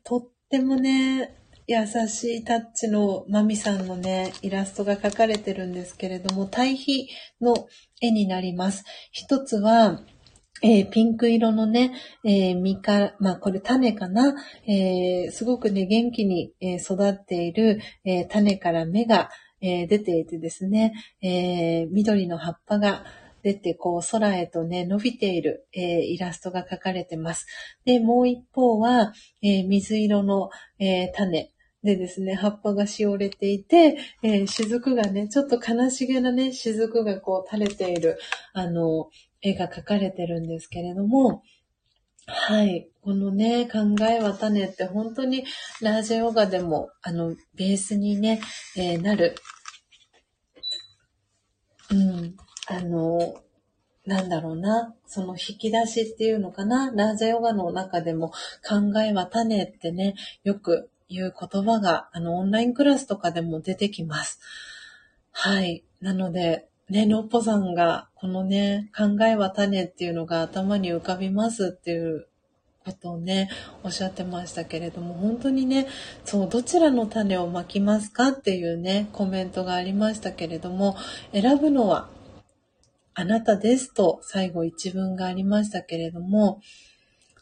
[0.04, 1.36] とってもね、
[1.66, 7.08] 優しいタッチのマミさんのね、イラストが描かれてるんですけれども、対比
[7.42, 7.68] の
[8.02, 8.84] 絵になります。
[9.12, 10.02] 一つは、
[10.62, 11.94] えー、ピンク色のね、
[12.26, 14.36] えー、実か、まあ、これ種かな、
[14.68, 19.30] えー、すごくね、元気に、育っている、え種から芽が、
[19.62, 23.06] え出ていてですね、え緑の葉っぱが、
[23.44, 27.46] 出て、こう、空へとね、伸びている、えー、イラストが描かれてます。
[27.86, 30.50] で、もう一方は、えー、水色の、
[30.80, 31.50] えー、種。
[31.84, 38.18] でですね、葉っぱがしおれていて、え、雫がね、ちょっと悲しげなね、雫がこう垂れている、
[38.54, 39.10] あの、
[39.42, 41.44] 絵が描かれてるんですけれども、
[42.26, 42.90] はい。
[43.02, 45.44] このね、考えは種って本当に
[45.82, 48.40] ラージェヨガでも、あの、ベースにね、
[48.78, 49.36] えー、なる、
[51.92, 52.38] うん、
[52.68, 53.36] あの、
[54.06, 58.30] なんだろうな、その引き出しっていうのかな、ラージャヨガの中でも
[58.68, 64.40] 考えは種ってね、よく言う言葉が、あの、オンラインクラスとかでも出てきます。
[65.32, 65.84] はい。
[66.02, 72.28] なので、ね、のっぽさんが、このね、考えは種っていうのが頭に浮かびますっていう
[72.86, 73.50] ことをね、
[73.84, 75.88] おっしゃってましたけれども、本当にね、
[76.26, 80.98] そう、どちらの種をまきますかっていうね、コメントがありましたけれども、
[81.32, 82.10] 選ぶのは
[83.16, 86.62] あなたですと最後一文がありましたけれども、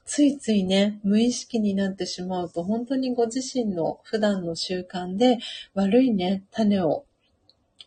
[0.05, 5.37] ついついね、無意識になってしまうと、本当にご自身の普段の習慣で
[5.73, 7.05] 悪いね、種を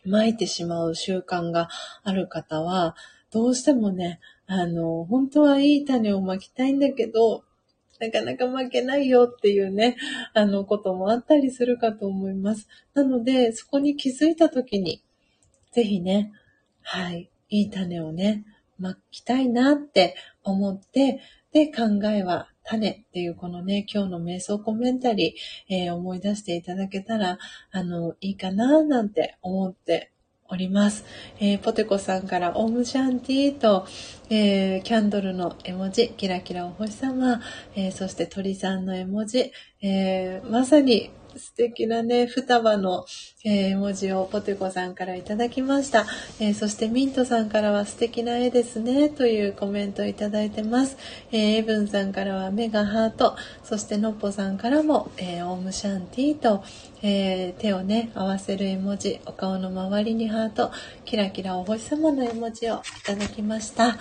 [0.05, 1.69] まいてしまう習慣が
[2.03, 2.95] ある方は、
[3.31, 7.43] どうしてもね、あの、本当はいい種をまきたいんだけど、
[7.99, 9.95] なかなか負けないよっていうね、
[10.33, 12.67] あのこともあったりするかと思います。
[12.93, 15.01] なので、そこに気づいたときに、
[15.71, 16.31] ぜひね、
[16.81, 18.43] はい、いい種をね、
[18.77, 21.21] まきたいなって思って、
[21.53, 27.37] で、考えは種っていうこのね、今日の瞑想コメンタリー、えー、思い出していただけたら、
[27.71, 30.11] あの、いいかななんて思って
[30.49, 31.05] おります。
[31.39, 33.87] えー、ポテコさんからオムシャンティーと、
[34.29, 37.39] えー、キャンドルの絵文字、キラキラお星様、
[37.75, 43.05] えー、そして鳥さんの絵文字、えまさに素敵なね、双葉の、
[43.43, 46.05] えー、絵文字をポテコさんからいただきました、
[46.39, 50.97] えー、そしてミントさんからは素敵な絵ですね、というコメントをいただいてます。
[51.31, 56.63] えー、エブンさんからは目がハート、そしてノッポさんからも、え、オームシャンティと、
[57.01, 60.71] え、手をね、合わせる絵文字、お顔の周りにハート、
[61.03, 63.97] キラキラお星様の絵文字をいただきました。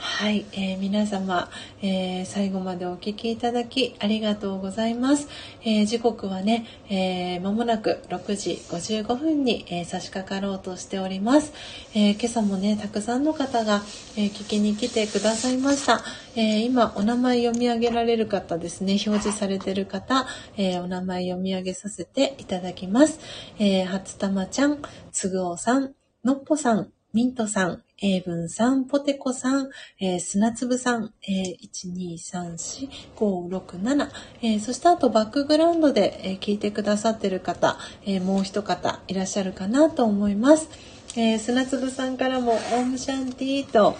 [0.00, 1.50] はい、えー、皆様、
[1.82, 5.28] えー、最後までお聞きいただきありがとうございます。
[5.64, 11.52] えー、時刻はね、えー、もなく6時55分に、え差し掛かろうとしております。
[11.96, 13.82] え今朝もね、たくさんの方が、
[14.16, 16.00] え聞きに来てくださいました。
[16.36, 20.26] え今、お名前読み上げられる方ですね、表示されてる方、
[20.56, 23.18] えお名前読み上げさせていただきます。
[23.58, 24.80] え初玉ちゃん、
[25.10, 25.94] つぐおさん、
[26.24, 34.10] のっぽさん、ミントさん、英文さん、ポテコさん、えー、砂粒さん、えー、1、2、3、4、5、6、7、
[34.42, 40.68] えー、そしてあとバックグラウンドで、えー、聞いてくださってる方、えー、もう一方いらっしゃるかなと思います。
[41.16, 43.96] えー、砂粒さんからも、オームシャンティーと、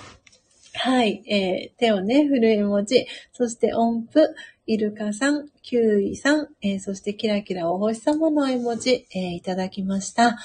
[0.75, 4.21] はい、えー、手をね、振る絵文字、そして音符、
[4.67, 10.37] イルカさん、キュウイさん、えー、そしてキラキラお星様の絵文字、えー、いただきました。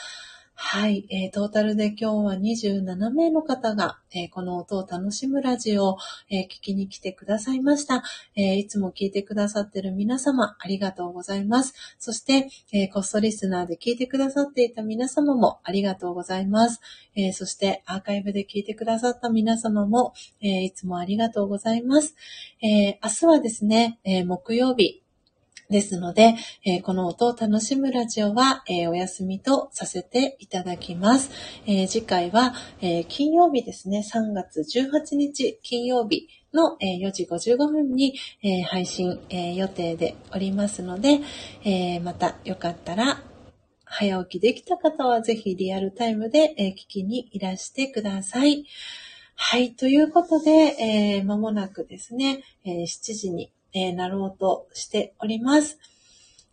[0.55, 5.97] はい、えー、トータルで今日は27名の方が、えー、この音を楽しむラジオを、
[6.29, 8.03] えー、聞きに来てくださいました、
[8.35, 11.73] えいつも聞いてくださってる皆様、ありがとうございます。
[11.99, 16.81] そして、えコストリスナーで聞いてくださっていた皆様もありがとうございます。
[17.15, 22.15] えそして、アーカイブで聞いてくださった皆様も、えいつもありがとうございます。
[22.61, 25.02] え明日はですね、え木曜日、
[25.73, 31.31] ですので、えー、この音を楽しむラジオは、えー、お休みとさせていただきます。
[31.65, 38.13] えー、次回は、え金曜日ですね、3月18日金曜日のえ4時55分に
[38.43, 41.21] え配信え予定でおりますので、
[41.63, 43.23] えまたよかったら
[43.83, 48.65] 早起きできた方はぜひリアルタイムでえ聞きにいらしてください。
[49.35, 49.73] はい。
[49.73, 55.79] ということで、えー、間もなくですね、えー、7時にえー、なろうとしております。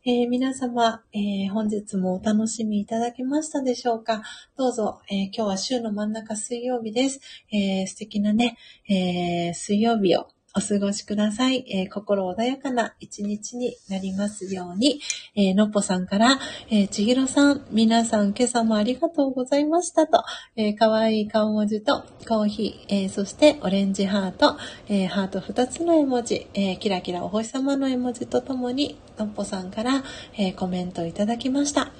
[0.06, 4.22] えー、皆様、えー、本日もお楽しみいただけましたでしょうか？
[4.56, 7.20] どうぞ、えー、今日は週の真ん中水曜日です。
[7.52, 8.56] え素敵なね、
[8.88, 11.64] え水曜日をお過ごしください。
[11.70, 15.00] えー、心穏やかな一日になりますように、
[15.36, 16.38] えー、のっぽさんから、
[16.70, 20.24] えー、ちひろさん、皆さん今朝もありがとうございましたと、
[20.56, 24.56] えー、かわいい顔文字とコーヒー、えー、そしてオレンジハート、
[24.88, 30.02] えー、ハート2つの絵文字、えー、キラキラお星様の絵文字とともに、のっぽさんから、
[30.36, 31.92] えー、コメントいただきました。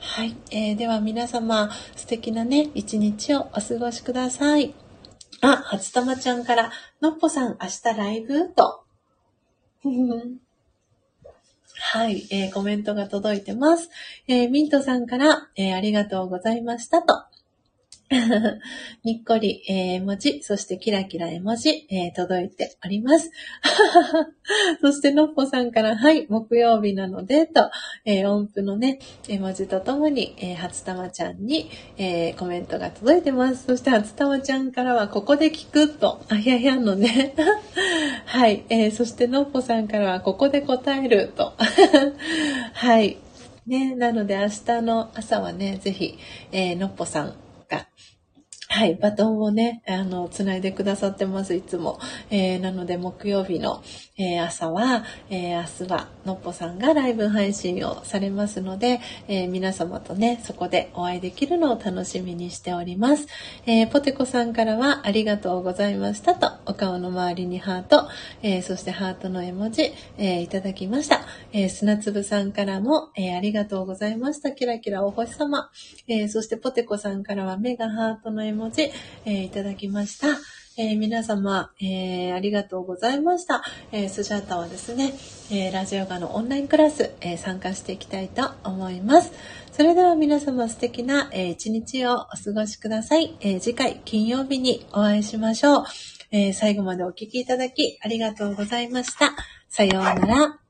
[0.00, 4.83] はい、えー、では皆様素敵なね、一日をお過ごしください。
[5.44, 6.72] あ、初玉ちゃんから、
[7.02, 8.48] のっぽさん明日ライブ？
[8.54, 8.84] と。
[11.76, 13.90] はい、えー、コメントが届いてます。
[14.26, 17.24] えー、ミントさんから、えー、ありがとうございましたと。
[19.02, 23.30] にっこり、えー、文字、そしてキラキラ絵文字、えー、届いております。
[24.80, 27.70] そして、のっぽさんから、はい、木曜日なので、と、
[28.04, 33.64] えー、音符のね、絵文字とともに、えー、初玉ちゃんに、えー、コメントが届いてます。
[33.66, 37.34] そして、初玉ちゃんからは、ここで聞くと、あややのね。
[38.26, 41.54] はい、えー、そして、のっぽさんからは、ここで答えると。
[42.72, 43.18] はい。
[43.66, 46.18] ね、なので明日の朝はね、ぜひ、
[46.52, 47.34] えー、のっぽさん
[47.74, 47.88] が、
[48.68, 52.00] はい、バトンをね、あの、つないでくださってます、いつも。
[52.30, 53.82] えー、なので、木曜日の、
[54.16, 63.26] えー、朝は、えー、明日は、のっぽさんがライブ配信をされますので、え皆様とね、そこでお会いできるのを楽しみにしております。
[63.66, 68.08] えポテコさんからは、ありがとうございましたと、お顔の周りにハート、
[68.42, 71.20] えそしてハートの絵文字、えいただきました。
[71.52, 74.52] え砂粒さんからも、えありがとうございました。
[74.52, 75.70] キラキラお星様。
[76.08, 78.53] えそしてポテコさんからは、目がハートの絵文字、
[79.24, 80.38] えいただきました。
[80.76, 83.62] えー、皆様、えー、ありがとうございました。
[83.92, 85.14] えー、スジャータはですね、
[85.52, 89.30] えラジオガのオンラインクラス、え参加していきたいと思います。
[89.72, 93.36] それでは皆様素敵な、え一日をお過ごしください。
[93.40, 95.84] え次回金曜日にお会いしましょう。
[96.32, 99.36] え最後までお聴きいただきありがとうございました。
[99.68, 100.63] さようなら。